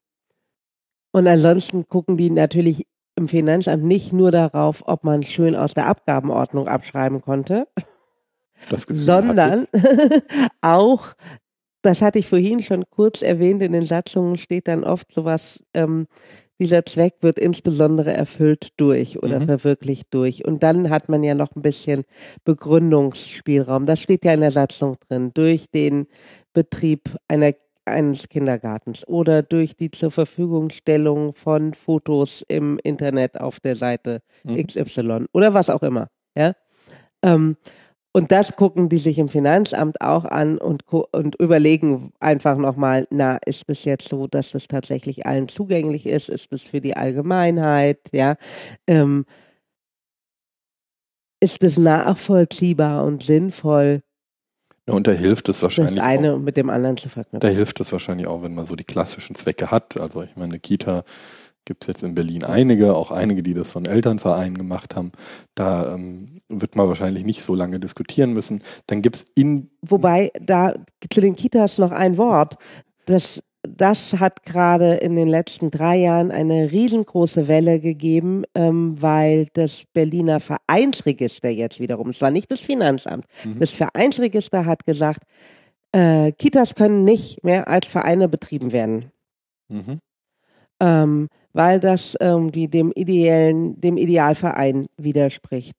und 1.11 1.27
ansonsten 1.27 1.87
gucken 1.87 2.17
die 2.17 2.31
natürlich 2.31 2.87
im 3.15 3.27
Finanzamt 3.27 3.83
nicht 3.83 4.11
nur 4.13 4.31
darauf, 4.31 4.83
ob 4.87 5.03
man 5.03 5.23
schön 5.23 5.55
aus 5.55 5.73
der 5.73 5.87
Abgabenordnung 5.87 6.67
abschreiben 6.67 7.21
konnte, 7.21 7.67
sondern 8.87 9.67
auch, 10.61 11.13
das 11.83 12.01
hatte 12.01 12.19
ich 12.19 12.27
vorhin 12.27 12.61
schon 12.61 12.85
kurz 12.89 13.21
erwähnt, 13.21 13.61
in 13.61 13.73
den 13.73 13.85
Satzungen 13.85 14.37
steht 14.37 14.67
dann 14.67 14.83
oft 14.83 15.11
sowas, 15.11 15.63
ähm, 15.73 16.07
dieser 16.59 16.85
Zweck 16.85 17.15
wird 17.21 17.37
insbesondere 17.37 18.13
erfüllt 18.13 18.69
durch 18.77 19.21
oder 19.21 19.39
mhm. 19.39 19.45
verwirklicht 19.45 20.07
durch. 20.11 20.45
Und 20.45 20.63
dann 20.63 20.89
hat 20.89 21.09
man 21.09 21.23
ja 21.23 21.35
noch 21.35 21.55
ein 21.55 21.61
bisschen 21.61 22.03
Begründungsspielraum. 22.43 23.85
Das 23.85 23.99
steht 23.99 24.25
ja 24.25 24.33
in 24.33 24.41
der 24.41 24.51
Satzung 24.51 24.97
drin. 25.07 25.31
Durch 25.33 25.69
den 25.69 26.07
Betrieb 26.53 27.15
einer, 27.27 27.53
eines 27.85 28.27
Kindergartens 28.29 29.07
oder 29.07 29.43
durch 29.43 29.75
die 29.75 29.91
zur 29.91 30.11
Verfügungstellung 30.11 31.35
von 31.35 31.73
Fotos 31.73 32.43
im 32.47 32.79
Internet 32.83 33.39
auf 33.39 33.59
der 33.59 33.75
Seite 33.75 34.21
mhm. 34.43 34.65
XY 34.65 35.25
oder 35.33 35.53
was 35.53 35.69
auch 35.69 35.83
immer. 35.83 36.07
Ja. 36.35 36.53
Ähm, 37.21 37.57
und 38.17 38.31
das 38.31 38.55
gucken 38.55 38.89
die 38.89 38.97
sich 38.97 39.19
im 39.19 39.29
Finanzamt 39.29 40.01
auch 40.01 40.25
an 40.25 40.57
und, 40.57 40.81
und 40.87 41.35
überlegen 41.35 42.13
einfach 42.19 42.57
nochmal, 42.57 43.07
na, 43.11 43.37
ist 43.45 43.65
es 43.67 43.85
jetzt 43.85 44.09
so, 44.09 44.25
dass 44.25 44.53
das 44.53 44.67
tatsächlich 44.67 45.27
allen 45.27 45.47
zugänglich 45.47 46.07
ist? 46.07 46.27
Ist 46.27 46.51
es 46.51 46.63
für 46.63 46.81
die 46.81 46.97
Allgemeinheit? 46.97 47.99
Ja. 48.11 48.37
Ähm, 48.87 49.25
ist 51.39 51.61
es 51.61 51.77
nachvollziehbar 51.77 53.05
und 53.05 53.21
sinnvoll? 53.21 54.01
Ja, 54.87 54.95
und 54.95 55.05
da 55.05 55.11
hilft 55.11 55.47
es 55.49 55.61
wahrscheinlich. 55.61 55.97
Das 55.97 56.03
eine 56.03 56.33
auch, 56.33 56.39
mit 56.39 56.57
dem 56.57 56.71
anderen 56.71 56.97
zu 56.97 57.09
verknüpfen. 57.09 57.47
Da 57.47 57.55
hilft 57.55 57.79
es 57.81 57.91
wahrscheinlich 57.91 58.25
auch, 58.25 58.41
wenn 58.41 58.55
man 58.55 58.65
so 58.65 58.75
die 58.75 58.83
klassischen 58.83 59.35
Zwecke 59.35 59.69
hat. 59.69 59.99
Also 59.99 60.23
ich 60.23 60.35
meine, 60.35 60.57
Kita 60.57 61.03
gibt 61.67 61.83
es 61.83 61.87
jetzt 61.87 62.03
in 62.03 62.15
Berlin 62.15 62.43
einige, 62.43 62.95
auch 62.95 63.11
einige, 63.11 63.43
die 63.43 63.53
das 63.53 63.71
von 63.71 63.85
Elternvereinen 63.85 64.57
gemacht 64.57 64.95
haben. 64.95 65.11
Da 65.53 65.93
ähm, 65.93 66.39
wird 66.49 66.75
man 66.75 66.87
wahrscheinlich 66.87 67.25
nicht 67.25 67.43
so 67.43 67.53
lange 67.53 67.79
diskutieren 67.79 68.33
müssen. 68.33 68.63
Dann 68.87 69.01
gibt 69.01 69.17
es 69.17 69.25
in. 69.35 69.69
Wobei, 69.81 70.31
da 70.41 70.73
zu 71.11 71.21
den 71.21 71.35
Kitas 71.35 71.77
noch 71.77 71.91
ein 71.91 72.17
Wort. 72.17 72.55
Das 73.05 73.43
das 73.67 74.17
hat 74.19 74.43
gerade 74.43 74.93
in 74.93 75.17
den 75.17 75.27
letzten 75.27 75.71
drei 75.71 75.97
Jahren 75.97 76.31
eine 76.31 76.71
riesengroße 76.71 77.49
Welle 77.49 77.81
gegeben, 77.81 78.43
ähm, 78.55 78.95
weil 79.01 79.47
das 79.53 79.83
Berliner 79.91 80.39
Vereinsregister 80.39 81.49
jetzt 81.49 81.81
wiederum, 81.81 82.09
es 82.09 82.21
war 82.21 82.31
nicht 82.31 82.49
das 82.49 82.61
Finanzamt, 82.61 83.25
mhm. 83.43 83.59
das 83.59 83.73
Vereinsregister 83.73 84.65
hat 84.65 84.85
gesagt, 84.85 85.23
äh, 85.91 86.31
Kitas 86.31 86.75
können 86.75 87.03
nicht 87.03 87.43
mehr 87.43 87.67
als 87.67 87.87
Vereine 87.87 88.29
betrieben 88.29 88.71
werden. 88.71 89.11
Mhm. 89.67 89.99
Ähm, 90.79 91.27
weil 91.57 91.79
das 91.79 92.15
irgendwie 92.19 92.67
dem 92.67 92.91
ideellen, 92.93 93.81
dem 93.81 93.97
Idealverein 93.97 94.85
widerspricht. 94.97 95.73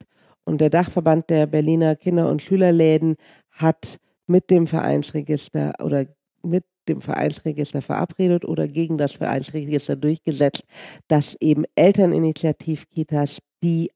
Und 0.45 0.61
der 0.61 0.70
Dachverband 0.70 1.31
der 1.31 1.47
Berliner 1.47 1.95
Kinder- 1.95 2.29
und 2.29 2.43
Schülerläden 2.43 3.14
hat 3.53 3.99
mit 4.26 4.51
dem 4.51 4.66
Vereinsregister 4.66 5.74
oder 5.81 6.07
mit 6.43 6.64
dem 6.89 7.01
Vereinsregister 7.01 7.81
verabredet 7.81 8.45
oder 8.45 8.66
gegen 8.66 8.99
das 8.99 9.12
Vereinsregister 9.12 9.95
durchgesetzt, 9.95 10.64
dass 11.07 11.37
eben 11.41 11.64
Elterninitiativkitas, 11.76 13.39
die 13.62 13.93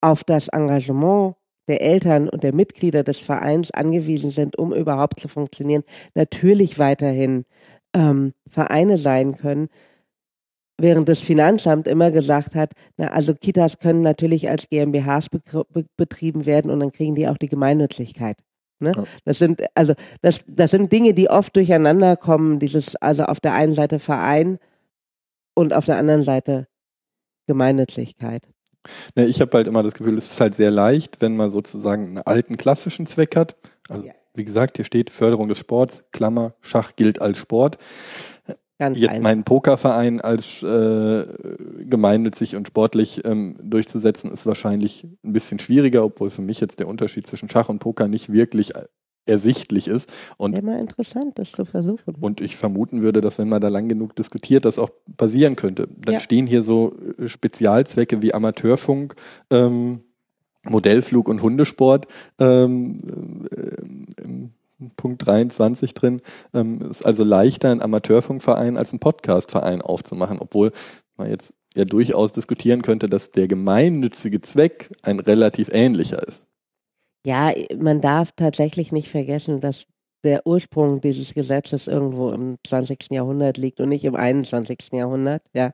auf 0.00 0.22
das 0.22 0.46
Engagement 0.46 1.34
der 1.66 1.80
Eltern 1.80 2.28
und 2.28 2.44
der 2.44 2.54
Mitglieder 2.54 3.02
des 3.02 3.18
Vereins 3.18 3.72
angewiesen 3.72 4.30
sind, 4.30 4.56
um 4.56 4.72
überhaupt 4.72 5.18
zu 5.18 5.26
funktionieren, 5.26 5.82
natürlich 6.14 6.78
weiterhin 6.78 7.46
ähm, 7.94 8.32
Vereine 8.48 8.96
sein 8.96 9.36
können. 9.36 9.70
Während 10.78 11.08
das 11.08 11.20
Finanzamt 11.20 11.88
immer 11.88 12.10
gesagt 12.10 12.54
hat, 12.54 12.72
na, 12.98 13.06
also 13.08 13.34
Kitas 13.34 13.78
können 13.78 14.02
natürlich 14.02 14.50
als 14.50 14.68
GmbHs 14.68 15.28
betrieben 15.96 16.44
werden 16.44 16.70
und 16.70 16.80
dann 16.80 16.92
kriegen 16.92 17.14
die 17.14 17.28
auch 17.28 17.38
die 17.38 17.48
Gemeinnützigkeit. 17.48 18.36
Ne? 18.78 18.92
Ja. 18.94 19.04
Das 19.24 19.38
sind 19.38 19.62
also 19.74 19.94
das, 20.20 20.44
das 20.46 20.70
sind 20.70 20.92
Dinge, 20.92 21.14
die 21.14 21.30
oft 21.30 21.56
durcheinander 21.56 22.16
kommen. 22.16 22.58
Dieses 22.58 22.94
also 22.96 23.24
auf 23.24 23.40
der 23.40 23.54
einen 23.54 23.72
Seite 23.72 23.98
Verein 23.98 24.58
und 25.54 25.72
auf 25.72 25.86
der 25.86 25.96
anderen 25.96 26.22
Seite 26.22 26.66
Gemeinnützigkeit. 27.46 28.42
Ne, 29.14 29.26
ich 29.26 29.40
habe 29.40 29.56
halt 29.56 29.66
immer 29.66 29.82
das 29.82 29.94
Gefühl, 29.94 30.18
es 30.18 30.30
ist 30.30 30.40
halt 30.40 30.56
sehr 30.56 30.70
leicht, 30.70 31.20
wenn 31.20 31.36
man 31.36 31.50
sozusagen 31.50 32.08
einen 32.08 32.18
alten 32.18 32.56
klassischen 32.56 33.06
Zweck 33.06 33.34
hat. 33.36 33.56
Also 33.88 34.06
ja. 34.06 34.12
wie 34.34 34.44
gesagt, 34.44 34.76
hier 34.76 34.84
steht 34.84 35.10
Förderung 35.10 35.48
des 35.48 35.58
Sports, 35.58 36.04
Klammer, 36.12 36.54
Schach 36.60 36.96
gilt 36.96 37.20
als 37.20 37.38
Sport. 37.38 37.78
Ganz 38.78 38.98
jetzt 38.98 39.10
einfach. 39.10 39.22
meinen 39.22 39.44
Pokerverein 39.44 40.20
als 40.20 40.62
äh, 40.62 41.26
gemeinnützig 41.80 42.56
und 42.56 42.68
sportlich 42.68 43.24
ähm, 43.24 43.56
durchzusetzen, 43.62 44.30
ist 44.30 44.44
wahrscheinlich 44.44 45.04
ein 45.24 45.32
bisschen 45.32 45.58
schwieriger, 45.58 46.04
obwohl 46.04 46.28
für 46.28 46.42
mich 46.42 46.60
jetzt 46.60 46.78
der 46.78 46.88
Unterschied 46.88 47.26
zwischen 47.26 47.48
Schach 47.48 47.70
und 47.70 47.78
Poker 47.78 48.06
nicht 48.06 48.32
wirklich 48.32 48.72
ersichtlich 49.26 49.88
ist. 49.88 50.12
Und 50.36 50.56
Immer 50.56 50.78
interessant, 50.78 51.38
das 51.38 51.52
zu 51.52 51.64
versuchen. 51.64 52.14
Und 52.20 52.40
ich 52.40 52.56
vermuten 52.56 53.02
würde, 53.02 53.20
dass 53.20 53.38
wenn 53.38 53.48
man 53.48 53.60
da 53.60 53.68
lang 53.68 53.88
genug 53.88 54.14
diskutiert, 54.14 54.64
das 54.64 54.78
auch 54.78 54.90
passieren 55.16 55.56
könnte. 55.56 55.88
Dann 55.96 56.14
ja. 56.14 56.20
stehen 56.20 56.46
hier 56.46 56.62
so 56.62 56.94
äh, 57.18 57.28
Spezialzwecke 57.28 58.22
wie 58.22 58.32
Amateurfunk, 58.32 59.16
ähm, 59.50 60.00
Modellflug 60.64 61.28
und 61.28 61.42
Hundesport 61.42 62.06
ähm, 62.38 62.98
äh, 63.50 64.48
Punkt 64.96 65.26
23 65.26 65.94
drin. 65.94 66.20
Ähm, 66.54 66.82
ist 66.82 67.04
also 67.04 67.24
leichter, 67.24 67.70
einen 67.70 67.82
Amateurfunkverein 67.82 68.76
als 68.76 68.92
einen 68.92 69.00
Podcastverein 69.00 69.82
aufzumachen, 69.82 70.38
obwohl 70.38 70.72
man 71.16 71.30
jetzt 71.30 71.52
ja 71.74 71.84
durchaus 71.84 72.32
diskutieren 72.32 72.82
könnte, 72.82 73.08
dass 73.08 73.30
der 73.30 73.48
gemeinnützige 73.48 74.40
Zweck 74.40 74.90
ein 75.02 75.20
relativ 75.20 75.68
ähnlicher 75.72 76.26
ist. 76.26 76.46
Ja, 77.24 77.52
man 77.76 78.00
darf 78.00 78.32
tatsächlich 78.32 78.92
nicht 78.92 79.08
vergessen, 79.08 79.60
dass 79.60 79.86
der 80.24 80.46
Ursprung 80.46 81.00
dieses 81.00 81.34
Gesetzes 81.34 81.86
irgendwo 81.86 82.30
im 82.30 82.56
20. 82.66 83.10
Jahrhundert 83.10 83.58
liegt 83.58 83.80
und 83.80 83.90
nicht 83.90 84.04
im 84.04 84.16
21. 84.16 84.92
Jahrhundert, 84.92 85.42
ja. 85.52 85.72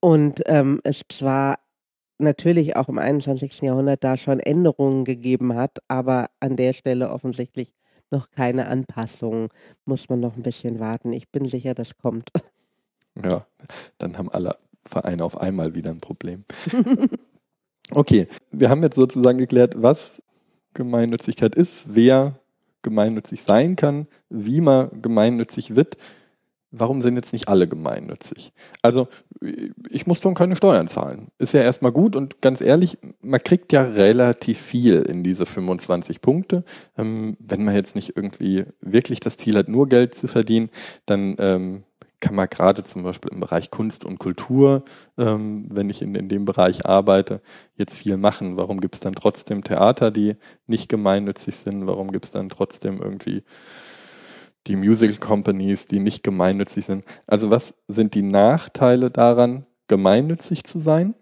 Und 0.00 0.42
ähm, 0.46 0.80
es 0.84 1.02
zwar 1.08 1.58
natürlich 2.18 2.76
auch 2.76 2.88
im 2.88 2.98
21. 2.98 3.62
Jahrhundert 3.62 4.02
da 4.04 4.16
schon 4.16 4.40
Änderungen 4.40 5.04
gegeben 5.04 5.54
hat, 5.54 5.78
aber 5.88 6.30
an 6.40 6.56
der 6.56 6.72
Stelle 6.72 7.10
offensichtlich 7.10 7.72
noch 8.16 8.30
keine 8.30 8.68
Anpassungen. 8.68 9.50
Muss 9.84 10.08
man 10.08 10.20
noch 10.20 10.36
ein 10.36 10.42
bisschen 10.42 10.80
warten. 10.80 11.12
Ich 11.12 11.28
bin 11.28 11.44
sicher, 11.44 11.74
das 11.74 11.96
kommt. 11.98 12.30
Ja, 13.24 13.46
dann 13.96 14.18
haben 14.18 14.28
alle 14.28 14.58
Vereine 14.84 15.24
auf 15.24 15.40
einmal 15.40 15.74
wieder 15.74 15.90
ein 15.90 16.00
Problem. 16.00 16.44
okay, 17.90 18.28
wir 18.50 18.68
haben 18.68 18.82
jetzt 18.82 18.96
sozusagen 18.96 19.38
geklärt, 19.38 19.72
was 19.78 20.22
Gemeinnützigkeit 20.74 21.54
ist, 21.54 21.86
wer 21.88 22.38
gemeinnützig 22.82 23.40
sein 23.40 23.74
kann, 23.74 24.06
wie 24.28 24.60
man 24.60 25.00
gemeinnützig 25.00 25.74
wird 25.74 25.96
warum 26.70 27.00
sind 27.00 27.16
jetzt 27.16 27.32
nicht 27.32 27.48
alle 27.48 27.68
gemeinnützig? 27.68 28.52
Also 28.82 29.08
ich 29.90 30.06
muss 30.06 30.20
doch 30.20 30.34
keine 30.34 30.56
Steuern 30.56 30.88
zahlen. 30.88 31.28
Ist 31.38 31.54
ja 31.54 31.62
erstmal 31.62 31.92
gut 31.92 32.16
und 32.16 32.40
ganz 32.40 32.60
ehrlich, 32.60 32.98
man 33.20 33.42
kriegt 33.42 33.72
ja 33.72 33.82
relativ 33.82 34.58
viel 34.60 35.02
in 35.02 35.22
diese 35.22 35.46
25 35.46 36.20
Punkte. 36.20 36.64
Ähm, 36.96 37.36
wenn 37.38 37.64
man 37.64 37.74
jetzt 37.74 37.94
nicht 37.94 38.16
irgendwie 38.16 38.64
wirklich 38.80 39.20
das 39.20 39.36
Ziel 39.36 39.56
hat, 39.56 39.68
nur 39.68 39.88
Geld 39.88 40.16
zu 40.16 40.28
verdienen, 40.28 40.70
dann 41.06 41.36
ähm, 41.38 41.84
kann 42.20 42.34
man 42.34 42.48
gerade 42.48 42.82
zum 42.82 43.02
Beispiel 43.02 43.30
im 43.32 43.40
Bereich 43.40 43.70
Kunst 43.70 44.04
und 44.04 44.18
Kultur, 44.18 44.84
ähm, 45.18 45.66
wenn 45.70 45.90
ich 45.90 46.00
in, 46.00 46.14
in 46.14 46.28
dem 46.28 46.44
Bereich 46.44 46.86
arbeite, 46.86 47.42
jetzt 47.76 47.98
viel 47.98 48.16
machen. 48.16 48.56
Warum 48.56 48.80
gibt 48.80 48.94
es 48.94 49.00
dann 49.00 49.14
trotzdem 49.14 49.62
Theater, 49.62 50.10
die 50.10 50.36
nicht 50.66 50.88
gemeinnützig 50.88 51.56
sind? 51.56 51.86
Warum 51.86 52.12
gibt 52.12 52.24
es 52.24 52.30
dann 52.30 52.48
trotzdem 52.48 53.02
irgendwie 53.02 53.44
die 54.66 54.76
Musical 54.76 55.16
Companies, 55.16 55.86
die 55.86 56.00
nicht 56.00 56.22
gemeinnützig 56.22 56.84
sind. 56.84 57.04
Also 57.26 57.50
was 57.50 57.74
sind 57.88 58.14
die 58.14 58.22
Nachteile 58.22 59.10
daran, 59.10 59.66
gemeinnützig 59.88 60.64
zu 60.64 60.78
sein? 60.78 61.14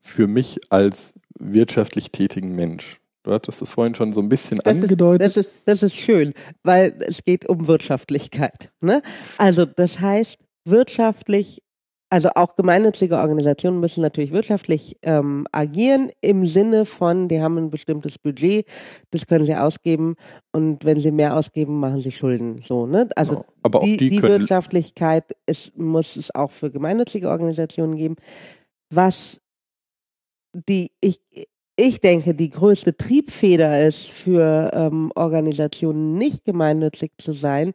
Für 0.00 0.26
mich 0.26 0.60
als 0.70 1.14
wirtschaftlich 1.38 2.10
tätigen 2.10 2.54
Mensch. 2.54 3.00
Du 3.22 3.32
hattest 3.32 3.60
das 3.60 3.74
vorhin 3.74 3.94
schon 3.94 4.12
so 4.12 4.20
ein 4.20 4.28
bisschen 4.28 4.58
das 4.58 4.74
angedeutet. 4.74 5.26
Ist, 5.26 5.36
das, 5.36 5.46
ist, 5.46 5.54
das 5.66 5.82
ist 5.82 5.96
schön, 5.96 6.32
weil 6.62 6.94
es 7.06 7.22
geht 7.24 7.48
um 7.48 7.66
Wirtschaftlichkeit. 7.66 8.72
Ne? 8.80 9.02
Also 9.36 9.66
das 9.66 10.00
heißt, 10.00 10.40
wirtschaftlich 10.64 11.62
also 12.10 12.30
auch 12.34 12.56
gemeinnützige 12.56 13.16
Organisationen 13.16 13.80
müssen 13.80 14.02
natürlich 14.02 14.32
wirtschaftlich 14.32 14.96
ähm, 15.02 15.46
agieren 15.52 16.10
im 16.20 16.44
Sinne 16.44 16.84
von, 16.84 17.28
die 17.28 17.40
haben 17.40 17.56
ein 17.56 17.70
bestimmtes 17.70 18.18
Budget, 18.18 18.66
das 19.12 19.26
können 19.26 19.44
sie 19.44 19.54
ausgeben 19.54 20.16
und 20.52 20.84
wenn 20.84 20.98
sie 20.98 21.12
mehr 21.12 21.36
ausgeben, 21.36 21.78
machen 21.78 22.00
sie 22.00 22.10
Schulden. 22.10 22.60
So, 22.60 22.86
ne? 22.86 23.08
Also 23.14 23.34
ja, 23.34 23.44
aber 23.62 23.80
die, 23.80 23.96
die, 23.96 24.10
die 24.10 24.22
Wirtschaftlichkeit 24.22 25.24
ist, 25.46 25.76
muss 25.78 26.16
es 26.16 26.34
auch 26.34 26.50
für 26.50 26.70
gemeinnützige 26.70 27.28
Organisationen 27.28 27.96
geben. 27.96 28.16
Was 28.92 29.40
die 30.52 30.90
ich 31.00 31.20
ich 31.76 32.00
denke, 32.00 32.34
die 32.34 32.50
größte 32.50 32.96
Triebfeder 32.96 33.86
ist 33.86 34.10
für 34.10 34.70
ähm, 34.74 35.12
Organisationen 35.14 36.18
nicht 36.18 36.44
gemeinnützig 36.44 37.12
zu 37.16 37.32
sein, 37.32 37.72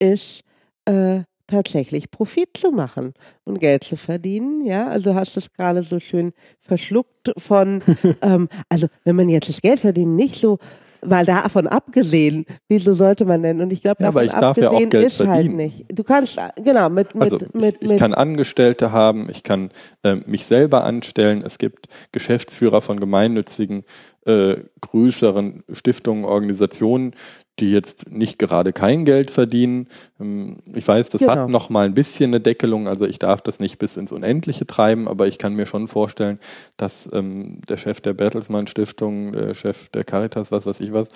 ist 0.00 0.42
äh, 0.86 1.22
tatsächlich 1.54 2.10
Profit 2.10 2.56
zu 2.56 2.70
machen 2.70 3.14
und 3.44 3.60
Geld 3.60 3.84
zu 3.84 3.96
verdienen. 3.96 4.64
Ja, 4.64 4.88
also 4.88 5.12
du 5.12 5.16
hast 5.16 5.36
es 5.36 5.52
gerade 5.52 5.82
so 5.82 6.00
schön 6.00 6.32
verschluckt 6.60 7.32
von, 7.38 7.82
ähm, 8.22 8.48
also 8.68 8.88
wenn 9.04 9.16
man 9.16 9.28
jetzt 9.28 9.48
das 9.48 9.62
Geld 9.62 9.80
verdienen 9.80 10.16
nicht 10.16 10.36
so 10.36 10.58
weil 11.06 11.26
davon 11.26 11.66
abgesehen, 11.66 12.46
wieso 12.68 12.94
sollte 12.94 13.24
man 13.24 13.42
denn? 13.42 13.60
Und 13.60 13.70
ich 13.72 13.82
glaube, 13.82 14.02
davon 14.02 14.26
ja, 14.26 14.32
abgesehen 14.32 14.90
ja 14.90 15.00
ist 15.00 15.20
halt 15.20 15.28
verdienen. 15.28 15.58
halt 15.58 15.72
nicht. 15.72 15.84
Du 15.92 16.02
kannst, 16.02 16.40
genau, 16.56 16.88
mit, 16.88 17.14
mit, 17.14 17.22
also 17.22 17.38
mit, 17.52 17.76
ich, 17.80 17.90
ich 17.90 17.98
kann 17.98 18.14
Angestellte 18.14 18.92
haben, 18.92 19.28
ich 19.30 19.42
kann 19.42 19.70
äh, 20.02 20.16
mich 20.26 20.46
selber 20.46 20.84
anstellen. 20.84 21.42
Es 21.44 21.58
gibt 21.58 21.88
Geschäftsführer 22.12 22.80
von 22.80 23.00
gemeinnützigen 23.00 23.84
äh, 24.24 24.56
größeren 24.80 25.64
Stiftungen, 25.72 26.24
Organisationen, 26.24 27.14
die 27.60 27.70
jetzt 27.70 28.10
nicht 28.10 28.38
gerade 28.38 28.72
kein 28.72 29.04
Geld 29.04 29.30
verdienen. 29.30 29.88
Ähm, 30.20 30.58
ich 30.74 30.86
weiß, 30.86 31.08
das 31.10 31.20
genau. 31.20 31.32
hat 31.32 31.48
noch 31.48 31.70
mal 31.70 31.86
ein 31.86 31.94
bisschen 31.94 32.30
eine 32.30 32.40
Deckelung, 32.40 32.88
also 32.88 33.06
ich 33.06 33.18
darf 33.18 33.40
das 33.42 33.60
nicht 33.60 33.78
bis 33.78 33.96
ins 33.96 34.12
Unendliche 34.12 34.66
treiben, 34.66 35.08
aber 35.08 35.26
ich 35.26 35.38
kann 35.38 35.54
mir 35.54 35.66
schon 35.66 35.86
vorstellen, 35.86 36.38
dass 36.76 37.08
ähm, 37.12 37.60
der 37.68 37.76
Chef 37.76 38.00
der 38.00 38.14
Bertelsmann 38.14 38.66
Stiftung, 38.66 39.32
der 39.32 39.54
Chef 39.54 39.88
der 39.90 40.04
Caritas, 40.04 40.50
was 40.50 40.66
weiß 40.66 40.80
ich 40.80 40.92
was, 40.92 41.08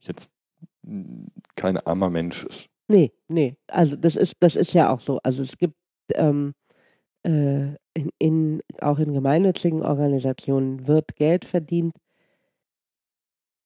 jetzt 0.00 0.30
kein 1.56 1.78
armer 1.78 2.10
Mensch 2.10 2.44
ist. 2.44 2.68
Nee, 2.88 3.12
nee, 3.28 3.56
also 3.68 3.96
das 3.96 4.16
ist, 4.16 4.34
das 4.40 4.56
ist 4.56 4.74
ja 4.74 4.90
auch 4.90 5.00
so. 5.00 5.20
Also 5.22 5.42
es 5.42 5.56
gibt 5.56 5.76
ähm, 6.14 6.52
äh, 7.22 7.74
in, 7.94 8.10
in, 8.18 8.62
auch 8.80 8.98
in 8.98 9.12
gemeinnützigen 9.12 9.82
Organisationen 9.82 10.86
wird 10.86 11.16
Geld 11.16 11.44
verdient 11.44 11.94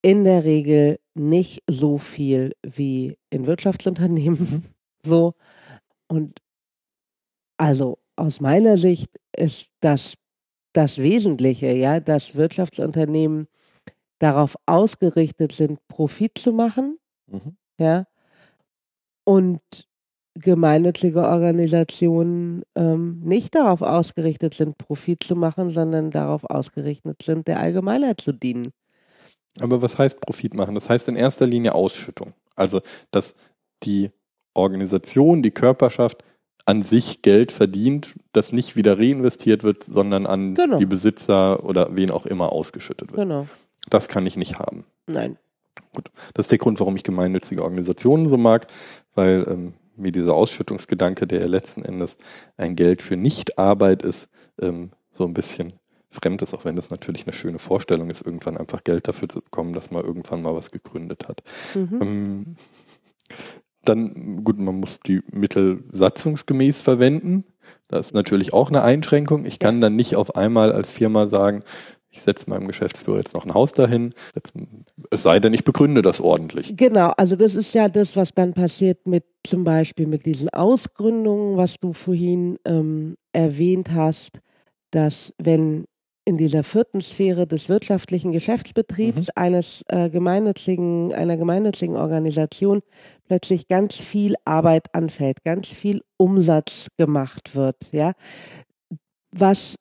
in 0.03 0.25
der 0.25 0.45
Regel 0.45 0.99
nicht 1.19 1.63
so 1.69 1.99
viel 1.99 2.55
wie 2.63 3.17
in 3.31 3.47
Wirtschaftsunternehmen. 3.47 4.39
Mhm. 4.39 4.63
So. 5.03 5.35
Und 6.09 6.41
also 7.59 7.99
aus 8.17 8.41
meiner 8.41 8.77
Sicht 8.77 9.09
ist 9.37 9.69
das 9.79 10.17
das 10.77 10.99
Wesentliche, 10.99 11.73
ja, 11.73 12.01
dass 12.01 12.35
Wirtschaftsunternehmen 12.35 13.49
darauf 14.19 14.57
ausgerichtet 14.67 15.53
sind, 15.53 15.79
Profit 15.89 16.37
zu 16.37 16.53
machen, 16.53 16.99
mhm. 17.27 17.57
ja, 17.79 18.07
und 19.25 19.61
gemeinnützige 20.35 21.23
Organisationen 21.23 22.63
ähm, 22.75 23.21
nicht 23.21 23.55
darauf 23.55 23.81
ausgerichtet 23.81 24.53
sind, 24.53 24.77
Profit 24.77 25.23
zu 25.23 25.35
machen, 25.35 25.71
sondern 25.71 26.11
darauf 26.11 26.45
ausgerichtet 26.45 27.23
sind, 27.23 27.49
der 27.49 27.59
Allgemeinheit 27.59 28.21
zu 28.21 28.33
dienen. 28.33 28.73
Aber 29.61 29.83
was 29.83 29.99
heißt 29.99 30.21
Profit 30.21 30.55
machen? 30.55 30.75
Das 30.75 30.89
heißt 30.89 31.09
in 31.09 31.17
erster 31.17 31.47
Linie 31.47 31.75
Ausschüttung. 31.75 32.35
Also, 32.55 32.81
dass 33.11 33.35
die 33.83 34.11
Organisation, 34.55 35.43
die 35.43 35.51
Körperschaft 35.51 36.25
an 36.65 36.83
sich 36.83 37.23
Geld 37.23 37.53
verdient, 37.53 38.15
das 38.33 38.53
nicht 38.53 38.75
wieder 38.77 38.99
reinvestiert 38.99 39.63
wird, 39.63 39.85
sondern 39.85 40.27
an 40.27 40.55
genau. 40.55 40.79
die 40.79 40.87
Besitzer 40.87 41.65
oder 41.65 41.95
wen 41.95 42.11
auch 42.11 42.27
immer 42.27 42.53
ausgeschüttet 42.53 43.13
wird. 43.13 43.21
Genau. 43.21 43.47
Das 43.89 44.09
kann 44.09 44.27
ich 44.27 44.37
nicht 44.37 44.59
haben. 44.59 44.85
Nein. 45.07 45.39
Gut. 45.95 46.11
Das 46.35 46.47
ist 46.47 46.51
der 46.51 46.59
Grund, 46.59 46.81
warum 46.81 46.97
ich 46.97 47.05
gemeinnützige 47.05 47.63
Organisationen 47.63 48.29
so 48.29 48.37
mag, 48.37 48.67
weil 49.15 49.47
ähm, 49.49 49.75
mir 49.97 50.11
dieser 50.11 50.35
Ausschüttungsgedanke, 50.35 51.27
der 51.27 51.41
ja 51.41 51.47
letzten 51.47 51.85
Endes 51.85 52.17
ein 52.57 52.75
Geld 52.75 53.03
für 53.03 53.17
Nichtarbeit 53.17 54.03
ist, 54.03 54.29
ähm, 54.61 54.91
so 55.13 55.25
ein 55.25 55.35
bisschen 55.35 55.75
fremd 56.17 56.43
ist, 56.43 56.55
auch 56.55 56.65
wenn 56.65 56.77
das 56.77 56.91
natürlich 56.91 57.27
eine 57.27 57.33
schöne 57.33 57.59
Vorstellung 57.59 58.11
ist, 58.11 58.25
irgendwann 58.25 58.57
einfach 58.57 58.85
Geld 58.85 59.09
dafür 59.09 59.29
zu 59.29 59.41
bekommen, 59.41 59.73
dass 59.73 59.91
man 59.91 60.05
irgendwann 60.05 60.43
mal 60.43 60.55
was 60.55 60.71
gegründet 60.71 61.29
hat. 61.29 61.43
Mhm. 61.75 61.99
Ähm, 62.03 62.57
dann, 63.85 64.45
gut, 64.45 64.59
man 64.59 64.81
muss 64.81 65.01
die 65.01 65.23
Mittel 65.31 65.85
satzungsgemäß 65.93 66.81
verwenden. 66.81 67.45
Das 67.89 68.07
ist 68.07 68.15
natürlich 68.15 68.53
auch 68.53 68.69
eine 68.69 68.83
Einschränkung. 68.83 69.45
Ich 69.45 69.59
kann 69.59 69.81
dann 69.81 69.97
nicht 69.97 70.17
auf 70.17 70.35
einmal 70.35 70.73
als 70.73 70.93
Firma 70.93 71.29
sagen, 71.29 71.63
ich 72.17 72.23
setze 72.23 72.49
meinem 72.49 72.67
Geschäftsführer 72.67 73.19
jetzt 73.19 73.35
noch 73.35 73.45
ein 73.45 73.53
Haus 73.53 73.73
dahin, 73.73 74.15
es 75.11 75.23
sei 75.23 75.39
denn, 75.39 75.53
ich 75.53 75.65
begründe 75.65 76.01
das 76.01 76.21
ordentlich. 76.21 76.75
Genau, 76.77 77.11
also 77.17 77.37
das 77.37 77.55
ist 77.55 77.75
ja 77.75 77.89
das, 77.89 78.17
was 78.17 78.33
dann 78.33 78.55
passiert 78.55 79.07
mit 79.07 79.25
zum 79.47 79.65
Beispiel 79.65 80.07
mit 80.07 80.25
diesen 80.25 80.49
Ausgründungen, 80.49 81.57
was 81.57 81.79
du 81.79 81.93
vorhin 81.93 82.59
ähm, 82.65 83.17
erwähnt 83.33 83.91
hast, 83.93 84.41
dass 84.91 85.35
wenn 85.39 85.85
in 86.27 86.37
dieser 86.37 86.65
vierten 86.65 87.01
Sphäre 87.01 87.47
des 87.47 87.69
wirtschaftlichen 87.69 88.33
Geschäftsbetriebs 88.33 89.29
mhm. 89.29 89.33
eines 89.37 89.85
äh, 89.89 90.11
gemeinnützigen, 90.11 91.15
einer 91.15 91.37
gemeinnützigen 91.37 91.97
Organisation 91.97 92.83
plötzlich 93.29 93.69
ganz 93.69 93.95
viel 93.95 94.35
Arbeit 94.45 94.93
anfällt, 94.93 95.45
ganz 95.45 95.69
viel 95.69 96.03
Umsatz 96.17 96.89
gemacht 96.99 97.55
wird, 97.55 97.77
ja, 97.93 98.13
was 99.31 99.77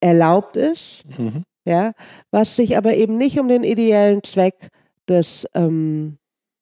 erlaubt 0.00 0.56
ist, 0.56 1.04
mhm. 1.18 1.42
ja, 1.64 1.92
was 2.30 2.54
sich 2.54 2.76
aber 2.76 2.94
eben 2.94 3.18
nicht 3.18 3.38
um 3.40 3.48
den 3.48 3.64
ideellen 3.64 4.22
Zweck 4.22 4.68
des 5.08 5.46
ähm, 5.54 6.18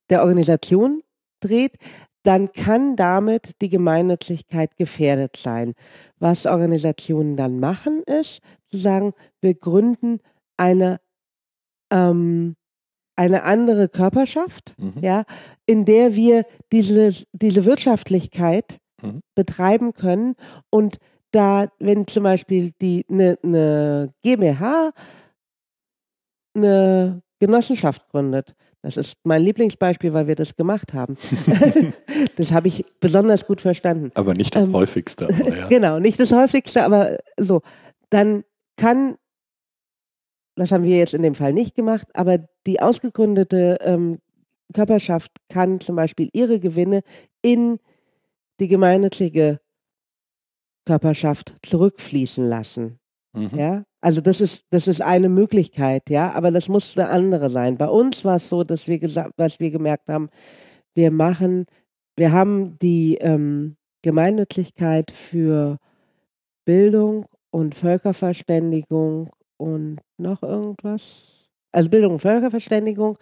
der 0.09 0.23
Organisation 0.23 1.03
dreht, 1.41 1.75
dann 2.27 2.53
kann 2.53 2.97
damit 2.97 3.61
die 3.61 3.69
Gemeinnützigkeit 3.69 4.77
gefährdet 4.77 5.37
sein. 5.37 5.75
Was 6.19 6.47
Organisationen 6.47 7.37
dann 7.37 7.61
machen, 7.61 8.03
ist 8.03 8.43
zu 8.67 8.79
sagen, 8.79 9.13
wir 9.41 9.55
gründen 9.55 10.19
eine, 10.57 11.01
ähm, 11.93 12.57
eine 13.15 13.45
andere 13.45 13.89
Körperschaft, 13.89 14.75
mhm. 14.77 14.95
ja, 15.01 15.25
in 15.67 15.85
der 15.85 16.17
wir 16.17 16.45
diese, 16.73 17.13
diese 17.33 17.65
Wirtschaftlichkeit 17.65 18.81
mhm. 19.01 19.21
betreiben 19.37 19.93
können. 19.93 20.35
Und 20.69 20.99
da, 21.31 21.69
wenn 21.79 22.09
zum 22.09 22.25
Beispiel 22.25 22.73
die 22.81 23.07
eine 23.09 23.39
ne 23.43 24.13
GmbH 24.23 24.93
eine 26.55 27.23
Genossenschaft 27.39 28.09
gründet, 28.09 28.57
das 28.87 28.97
ist 28.97 29.19
mein 29.25 29.43
Lieblingsbeispiel, 29.43 30.13
weil 30.13 30.29
wir 30.29 30.37
das 30.37 30.55
gemacht 30.55 30.95
haben. 30.95 31.17
das 32.37 32.53
habe 32.53 32.69
ich 32.69 32.85
besonders 33.01 33.45
gut 33.45 33.61
verstanden. 33.61 34.13
Aber 34.15 34.33
nicht 34.33 34.55
das 34.55 34.69
ähm, 34.69 34.75
häufigste. 34.75 35.25
Aber, 35.25 35.57
ja. 35.57 35.67
genau, 35.67 35.99
nicht 35.99 36.21
das 36.21 36.31
häufigste, 36.31 36.85
aber 36.85 37.19
so. 37.37 37.63
Dann 38.11 38.45
kann, 38.77 39.17
das 40.55 40.71
haben 40.71 40.85
wir 40.85 40.97
jetzt 40.97 41.15
in 41.15 41.23
dem 41.23 41.35
Fall 41.35 41.53
nicht 41.53 41.75
gemacht, 41.75 42.07
aber 42.15 42.39
die 42.69 42.81
ausgegründete 42.81 43.79
ähm, 43.81 44.21
Körperschaft 44.73 45.33
kann 45.49 45.81
zum 45.81 45.97
Beispiel 45.97 46.31
ihre 46.33 46.61
Gewinne 46.61 47.03
in 47.43 47.81
die 48.61 48.69
gemeinnützige 48.69 49.59
Körperschaft 50.85 51.57
zurückfließen 51.63 52.49
lassen. 52.49 53.01
Mhm. 53.37 53.59
Ja, 53.59 53.85
also 54.01 54.21
das 54.21 54.41
ist, 54.41 54.65
das 54.71 54.89
ist 54.89 55.03
eine 55.03 55.29
Möglichkeit, 55.29 56.09
ja, 56.09 56.33
aber 56.33 56.51
das 56.51 56.69
muss 56.69 56.97
eine 56.97 57.09
andere 57.11 57.51
sein. 57.51 57.77
Bei 57.77 57.89
uns 57.89 58.25
war 58.25 58.37
es 58.37 58.49
so, 58.49 58.65
dass 58.65 58.89
wir 58.89 58.99
gesagt, 58.99 59.33
was 59.37 59.61
wir 59.61 59.71
gemerkt 59.71 60.09
haben, 60.09 60.31
wir 60.95 61.11
machen, 61.11 61.67
wir 62.17 62.33
haben 62.33 62.79
die 62.79 63.17
ähm, 63.21 63.77
Gemeinnützigkeit 64.03 65.11
für 65.11 65.79
Bildung 66.65 67.27
und 67.51 67.75
Völkerverständigung 67.75 69.31
und 69.59 70.01
noch 70.17 70.43
irgendwas. 70.43 71.51
Also 71.73 71.91
Bildung 71.91 72.15
und 72.15 72.21
Völkerverständigung. 72.21 73.19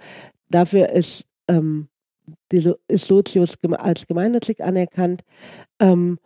Dafür 0.49 0.91
ist, 0.91 1.25
ähm, 1.49 1.89
diese, 2.53 2.79
ist 2.87 3.07
Sozius 3.07 3.57
als 3.73 4.07
gemeinnützig 4.07 4.63
anerkannt. 4.63 5.23
Ähm, 5.81 6.19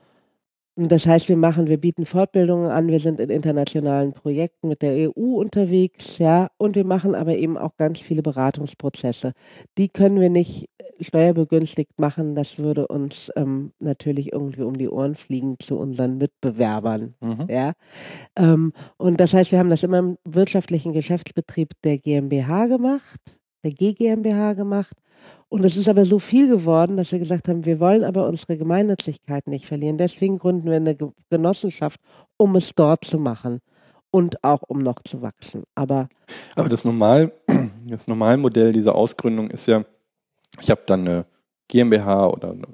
das 0.87 1.09
heißt, 1.09 1.29
wir 1.29 1.37
machen, 1.37 1.67
wir 1.67 1.79
bieten 1.79 2.07
Fortbildungen 2.07 2.71
an, 2.71 2.87
wir 2.87 3.01
sind 3.01 3.19
in 3.19 3.31
internationalen 3.31 4.13
Projekten 4.13 4.69
mit 4.69 4.81
der 4.81 5.11
EU 5.11 5.35
unterwegs, 5.35 6.19
ja, 6.19 6.51
und 6.57 6.77
wir 6.77 6.85
machen 6.85 7.17
aber 7.17 7.37
eben 7.37 7.59
auch 7.59 7.77
ganz 7.77 8.01
viele 8.01 8.23
Beratungsprozesse. 8.23 9.33
Die 9.77 9.89
können 9.89 10.21
wir 10.21 10.31
nicht 10.31 10.69
steuerbegünstigt 11.01 11.99
machen, 11.99 12.37
das 12.37 12.59
würde 12.59 12.87
uns 12.87 13.33
ähm, 13.35 13.73
natürlich 13.81 14.33
irgendwie 14.33 14.63
um 14.63 14.79
die 14.79 14.89
Ohren 14.89 15.17
fliegen 15.17 15.57
zu 15.59 15.77
unseren 15.77 16.17
Mitbewerbern, 16.19 17.15
mhm. 17.21 17.47
ja. 17.49 17.73
Ähm, 18.37 18.73
und 18.99 19.19
das 19.19 19.35
heißt, 19.35 19.51
wir 19.51 19.59
haben 19.59 19.71
das 19.71 19.83
immer 19.83 19.99
im 19.99 20.19
wirtschaftlichen 20.25 20.93
Geschäftsbetrieb 20.93 21.73
der 21.83 21.99
GmbH 21.99 22.67
gemacht, 22.67 23.21
der 23.65 23.73
GGMBH 23.73 24.53
gemacht 24.53 24.97
und 25.49 25.65
es 25.65 25.77
ist 25.77 25.89
aber 25.89 26.05
so 26.05 26.19
viel 26.19 26.49
geworden, 26.49 26.97
dass 26.97 27.11
wir 27.11 27.19
gesagt 27.19 27.49
haben, 27.49 27.65
wir 27.65 27.81
wollen 27.81 28.05
aber 28.05 28.27
unsere 28.27 28.59
Gemeinnützigkeit 28.59 29.47
nicht 29.47 29.67
verlieren. 29.67 29.97
Deswegen 29.97 30.39
gründen 30.39 30.69
wir 30.69 30.77
eine 30.77 30.97
Genossenschaft, 31.31 32.01
um 32.37 32.55
es 32.57 32.75
dort 32.75 33.05
zu 33.05 33.19
machen 33.19 33.61
und 34.11 34.45
auch 34.45 34.63
um 34.63 34.79
noch 34.79 35.03
zu 35.05 35.23
wachsen. 35.23 35.65
Aber, 35.75 36.09
aber 36.55 36.69
das, 36.69 36.85
Normal, 36.85 37.33
das 37.87 38.07
Normalmodell 38.07 38.73
dieser 38.73 38.95
Ausgründung 38.95 39.51
ist 39.51 39.67
ja, 39.67 39.85
ich 40.61 40.71
habe 40.71 40.83
dann 40.87 41.09
eine 41.09 41.27
GmbH 41.69 42.27
oder 42.29 42.51
eine, 42.51 42.67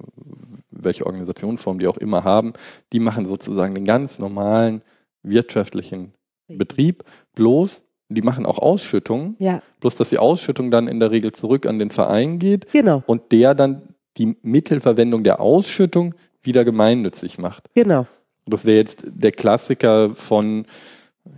welche 0.69 1.05
Organisationsform 1.05 1.79
die 1.79 1.87
auch 1.87 1.97
immer 1.97 2.25
haben, 2.25 2.53
die 2.91 2.99
machen 2.99 3.25
sozusagen 3.25 3.73
den 3.73 3.85
ganz 3.85 4.19
normalen 4.19 4.81
wirtschaftlichen 5.23 6.13
Betrieb, 6.47 7.03
bloß 7.35 7.84
die 8.09 8.21
machen 8.21 8.45
auch 8.45 8.59
Ausschüttungen. 8.59 9.35
Ja. 9.39 9.61
Bloß, 9.79 9.95
dass 9.95 10.09
die 10.09 10.19
Ausschüttung 10.19 10.71
dann 10.71 10.87
in 10.87 10.99
der 10.99 11.11
Regel 11.11 11.31
zurück 11.31 11.65
an 11.65 11.79
den 11.79 11.89
Verein 11.89 12.39
geht. 12.39 12.71
Genau. 12.71 13.03
Und 13.05 13.31
der 13.31 13.55
dann 13.55 13.95
die 14.17 14.35
Mittelverwendung 14.41 15.23
der 15.23 15.41
Ausschüttung 15.41 16.15
wieder 16.41 16.63
gemeinnützig 16.63 17.37
macht. 17.37 17.65
Genau. 17.73 18.05
Das 18.45 18.65
wäre 18.65 18.77
jetzt 18.77 19.03
der 19.07 19.31
Klassiker 19.31 20.13
von 20.13 20.65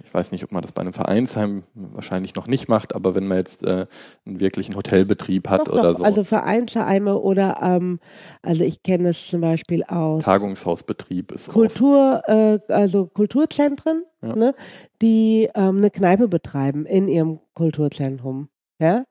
ich 0.04 0.14
weiß 0.14 0.32
nicht, 0.32 0.44
ob 0.44 0.52
man 0.52 0.62
das 0.62 0.72
bei 0.72 0.82
einem 0.82 0.94
Vereinsheim 0.94 1.64
wahrscheinlich 1.74 2.36
noch 2.36 2.48
nicht 2.48 2.68
macht, 2.68 2.94
aber 2.94 3.16
wenn 3.16 3.28
man 3.28 3.38
jetzt 3.38 3.64
äh, 3.64 3.88
einen 4.26 4.40
wirklichen 4.40 4.76
Hotelbetrieb 4.76 5.50
hat 5.50 5.68
doch, 5.68 5.74
oder 5.74 5.94
doch. 5.94 6.00
so. 6.00 6.06
Also 6.06 6.24
Vereinsheime 6.24 7.18
oder, 7.18 7.60
ähm, 7.62 8.00
also 8.42 8.64
ich 8.64 8.84
kenne 8.84 9.10
es 9.10 9.28
zum 9.28 9.42
Beispiel 9.42 9.84
aus 9.84 10.26
Tagungshausbetrieb 10.26 11.32
ist 11.32 11.50
Kultur, 11.50 12.22
äh, 12.28 12.60
also 12.68 13.08
Kulturzentren, 13.08 14.04
ja. 14.22 14.36
ne, 14.36 14.56
die 15.02 15.50
ähm, 15.56 15.78
eine 15.78 15.90
Kneipe 15.90 16.28
betreiben 16.28 16.86
in 16.86 17.08
ihrem 17.08 17.40
Kulturzentrum, 17.54 18.50
ja, 18.80 19.06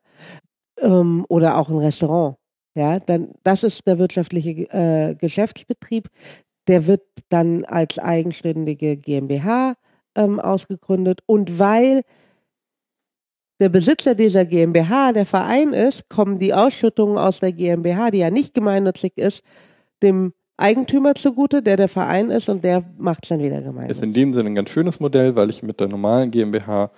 ähm, 0.79 1.25
oder 1.27 1.57
auch 1.57 1.69
ein 1.69 1.77
Restaurant. 1.77 2.37
Ja, 2.75 2.99
dann 2.99 3.31
das 3.41 3.63
ist 3.63 3.87
der 3.87 3.97
wirtschaftliche 3.97 4.51
äh, 4.51 5.15
Geschäftsbetrieb. 5.15 6.09
Der 6.67 6.85
wird 6.85 7.01
dann 7.29 7.65
als 7.65 7.97
eigenständige 7.97 8.97
GmbH 8.97 9.75
ähm, 10.17 10.41
ausgegründet. 10.41 11.21
Und 11.25 11.59
weil 11.59 12.01
der 13.59 13.69
Besitzer 13.69 14.13
dieser 14.13 14.45
GmbH 14.45 15.13
der 15.13 15.25
Verein 15.25 15.73
ist, 15.73 16.09
kommen 16.09 16.39
die 16.39 16.53
Ausschüttungen 16.53 17.17
aus 17.17 17.39
der 17.39 17.53
GmbH, 17.53 18.11
die 18.11 18.19
ja 18.19 18.29
nicht 18.29 18.53
gemeinnützig 18.53 19.13
ist, 19.17 19.43
dem 20.03 20.33
Eigentümer 20.57 21.15
zugute, 21.15 21.61
der 21.61 21.77
der 21.77 21.87
Verein 21.87 22.29
ist 22.31 22.49
und 22.49 22.63
der 22.63 22.83
macht 22.97 23.23
es 23.23 23.29
dann 23.29 23.39
wieder 23.39 23.61
gemeinnützig. 23.61 24.01
Ist 24.01 24.03
in 24.03 24.13
dem 24.13 24.33
Sinne 24.33 24.49
ein 24.49 24.55
ganz 24.55 24.69
schönes 24.69 24.99
Modell, 24.99 25.35
weil 25.35 25.49
ich 25.49 25.63
mit 25.63 25.79
der 25.79 25.87
normalen 25.87 26.31
GmbH 26.31 26.91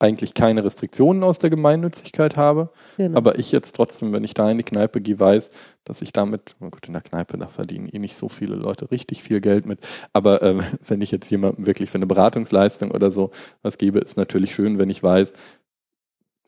eigentlich 0.00 0.32
keine 0.32 0.64
Restriktionen 0.64 1.22
aus 1.22 1.38
der 1.38 1.50
Gemeinnützigkeit 1.50 2.36
habe, 2.36 2.70
genau. 2.96 3.16
aber 3.16 3.38
ich 3.38 3.52
jetzt 3.52 3.76
trotzdem, 3.76 4.12
wenn 4.12 4.24
ich 4.24 4.34
da 4.34 4.50
in 4.50 4.56
die 4.56 4.64
Kneipe 4.64 5.00
gehe, 5.00 5.20
weiß, 5.20 5.50
dass 5.84 6.00
ich 6.00 6.12
damit, 6.12 6.56
oh 6.58 6.70
gut, 6.70 6.86
in 6.86 6.94
der 6.94 7.02
Kneipe, 7.02 7.36
da 7.36 7.48
verdienen 7.48 7.86
eh 7.86 7.98
nicht 7.98 8.16
so 8.16 8.28
viele 8.28 8.56
Leute 8.56 8.90
richtig 8.90 9.22
viel 9.22 9.40
Geld 9.42 9.66
mit, 9.66 9.80
aber 10.12 10.42
ähm, 10.42 10.62
wenn 10.86 11.02
ich 11.02 11.10
jetzt 11.10 11.30
jemandem 11.30 11.66
wirklich 11.66 11.90
für 11.90 11.98
eine 11.98 12.06
Beratungsleistung 12.06 12.90
oder 12.90 13.10
so 13.10 13.30
was 13.62 13.76
gebe, 13.76 14.00
ist 14.00 14.16
natürlich 14.16 14.54
schön, 14.54 14.78
wenn 14.78 14.90
ich 14.90 15.02
weiß, 15.02 15.34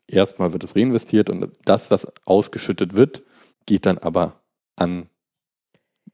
erstmal 0.07 0.51
wird 0.51 0.63
es 0.63 0.75
reinvestiert 0.75 1.29
und 1.29 1.51
das, 1.63 1.91
was 1.91 2.07
ausgeschüttet 2.25 2.95
wird, 2.95 3.23
geht 3.67 3.85
dann 3.85 3.99
aber 3.99 4.41
an 4.75 5.07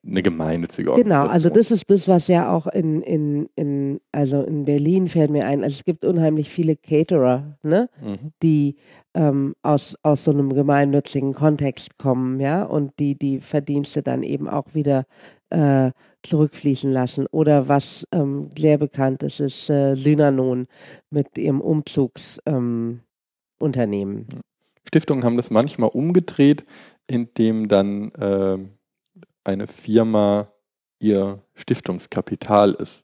eine 0.06 0.24
gemeinnützige 0.24 0.91
Organisation. 0.91 1.24
Genau, 1.24 1.32
also 1.32 1.50
das 1.50 1.72
ist 1.72 1.89
das, 1.89 2.08
was 2.08 2.28
ja 2.28 2.52
auch 2.52 2.68
in, 2.68 3.02
in, 3.02 3.50
in, 3.56 4.00
also 4.12 4.43
in 4.43 4.66
Berlin 4.66 5.08
fällt 5.08 5.30
mir 5.30 5.45
ein, 5.45 5.64
also 5.64 5.74
es 5.74 5.84
gibt 5.84 6.06
unheimlich 6.06 6.50
viele 6.50 6.76
Caterer, 6.76 7.58
ne, 7.64 7.89
mhm. 8.02 8.32
die 8.41 8.78
ähm, 9.14 9.56
aus, 9.62 9.97
aus 10.04 10.24
so 10.24 10.32
einem 10.32 10.54
gemeinnützigen 10.54 11.34
Kontext 11.34 11.97
kommen, 11.97 12.39
ja, 12.39 12.64
und 12.64 12.97
die 13.00 13.16
die 13.16 13.39
Verdienste 13.41 14.02
dann 14.02 14.24
eben 14.24 14.47
auch 14.47 14.74
wieder 14.74 15.06
äh, 15.50 15.91
zurückfließen 16.24 16.91
lassen. 16.91 17.26
Oder 17.32 17.68
was 17.68 18.08
ähm, 18.12 18.52
sehr 18.58 18.78
bekannt 18.78 19.24
ist, 19.24 19.39
ist 19.39 19.70
äh, 19.70 19.95
Synanon 19.95 20.68
mit 21.10 21.38
ihrem 21.38 21.60
Umzugsunternehmen. 21.60 23.02
Ähm, 23.82 24.28
Stiftungen 24.88 25.24
haben 25.24 25.38
das 25.38 25.52
manchmal 25.52 25.89
umgedreht, 25.89 26.64
indem 27.08 27.68
dann 27.68 28.12
äh, 28.12 28.58
eine 29.50 29.68
Firma 29.68 30.47
ihr 31.00 31.41
Stiftungskapital 31.56 32.72
ist. 32.74 33.04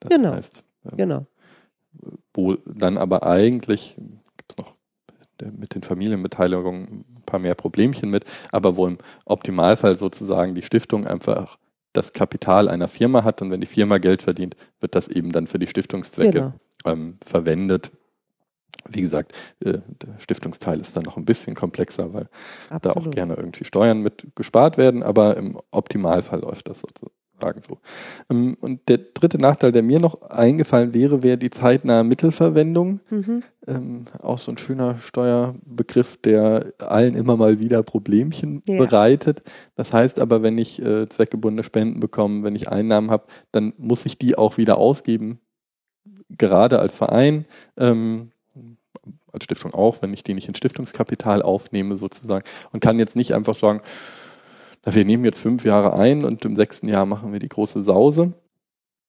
Das 0.00 0.10
genau. 0.10 0.32
Heißt, 0.32 0.64
ähm, 0.84 0.96
genau. 0.96 1.26
Wo 2.34 2.54
dann 2.66 2.98
aber 2.98 3.24
eigentlich, 3.24 3.96
gibt 4.36 4.52
es 4.52 4.58
noch 4.58 4.74
mit 5.56 5.74
den 5.74 5.82
Familienbeteiligungen 5.82 7.04
ein 7.16 7.22
paar 7.24 7.40
mehr 7.40 7.54
Problemchen 7.54 8.10
mit, 8.10 8.24
aber 8.50 8.76
wo 8.76 8.86
im 8.86 8.98
Optimalfall 9.24 9.98
sozusagen 9.98 10.54
die 10.54 10.62
Stiftung 10.62 11.06
einfach 11.06 11.58
das 11.92 12.12
Kapital 12.12 12.68
einer 12.68 12.88
Firma 12.88 13.24
hat 13.24 13.40
und 13.40 13.50
wenn 13.50 13.60
die 13.60 13.66
Firma 13.66 13.98
Geld 13.98 14.22
verdient, 14.22 14.56
wird 14.80 14.94
das 14.94 15.08
eben 15.08 15.32
dann 15.32 15.46
für 15.46 15.58
die 15.58 15.66
Stiftungszwecke 15.66 16.30
genau. 16.30 16.52
ähm, 16.84 17.18
verwendet. 17.24 17.90
Wie 18.88 19.02
gesagt, 19.02 19.32
äh, 19.60 19.78
der 20.02 20.18
Stiftungsteil 20.18 20.80
ist 20.80 20.96
dann 20.96 21.04
noch 21.04 21.16
ein 21.16 21.24
bisschen 21.24 21.54
komplexer, 21.54 22.14
weil 22.14 22.28
Absolut. 22.70 22.84
da 22.84 22.92
auch 22.92 23.10
gerne 23.10 23.34
irgendwie 23.34 23.64
Steuern 23.64 24.00
mit 24.00 24.28
gespart 24.34 24.78
werden, 24.78 25.02
aber 25.02 25.36
im 25.36 25.60
Optimalfall 25.70 26.40
läuft 26.40 26.68
das 26.68 26.80
sozusagen 26.80 27.60
so. 27.60 27.78
Ähm, 28.30 28.56
und 28.60 28.88
der 28.88 28.98
dritte 28.98 29.38
Nachteil, 29.38 29.72
der 29.72 29.82
mir 29.82 30.00
noch 30.00 30.22
eingefallen 30.22 30.94
wäre, 30.94 31.22
wäre 31.22 31.36
die 31.36 31.50
zeitnahe 31.50 32.02
Mittelverwendung. 32.02 33.00
Mhm. 33.10 33.42
Ähm, 33.66 34.04
auch 34.20 34.38
so 34.38 34.52
ein 34.52 34.58
schöner 34.58 34.98
Steuerbegriff, 34.98 36.16
der 36.16 36.72
allen 36.78 37.14
immer 37.14 37.36
mal 37.36 37.58
wieder 37.58 37.82
Problemchen 37.82 38.62
ja. 38.66 38.78
bereitet. 38.78 39.42
Das 39.74 39.92
heißt 39.92 40.18
aber, 40.18 40.42
wenn 40.42 40.56
ich 40.56 40.80
äh, 40.80 41.08
zweckgebundene 41.08 41.64
Spenden 41.64 42.00
bekomme, 42.00 42.42
wenn 42.42 42.56
ich 42.56 42.70
Einnahmen 42.70 43.10
habe, 43.10 43.26
dann 43.52 43.74
muss 43.76 44.06
ich 44.06 44.18
die 44.18 44.38
auch 44.38 44.56
wieder 44.56 44.78
ausgeben 44.78 45.40
gerade 46.36 46.78
als 46.78 46.96
Verein, 46.96 47.46
ähm, 47.76 48.30
als 49.38 49.44
Stiftung 49.44 49.74
auch, 49.74 50.02
wenn 50.02 50.12
ich 50.12 50.22
die 50.22 50.34
nicht 50.34 50.48
in 50.48 50.54
Stiftungskapital 50.54 51.42
aufnehme 51.42 51.96
sozusagen 51.96 52.44
und 52.72 52.80
kann 52.80 52.98
jetzt 52.98 53.16
nicht 53.16 53.34
einfach 53.34 53.54
sagen, 53.54 53.80
na, 54.84 54.94
wir 54.94 55.04
nehmen 55.04 55.24
jetzt 55.24 55.40
fünf 55.40 55.64
Jahre 55.64 55.94
ein 55.94 56.24
und 56.24 56.44
im 56.44 56.56
sechsten 56.56 56.88
Jahr 56.88 57.06
machen 57.06 57.32
wir 57.32 57.40
die 57.40 57.48
große 57.48 57.82
Sause. 57.82 58.32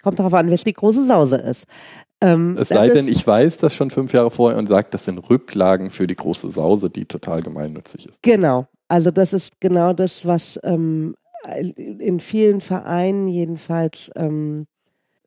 Kommt 0.02 0.20
darauf 0.20 0.34
an, 0.34 0.50
was 0.50 0.64
die 0.64 0.74
große 0.74 1.06
Sause 1.06 1.38
ist. 1.38 1.66
Ähm, 2.22 2.58
es 2.58 2.70
sei 2.70 2.90
denn, 2.90 3.08
ich 3.08 3.26
weiß 3.26 3.58
das 3.58 3.74
schon 3.76 3.90
fünf 3.90 4.14
Jahre 4.14 4.32
vorher 4.32 4.58
und 4.58 4.68
sage, 4.68 4.88
das 4.92 5.06
sind 5.06 5.18
Rücklagen 5.30 5.90
für 5.90 6.08
die 6.08 6.16
große 6.16 6.52
Sause, 6.52 6.90
die 6.90 7.06
total 7.06 7.42
gemeinnützig 7.42 8.08
ist. 8.08 8.22
Genau. 8.22 8.68
Also 8.88 9.12
das 9.12 9.34
ist 9.34 9.62
genau 9.62 9.94
das, 9.94 10.26
was 10.26 10.60
ähm, 10.64 11.16
in 11.76 12.20
vielen 12.20 12.60
Vereinen 12.60 13.28
jedenfalls 13.28 14.12
ähm, 14.16 14.68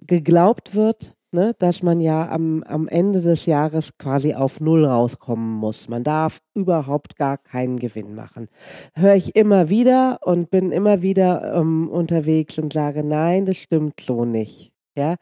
geglaubt 0.00 0.74
wird, 0.74 1.14
ne, 1.33 1.55
dass 1.59 1.83
man 1.83 2.01
ja 2.01 2.28
am, 2.28 2.62
am 2.64 2.89
Ende 2.89 3.20
des 3.20 3.47
Jahres 3.47 3.97
quasi 3.99 4.35
auf 4.35 4.61
Null 4.61 4.85
rauskommen 4.85 5.53
muss. 5.53 5.89
Man 5.89 6.05
darf 6.05 6.41
überhaupt 6.55 7.16
gar 7.16 7.39
keinen 7.39 7.78
Gewinn 7.78 8.14
machen. 8.14 8.49
Höre 8.95 9.14
ich 9.14 9.35
immer 9.35 9.68
wieder 9.68 10.20
und 10.22 10.51
bin 10.51 10.72
immer 10.72 11.03
wieder 11.03 11.55
ähm, 11.55 11.89
unterwegs 11.89 12.59
und 12.59 12.72
sage, 12.72 13.03
nein, 13.03 13.47
das 13.47 13.57
stimmt 13.57 14.01
so 14.01 14.24
nicht. 14.24 14.72
Ja, 14.95 15.16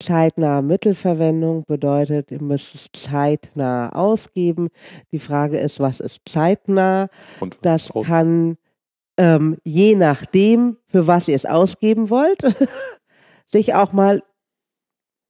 zeitnahe 0.00 0.62
Mittelverwendung 0.62 1.64
bedeutet, 1.64 2.32
ihr 2.32 2.42
müsst 2.42 2.74
es 2.74 2.88
zeitnah 2.92 3.90
ausgeben. 3.90 4.68
Die 5.12 5.20
Frage 5.20 5.58
ist, 5.58 5.78
was 5.78 6.00
ist 6.00 6.22
zeitnah? 6.28 7.08
Und 7.38 7.58
das 7.62 7.92
kann 8.04 8.56
ähm, 9.16 9.58
je 9.62 9.94
nachdem, 9.94 10.76
für 10.88 11.06
was 11.06 11.28
ihr 11.28 11.36
es 11.36 11.46
ausgeben 11.46 12.10
wollt, 12.10 12.42
sich 13.46 13.74
auch 13.74 13.92
mal 13.92 14.22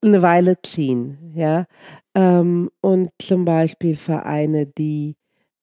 eine 0.02 0.22
Weile 0.22 0.60
ziehen, 0.62 1.32
ja. 1.34 1.66
Ähm, 2.14 2.70
und 2.80 3.10
zum 3.20 3.44
Beispiel 3.44 3.96
Vereine, 3.96 4.66
die 4.66 5.16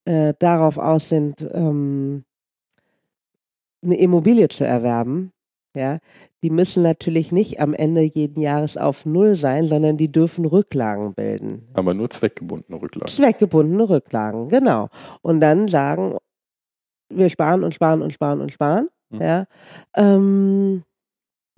äh, 0.05 0.33
darauf 0.39 0.77
aus 0.77 1.09
sind, 1.09 1.47
ähm, 1.53 2.23
eine 3.83 3.97
Immobilie 3.97 4.47
zu 4.47 4.65
erwerben, 4.65 5.31
ja, 5.75 5.99
die 6.41 6.49
müssen 6.49 6.83
natürlich 6.83 7.31
nicht 7.31 7.59
am 7.59 7.73
Ende 7.73 8.01
jeden 8.01 8.41
Jahres 8.41 8.77
auf 8.77 9.05
Null 9.05 9.35
sein, 9.35 9.65
sondern 9.65 9.97
die 9.97 10.11
dürfen 10.11 10.45
Rücklagen 10.45 11.13
bilden. 11.13 11.67
Aber 11.73 11.93
nur 11.93 12.09
zweckgebundene 12.09 12.81
Rücklagen. 12.81 13.07
Zweckgebundene 13.07 13.89
Rücklagen, 13.89 14.49
genau. 14.49 14.89
Und 15.21 15.41
dann 15.41 15.67
sagen, 15.67 16.17
wir 17.09 17.29
sparen 17.29 17.63
und 17.63 17.73
sparen 17.73 18.01
und 18.01 18.13
sparen 18.13 18.41
und 18.41 18.51
sparen. 18.51 18.89
Mhm. 19.09 19.21
Ja. 19.21 19.45
Ähm, 19.95 20.83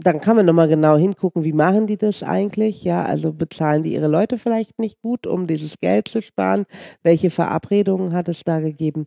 dann 0.05 0.19
kann 0.21 0.35
man 0.35 0.45
nochmal 0.45 0.67
genau 0.67 0.97
hingucken, 0.97 1.43
wie 1.43 1.53
machen 1.53 1.87
die 1.87 1.97
das 1.97 2.23
eigentlich? 2.23 2.83
Ja, 2.83 3.03
also 3.03 3.33
bezahlen 3.33 3.83
die 3.83 3.93
ihre 3.93 4.07
Leute 4.07 4.37
vielleicht 4.37 4.79
nicht 4.79 5.01
gut, 5.01 5.27
um 5.27 5.47
dieses 5.47 5.79
Geld 5.79 6.07
zu 6.07 6.21
sparen? 6.21 6.65
Welche 7.03 7.29
Verabredungen 7.29 8.13
hat 8.13 8.27
es 8.27 8.43
da 8.43 8.59
gegeben? 8.59 9.05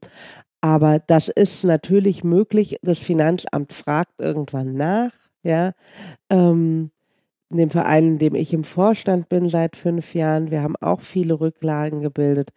Aber 0.61 0.99
das 0.99 1.29
ist 1.29 1.65
natürlich 1.65 2.25
möglich. 2.25 2.79
Das 2.83 2.99
Finanzamt 2.99 3.73
fragt 3.73 4.13
irgendwann 4.19 4.75
nach. 4.75 5.13
Ja, 5.43 5.73
ähm, 6.31 6.91
in 7.51 7.59
dem 7.59 7.71
Verein, 7.71 8.05
in 8.05 8.19
dem 8.19 8.35
ich 8.35 8.53
im 8.53 8.65
Vorstand 8.65 9.29
bin 9.29 9.49
seit 9.49 9.77
fünf 9.77 10.15
Jahren, 10.15 10.51
wir 10.51 10.63
haben 10.63 10.77
auch 10.81 11.01
viele 11.01 11.39
Rücklagen 11.39 12.01
gebildet. 12.01 12.51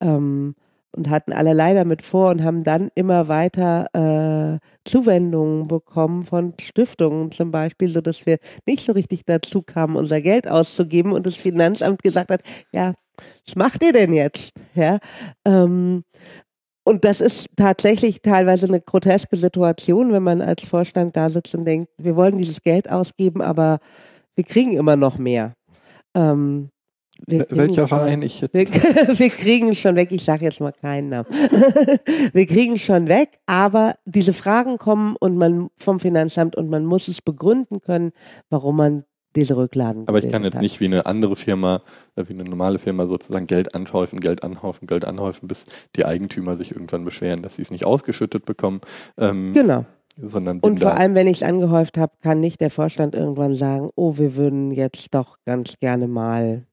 Ähm, 0.00 0.56
und 0.92 1.10
hatten 1.10 1.32
alle 1.32 1.52
leider 1.52 1.84
mit 1.84 2.02
vor 2.02 2.30
und 2.30 2.42
haben 2.44 2.64
dann 2.64 2.90
immer 2.94 3.28
weiter 3.28 3.88
äh, 3.94 4.58
Zuwendungen 4.84 5.68
bekommen 5.68 6.24
von 6.24 6.54
Stiftungen 6.60 7.32
zum 7.32 7.50
Beispiel, 7.50 7.88
so 7.88 8.00
dass 8.00 8.26
wir 8.26 8.38
nicht 8.66 8.84
so 8.84 8.92
richtig 8.92 9.24
dazu 9.24 9.62
kamen, 9.62 9.96
unser 9.96 10.20
Geld 10.20 10.46
auszugeben 10.48 11.12
und 11.12 11.26
das 11.26 11.36
Finanzamt 11.36 12.02
gesagt 12.02 12.30
hat, 12.30 12.42
ja, 12.74 12.94
was 13.46 13.56
macht 13.56 13.82
ihr 13.82 13.92
denn 13.92 14.12
jetzt? 14.12 14.54
Ja, 14.74 14.98
ähm, 15.44 16.04
und 16.84 17.04
das 17.04 17.20
ist 17.20 17.48
tatsächlich 17.56 18.22
teilweise 18.22 18.66
eine 18.66 18.80
groteske 18.80 19.36
Situation, 19.36 20.12
wenn 20.12 20.22
man 20.22 20.40
als 20.40 20.64
Vorstand 20.64 21.16
da 21.16 21.28
sitzt 21.28 21.54
und 21.54 21.64
denkt, 21.64 21.90
wir 21.96 22.16
wollen 22.16 22.38
dieses 22.38 22.62
Geld 22.62 22.90
ausgeben, 22.90 23.40
aber 23.40 23.78
wir 24.34 24.44
kriegen 24.44 24.72
immer 24.72 24.96
noch 24.96 25.18
mehr. 25.18 25.54
Ähm, 26.14 26.71
welcher 27.26 27.88
Verein 27.88 28.22
ich 28.22 28.40
jetzt? 28.40 28.54
Wir, 28.54 28.66
wir 29.18 29.30
kriegen 29.30 29.74
schon 29.74 29.96
weg, 29.96 30.12
ich 30.12 30.24
sage 30.24 30.44
jetzt 30.44 30.60
mal 30.60 30.72
keinen 30.72 31.08
Namen. 31.08 31.26
wir 32.32 32.46
kriegen 32.46 32.78
schon 32.78 33.08
weg, 33.08 33.38
aber 33.46 33.96
diese 34.04 34.32
Fragen 34.32 34.78
kommen 34.78 35.16
und 35.16 35.36
man 35.36 35.70
vom 35.76 36.00
Finanzamt 36.00 36.56
und 36.56 36.68
man 36.68 36.84
muss 36.84 37.08
es 37.08 37.22
begründen 37.22 37.80
können, 37.80 38.12
warum 38.50 38.76
man 38.76 39.04
diese 39.36 39.56
Rücklagen. 39.56 40.06
Aber 40.08 40.22
ich 40.22 40.30
kann 40.30 40.44
jetzt 40.44 40.54
hat. 40.54 40.62
nicht 40.62 40.80
wie 40.80 40.86
eine 40.86 41.06
andere 41.06 41.36
Firma, 41.36 41.82
äh, 42.16 42.24
wie 42.26 42.34
eine 42.34 42.44
normale 42.44 42.78
Firma 42.78 43.06
sozusagen 43.06 43.46
Geld 43.46 43.74
anhäufen, 43.74 44.20
Geld 44.20 44.42
anhäufen, 44.42 44.86
Geld 44.86 45.06
anhäufen, 45.06 45.48
bis 45.48 45.64
die 45.96 46.04
Eigentümer 46.04 46.56
sich 46.56 46.72
irgendwann 46.72 47.04
beschweren, 47.04 47.42
dass 47.42 47.56
sie 47.56 47.62
es 47.62 47.70
nicht 47.70 47.86
ausgeschüttet 47.86 48.44
bekommen. 48.44 48.80
Ähm, 49.16 49.52
genau. 49.54 49.86
Sondern 50.18 50.60
und 50.60 50.80
vor 50.80 50.94
allem, 50.94 51.14
wenn 51.14 51.26
ich 51.26 51.38
es 51.38 51.42
angehäuft 51.42 51.96
habe, 51.96 52.12
kann 52.20 52.40
nicht 52.40 52.60
der 52.60 52.70
Vorstand 52.70 53.14
irgendwann 53.14 53.54
sagen, 53.54 53.88
oh, 53.94 54.18
wir 54.18 54.36
würden 54.36 54.70
jetzt 54.70 55.14
doch 55.14 55.38
ganz 55.46 55.78
gerne 55.78 56.06
mal 56.06 56.66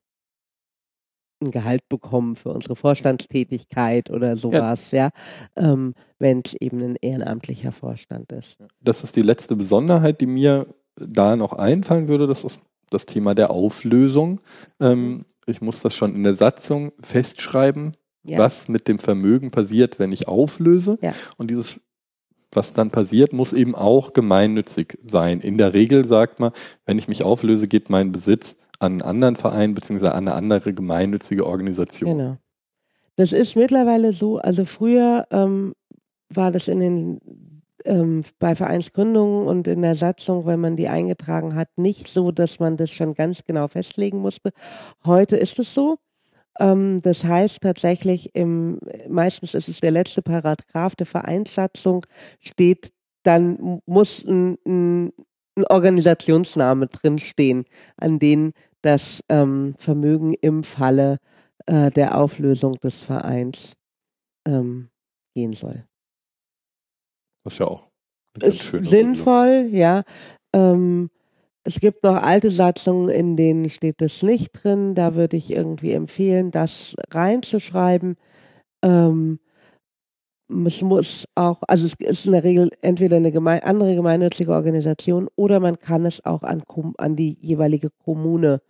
ein 1.41 1.51
Gehalt 1.51 1.87
bekommen 1.89 2.35
für 2.35 2.49
unsere 2.49 2.75
Vorstandstätigkeit 2.75 4.09
oder 4.09 4.37
sowas, 4.37 4.91
ja, 4.91 5.11
ja 5.55 5.71
ähm, 5.71 5.93
wenn 6.17 6.41
es 6.45 6.53
eben 6.59 6.81
ein 6.81 6.95
ehrenamtlicher 7.01 7.71
Vorstand 7.71 8.31
ist. 8.31 8.57
Das 8.81 9.03
ist 9.03 9.15
die 9.15 9.21
letzte 9.21 9.55
Besonderheit, 9.55 10.21
die 10.21 10.25
mir 10.25 10.67
da 10.95 11.35
noch 11.35 11.53
einfallen 11.53 12.07
würde, 12.07 12.27
das 12.27 12.43
ist 12.43 12.63
das 12.89 13.05
Thema 13.05 13.35
der 13.35 13.51
Auflösung. 13.51 14.41
Ähm, 14.79 15.25
ich 15.45 15.61
muss 15.61 15.81
das 15.81 15.95
schon 15.95 16.15
in 16.15 16.23
der 16.23 16.35
Satzung 16.35 16.91
festschreiben, 16.99 17.93
ja. 18.23 18.39
was 18.39 18.67
mit 18.67 18.87
dem 18.87 18.99
Vermögen 18.99 19.51
passiert, 19.51 19.99
wenn 19.99 20.11
ich 20.11 20.27
auflöse. 20.27 20.97
Ja. 21.01 21.13
Und 21.37 21.49
dieses 21.49 21.79
was 22.51 22.73
dann 22.73 22.89
passiert, 22.89 23.31
muss 23.31 23.53
eben 23.53 23.75
auch 23.75 24.13
gemeinnützig 24.13 24.97
sein. 25.05 25.39
In 25.39 25.57
der 25.57 25.73
Regel 25.73 26.07
sagt 26.07 26.39
man, 26.39 26.51
wenn 26.85 26.97
ich 26.97 27.07
mich 27.07 27.23
auflöse, 27.23 27.67
geht 27.67 27.91
mein 27.91 28.11
Besitz 28.11 28.55
an 28.79 28.93
einen 28.93 29.01
anderen 29.01 29.35
Verein 29.35 29.73
beziehungsweise 29.73 30.13
an 30.13 30.27
eine 30.27 30.35
andere 30.35 30.73
gemeinnützige 30.73 31.45
Organisation. 31.45 32.17
Genau. 32.17 32.37
Das 33.15 33.33
ist 33.33 33.55
mittlerweile 33.55 34.13
so, 34.13 34.37
also 34.37 34.63
früher 34.65 35.27
ähm, 35.31 35.73
war 36.29 36.51
das 36.51 36.67
in 36.67 36.79
den 36.79 37.19
ähm, 37.85 38.23
bei 38.39 38.55
Vereinsgründungen 38.55 39.47
und 39.47 39.67
in 39.67 39.81
der 39.81 39.95
Satzung, 39.95 40.45
wenn 40.45 40.59
man 40.59 40.75
die 40.75 40.87
eingetragen 40.87 41.55
hat, 41.55 41.69
nicht 41.77 42.07
so, 42.07 42.31
dass 42.31 42.59
man 42.59 42.77
das 42.77 42.91
schon 42.91 43.13
ganz 43.13 43.43
genau 43.45 43.67
festlegen 43.67 44.19
musste. 44.19 44.51
Heute 45.05 45.37
ist 45.37 45.59
es 45.59 45.73
so. 45.73 45.97
Ähm, 46.59 47.01
das 47.01 47.23
heißt 47.23 47.61
tatsächlich, 47.61 48.35
im, 48.35 48.79
meistens 49.07 49.53
ist 49.53 49.69
es 49.69 49.79
der 49.79 49.91
letzte 49.91 50.21
Paragraph 50.21 50.95
der 50.95 51.05
Vereinssatzung, 51.05 52.05
steht, 52.39 52.91
dann 53.23 53.81
muss 53.85 54.23
ein, 54.23 54.57
ein, 54.65 55.11
ein 55.55 55.65
Organisationsname 55.65 56.87
drinstehen, 56.87 57.65
an 57.97 58.19
den 58.19 58.53
das 58.81 59.23
ähm, 59.29 59.75
Vermögen 59.77 60.33
im 60.33 60.63
Falle 60.63 61.17
äh, 61.65 61.91
der 61.91 62.17
Auflösung 62.17 62.75
des 62.75 62.99
Vereins 62.99 63.75
ähm, 64.47 64.89
gehen 65.35 65.53
soll. 65.53 65.85
Das 67.43 67.53
ist 67.53 67.59
ja 67.59 67.67
auch 67.67 67.89
ist 68.41 68.71
sinnvoll, 68.71 69.47
Regelung. 69.47 69.75
ja. 69.75 70.03
Ähm, 70.53 71.09
es 71.63 71.79
gibt 71.79 72.03
noch 72.03 72.15
alte 72.15 72.49
Satzungen, 72.49 73.09
in 73.09 73.35
denen 73.35 73.69
steht 73.69 74.01
es 74.01 74.23
nicht 74.23 74.51
drin. 74.53 74.95
Da 74.95 75.15
würde 75.15 75.37
ich 75.37 75.51
irgendwie 75.51 75.91
empfehlen, 75.91 76.51
das 76.51 76.95
reinzuschreiben. 77.11 78.15
Ähm, 78.81 79.39
es 80.65 80.81
muss 80.81 81.25
auch, 81.35 81.61
also 81.67 81.85
es 81.85 81.93
ist 81.99 82.25
in 82.25 82.31
der 82.31 82.43
Regel 82.43 82.71
entweder 82.81 83.17
eine 83.17 83.31
geme 83.31 83.63
andere 83.63 83.95
gemeinnützige 83.95 84.51
Organisation 84.51 85.29
oder 85.35 85.59
man 85.59 85.79
kann 85.79 86.05
es 86.05 86.25
auch 86.25 86.43
an, 86.43 86.63
an 86.97 87.15
die 87.15 87.37
jeweilige 87.41 87.89
Kommune. 88.03 88.61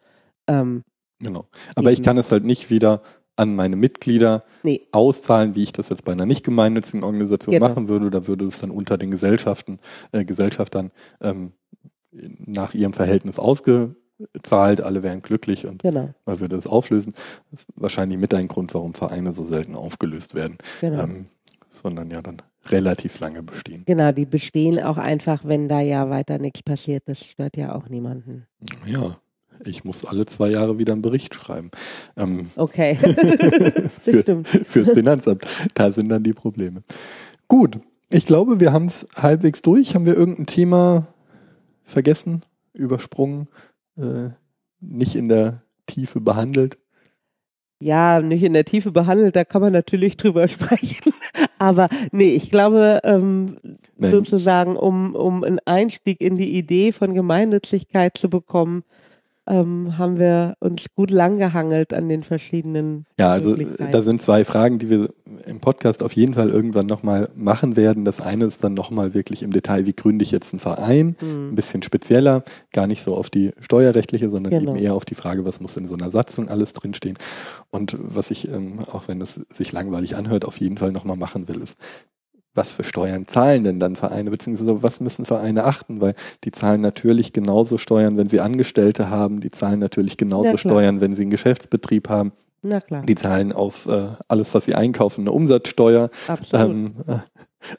Ähm, 0.48 0.84
genau. 1.20 1.46
Aber 1.76 1.90
geben. 1.90 1.94
ich 1.94 2.02
kann 2.04 2.18
es 2.18 2.32
halt 2.32 2.44
nicht 2.44 2.70
wieder 2.70 3.02
an 3.38 3.56
meine 3.56 3.78
Mitglieder 3.78 4.44
nee. 4.64 4.88
auszahlen, 4.92 5.56
wie 5.56 5.64
ich 5.64 5.72
das 5.72 5.88
jetzt 5.90 6.04
bei 6.04 6.12
einer 6.12 6.26
nicht 6.26 6.44
gemeinnützigen 6.44 7.04
Organisation 7.04 7.54
genau. 7.54 7.70
machen 7.70 7.88
würde. 7.88 8.12
Da 8.12 8.28
würde 8.28 8.46
es 8.46 8.60
dann 8.60 8.72
unter 8.72 8.98
den 8.98 9.12
Gesellschaften, 9.12 9.80
äh, 10.12 10.26
Gesellschaftern 10.26 10.92
ähm, 11.22 11.54
nach 12.12 12.74
ihrem 12.74 12.92
Verhältnis 12.92 13.40
ausgezahlt. 13.40 14.82
Alle 14.82 15.04
wären 15.04 15.22
glücklich 15.22 15.66
und 15.66 15.82
genau. 15.82 16.10
man 16.26 16.40
würde 16.42 16.58
es 16.58 16.68
auflösen. 16.68 17.14
Das 17.52 17.62
ist 17.62 17.70
wahrscheinlich 17.78 18.20
mit 18.20 18.34
ein 18.34 18.50
Grund, 18.50 18.74
warum 18.74 18.94
Vereine 18.94 19.32
so 19.32 19.46
selten 19.46 19.76
aufgelöst 19.76 20.36
werden. 20.36 20.58
Genau. 20.82 21.04
Ähm, 21.04 21.28
sondern 21.70 22.10
ja 22.10 22.22
dann 22.22 22.42
relativ 22.68 23.20
lange 23.20 23.44
bestehen. 23.44 23.84
Genau, 23.86 24.12
die 24.12 24.26
bestehen 24.26 24.80
auch 24.80 24.98
einfach, 24.98 25.46
wenn 25.46 25.70
da 25.70 25.82
ja 25.82 26.10
weiter 26.10 26.38
nichts 26.40 26.64
passiert. 26.64 27.04
Das 27.08 27.24
stört 27.24 27.58
ja 27.58 27.74
auch 27.74 27.90
niemanden. 27.90 28.46
Ja, 28.86 29.18
ich 29.64 29.84
muss 29.84 30.06
alle 30.06 30.26
zwei 30.26 30.52
Jahre 30.52 30.78
wieder 30.78 30.94
einen 30.94 31.02
Bericht 31.02 31.36
schreiben. 31.36 31.72
Ähm, 32.16 32.50
okay. 32.56 32.96
für, 34.02 34.44
fürs 34.44 34.92
Finanzamt. 34.92 35.46
Da 35.74 35.92
sind 35.92 36.10
dann 36.10 36.24
die 36.24 36.34
Probleme. 36.34 36.84
Gut, 37.48 37.80
ich 38.10 38.26
glaube, 38.26 38.60
wir 38.60 38.74
haben 38.74 38.86
es 38.86 39.06
halbwegs 39.16 39.62
durch. 39.62 39.96
Haben 39.96 40.06
wir 40.06 40.16
irgendein 40.16 40.46
Thema 40.46 41.08
vergessen, 41.84 42.42
übersprungen, 42.74 43.48
äh, 43.98 44.30
nicht 44.80 45.16
in 45.16 45.30
der 45.30 45.64
Tiefe 45.86 46.22
behandelt? 46.22 46.78
Ja, 47.82 48.22
nicht 48.22 48.44
in 48.44 48.54
der 48.54 48.66
Tiefe 48.66 48.92
behandelt, 48.92 49.36
da 49.36 49.46
kann 49.46 49.62
man 49.62 49.74
natürlich 49.74 50.18
drüber 50.18 50.48
sprechen. 50.48 51.14
Aber 51.60 51.90
nee, 52.12 52.34
ich 52.34 52.50
glaube, 52.50 53.02
ähm, 53.04 53.58
sozusagen, 54.00 54.76
um, 54.78 55.14
um 55.14 55.44
einen 55.44 55.60
Einstieg 55.66 56.22
in 56.22 56.38
die 56.38 56.58
Idee 56.58 56.92
von 56.92 57.14
Gemeinnützigkeit 57.14 58.18
zu 58.18 58.30
bekommen, 58.30 58.84
ähm, 59.50 59.98
haben 59.98 60.20
wir 60.20 60.56
uns 60.60 60.86
gut 60.96 61.10
langgehangelt 61.10 61.94
an 61.94 62.08
den 62.08 62.24
verschiedenen. 62.24 63.06
Ja, 63.20 63.32
also 63.32 63.56
da 63.56 64.02
sind 64.04 64.22
zwei 64.22 64.46
Fragen, 64.46 64.78
die 64.78 64.90
wir 64.90 65.10
im 65.46 65.60
Podcast 65.60 66.04
auf 66.04 66.14
jeden 66.14 66.36
Fall 66.36 66.50
irgendwann 66.50 66.86
nochmal 66.86 67.30
machen 67.36 67.76
werden. 67.76 68.06
Das 68.06 68.22
eine 68.22 68.46
ist 68.46 68.64
dann 68.64 68.76
nochmal 68.76 69.16
wirklich 69.16 69.42
im 69.42 69.52
Detail, 69.52 69.88
wie 69.88 69.94
gründe 69.94 70.24
ich 70.24 70.32
jetzt 70.32 70.54
einen 70.54 70.60
Verein? 70.60 71.16
Mhm. 71.20 71.50
Ein 71.50 71.56
bisschen 71.56 71.82
spezieller, 71.82 72.44
gar 72.72 72.86
nicht 72.86 73.04
so 73.04 73.16
auf 73.16 73.32
die 73.32 73.52
steuerrechtliche, 73.60 74.30
sondern 74.30 74.52
genau. 74.52 74.76
eben 74.76 74.84
eher 74.84 74.94
auf 74.94 75.06
die 75.06 75.16
Frage, 75.16 75.44
was 75.46 75.60
muss 75.60 75.76
in 75.78 75.88
so 75.88 75.96
einer 75.96 76.12
Satzung 76.12 76.48
alles 76.48 76.74
drinstehen. 76.74 77.18
Und 77.72 77.98
was 78.00 78.30
ich, 78.30 78.48
ähm, 78.48 78.80
auch 78.92 79.08
wenn 79.08 79.20
es 79.20 79.42
sich 79.54 79.72
langweilig 79.72 80.16
anhört, 80.16 80.46
auf 80.46 80.60
jeden 80.60 80.78
Fall 80.78 80.92
nochmal 80.92 81.18
machen 81.18 81.48
will, 81.48 81.62
ist, 81.62 81.76
was 82.56 82.72
für 82.72 82.84
Steuern 82.84 83.28
zahlen 83.28 83.64
denn 83.64 83.80
dann 83.80 83.96
Vereine, 83.96 84.32
beziehungsweise 84.32 84.82
was 84.82 85.00
müssen 85.00 85.26
Vereine 85.26 85.64
achten, 85.66 86.02
weil 86.02 86.16
die 86.44 86.52
zahlen 86.52 86.82
natürlich 86.82 87.34
genauso 87.34 87.78
Steuern, 87.78 88.18
wenn 88.18 88.30
sie 88.30 88.42
Angestellte 88.42 89.10
haben, 89.10 89.40
die 89.40 89.52
zahlen 89.52 89.80
natürlich 89.80 90.18
genauso 90.18 90.58
Steuern, 90.58 91.02
wenn 91.02 91.16
sie 91.16 91.24
einen 91.24 91.32
Geschäftsbetrieb 91.32 92.10
haben. 92.10 92.32
Na 92.62 92.82
klar. 92.82 93.04
Die 93.04 93.16
zahlen 93.16 93.54
auf 93.54 93.86
äh, 93.88 94.08
alles, 94.28 94.54
was 94.54 94.66
sie 94.66 94.76
einkaufen, 94.76 95.22
eine 95.22 95.32
Umsatzsteuer. 95.32 96.10
Absolut. 96.28 96.70
Ähm, 96.70 96.94
äh, 97.08 97.18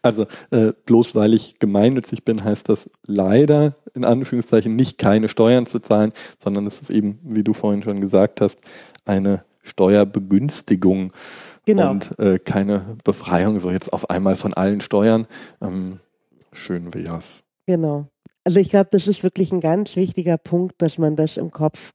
also 0.03 0.27
äh, 0.51 0.73
bloß 0.87 1.15
weil 1.15 1.35
ich 1.35 1.59
gemeinnützig 1.59 2.25
bin, 2.25 2.45
heißt 2.45 2.69
das 2.69 2.89
leider 3.07 3.77
in 3.95 4.05
Anführungszeichen 4.05 4.77
nicht 4.77 4.99
keine 4.99 5.29
Steuern 5.29 5.67
zu 5.67 5.81
zahlen, 5.81 6.13
sondern 6.39 6.67
es 6.67 6.81
ist 6.81 6.91
eben, 6.91 7.19
wie 7.23 7.43
du 7.43 7.55
vorhin 7.55 7.83
schon 7.83 8.01
gesagt 8.01 8.41
hast, 8.41 8.59
eine 9.05 9.45
Steuerbegünstigung 9.63 11.13
genau. 11.65 11.91
und 11.93 12.19
äh, 12.19 12.39
keine 12.39 12.97
Befreiung 13.05 13.61
so 13.61 13.71
jetzt 13.71 13.93
auf 13.93 14.11
einmal 14.11 14.37
von 14.37 14.55
allen 14.55 14.81
Steuern. 14.81 15.27
Ähm, 15.61 16.01
schön 16.53 16.95
wäre 16.95 17.19
es. 17.19 17.43
Genau. 17.67 18.07
Also 18.45 18.59
ich 18.59 18.71
glaube, 18.71 18.89
das 18.93 19.07
ist 19.07 19.23
wirklich 19.23 19.53
ein 19.53 19.61
ganz 19.61 19.97
wichtiger 19.97 20.39
Punkt, 20.39 20.81
dass 20.83 20.99
man 20.99 21.17
das 21.17 21.37
im 21.37 21.51
Kopf 21.51 21.93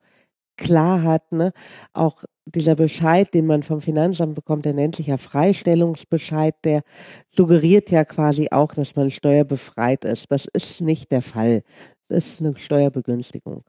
klar 0.58 1.04
hat. 1.04 1.32
Ne? 1.32 1.52
Auch 1.94 2.24
dieser 2.46 2.76
Bescheid, 2.76 3.34
den 3.34 3.48
man 3.48 3.64
vom 3.64 3.82
Finanzamt 3.82 4.36
bekommt, 4.36 4.66
der 4.66 4.74
nennt 4.74 4.96
sich 4.96 5.08
ja 5.08 5.18
Freistellungsbescheid, 5.18 6.56
der 6.64 6.84
suggeriert 7.32 7.90
ja 7.92 8.06
quasi 8.06 8.50
auch, 8.52 8.74
dass 8.74 8.96
man 8.96 9.10
steuerbefreit 9.12 10.06
ist. 10.06 10.32
Das 10.32 10.46
ist 10.46 10.82
nicht 10.82 11.12
der 11.12 11.22
Fall. 11.22 11.64
Das 12.08 12.28
ist 12.28 12.42
eine 12.42 12.56
Steuerbegünstigung. 12.56 13.64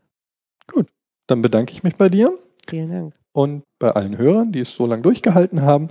Gut, 0.67 0.89
dann 1.27 1.43
bedanke 1.43 1.73
ich 1.73 1.83
mich 1.83 1.97
bei 1.97 2.09
dir. 2.09 2.39
Vielen 2.69 2.91
Dank 2.91 3.15
und 3.37 3.65
bei 3.79 3.91
allen 3.91 4.17
Hörern, 4.17 4.51
die 4.51 4.61
es 4.61 4.75
so 4.75 4.87
lange 4.87 5.03
durchgehalten 5.03 5.61
haben, 5.61 5.91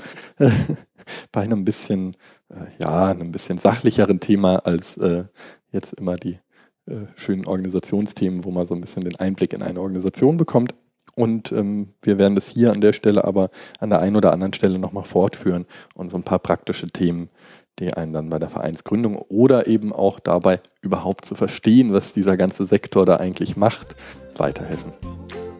bei 1.31 1.41
einem 1.41 1.63
bisschen, 1.63 2.13
äh, 2.49 2.65
ja, 2.79 3.05
einem 3.05 3.31
bisschen 3.31 3.59
sachlicheren 3.59 4.19
Thema 4.19 4.65
als 4.65 4.97
äh, 4.97 5.25
jetzt 5.71 5.93
immer 5.93 6.15
die 6.15 6.39
äh, 6.87 7.05
schönen 7.15 7.45
Organisationsthemen, 7.45 8.45
wo 8.45 8.49
man 8.49 8.65
so 8.65 8.73
ein 8.73 8.81
bisschen 8.81 9.03
den 9.03 9.17
Einblick 9.17 9.53
in 9.53 9.61
eine 9.61 9.79
Organisation 9.79 10.37
bekommt. 10.37 10.73
Und 11.15 11.51
ähm, 11.51 11.93
wir 12.01 12.17
werden 12.17 12.33
das 12.33 12.49
hier 12.49 12.71
an 12.71 12.81
der 12.81 12.93
Stelle 12.93 13.23
aber 13.25 13.51
an 13.79 13.91
der 13.91 13.99
einen 13.99 14.15
oder 14.15 14.33
anderen 14.33 14.53
Stelle 14.53 14.79
nochmal 14.79 15.03
fortführen 15.03 15.67
und 15.93 16.09
so 16.09 16.17
ein 16.17 16.23
paar 16.23 16.39
praktische 16.39 16.87
Themen, 16.87 17.29
die 17.77 17.93
einen 17.93 18.11
dann 18.11 18.29
bei 18.31 18.39
der 18.39 18.49
Vereinsgründung 18.49 19.17
oder 19.17 19.67
eben 19.67 19.93
auch 19.93 20.19
dabei 20.19 20.61
überhaupt 20.81 21.25
zu 21.25 21.35
verstehen, 21.35 21.93
was 21.93 22.11
dieser 22.11 22.37
ganze 22.37 22.65
Sektor 22.65 23.05
da 23.05 23.17
eigentlich 23.17 23.55
macht, 23.55 23.95
weiterhelfen. 24.35 24.93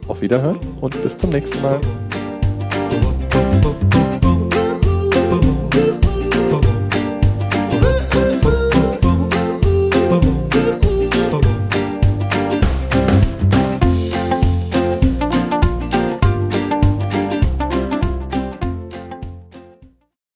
Auf 0.07 0.21
Wiederhören 0.21 0.59
und 0.81 1.01
bis 1.01 1.17
zum 1.17 1.31
nächsten 1.31 1.61
Mal. 1.61 1.79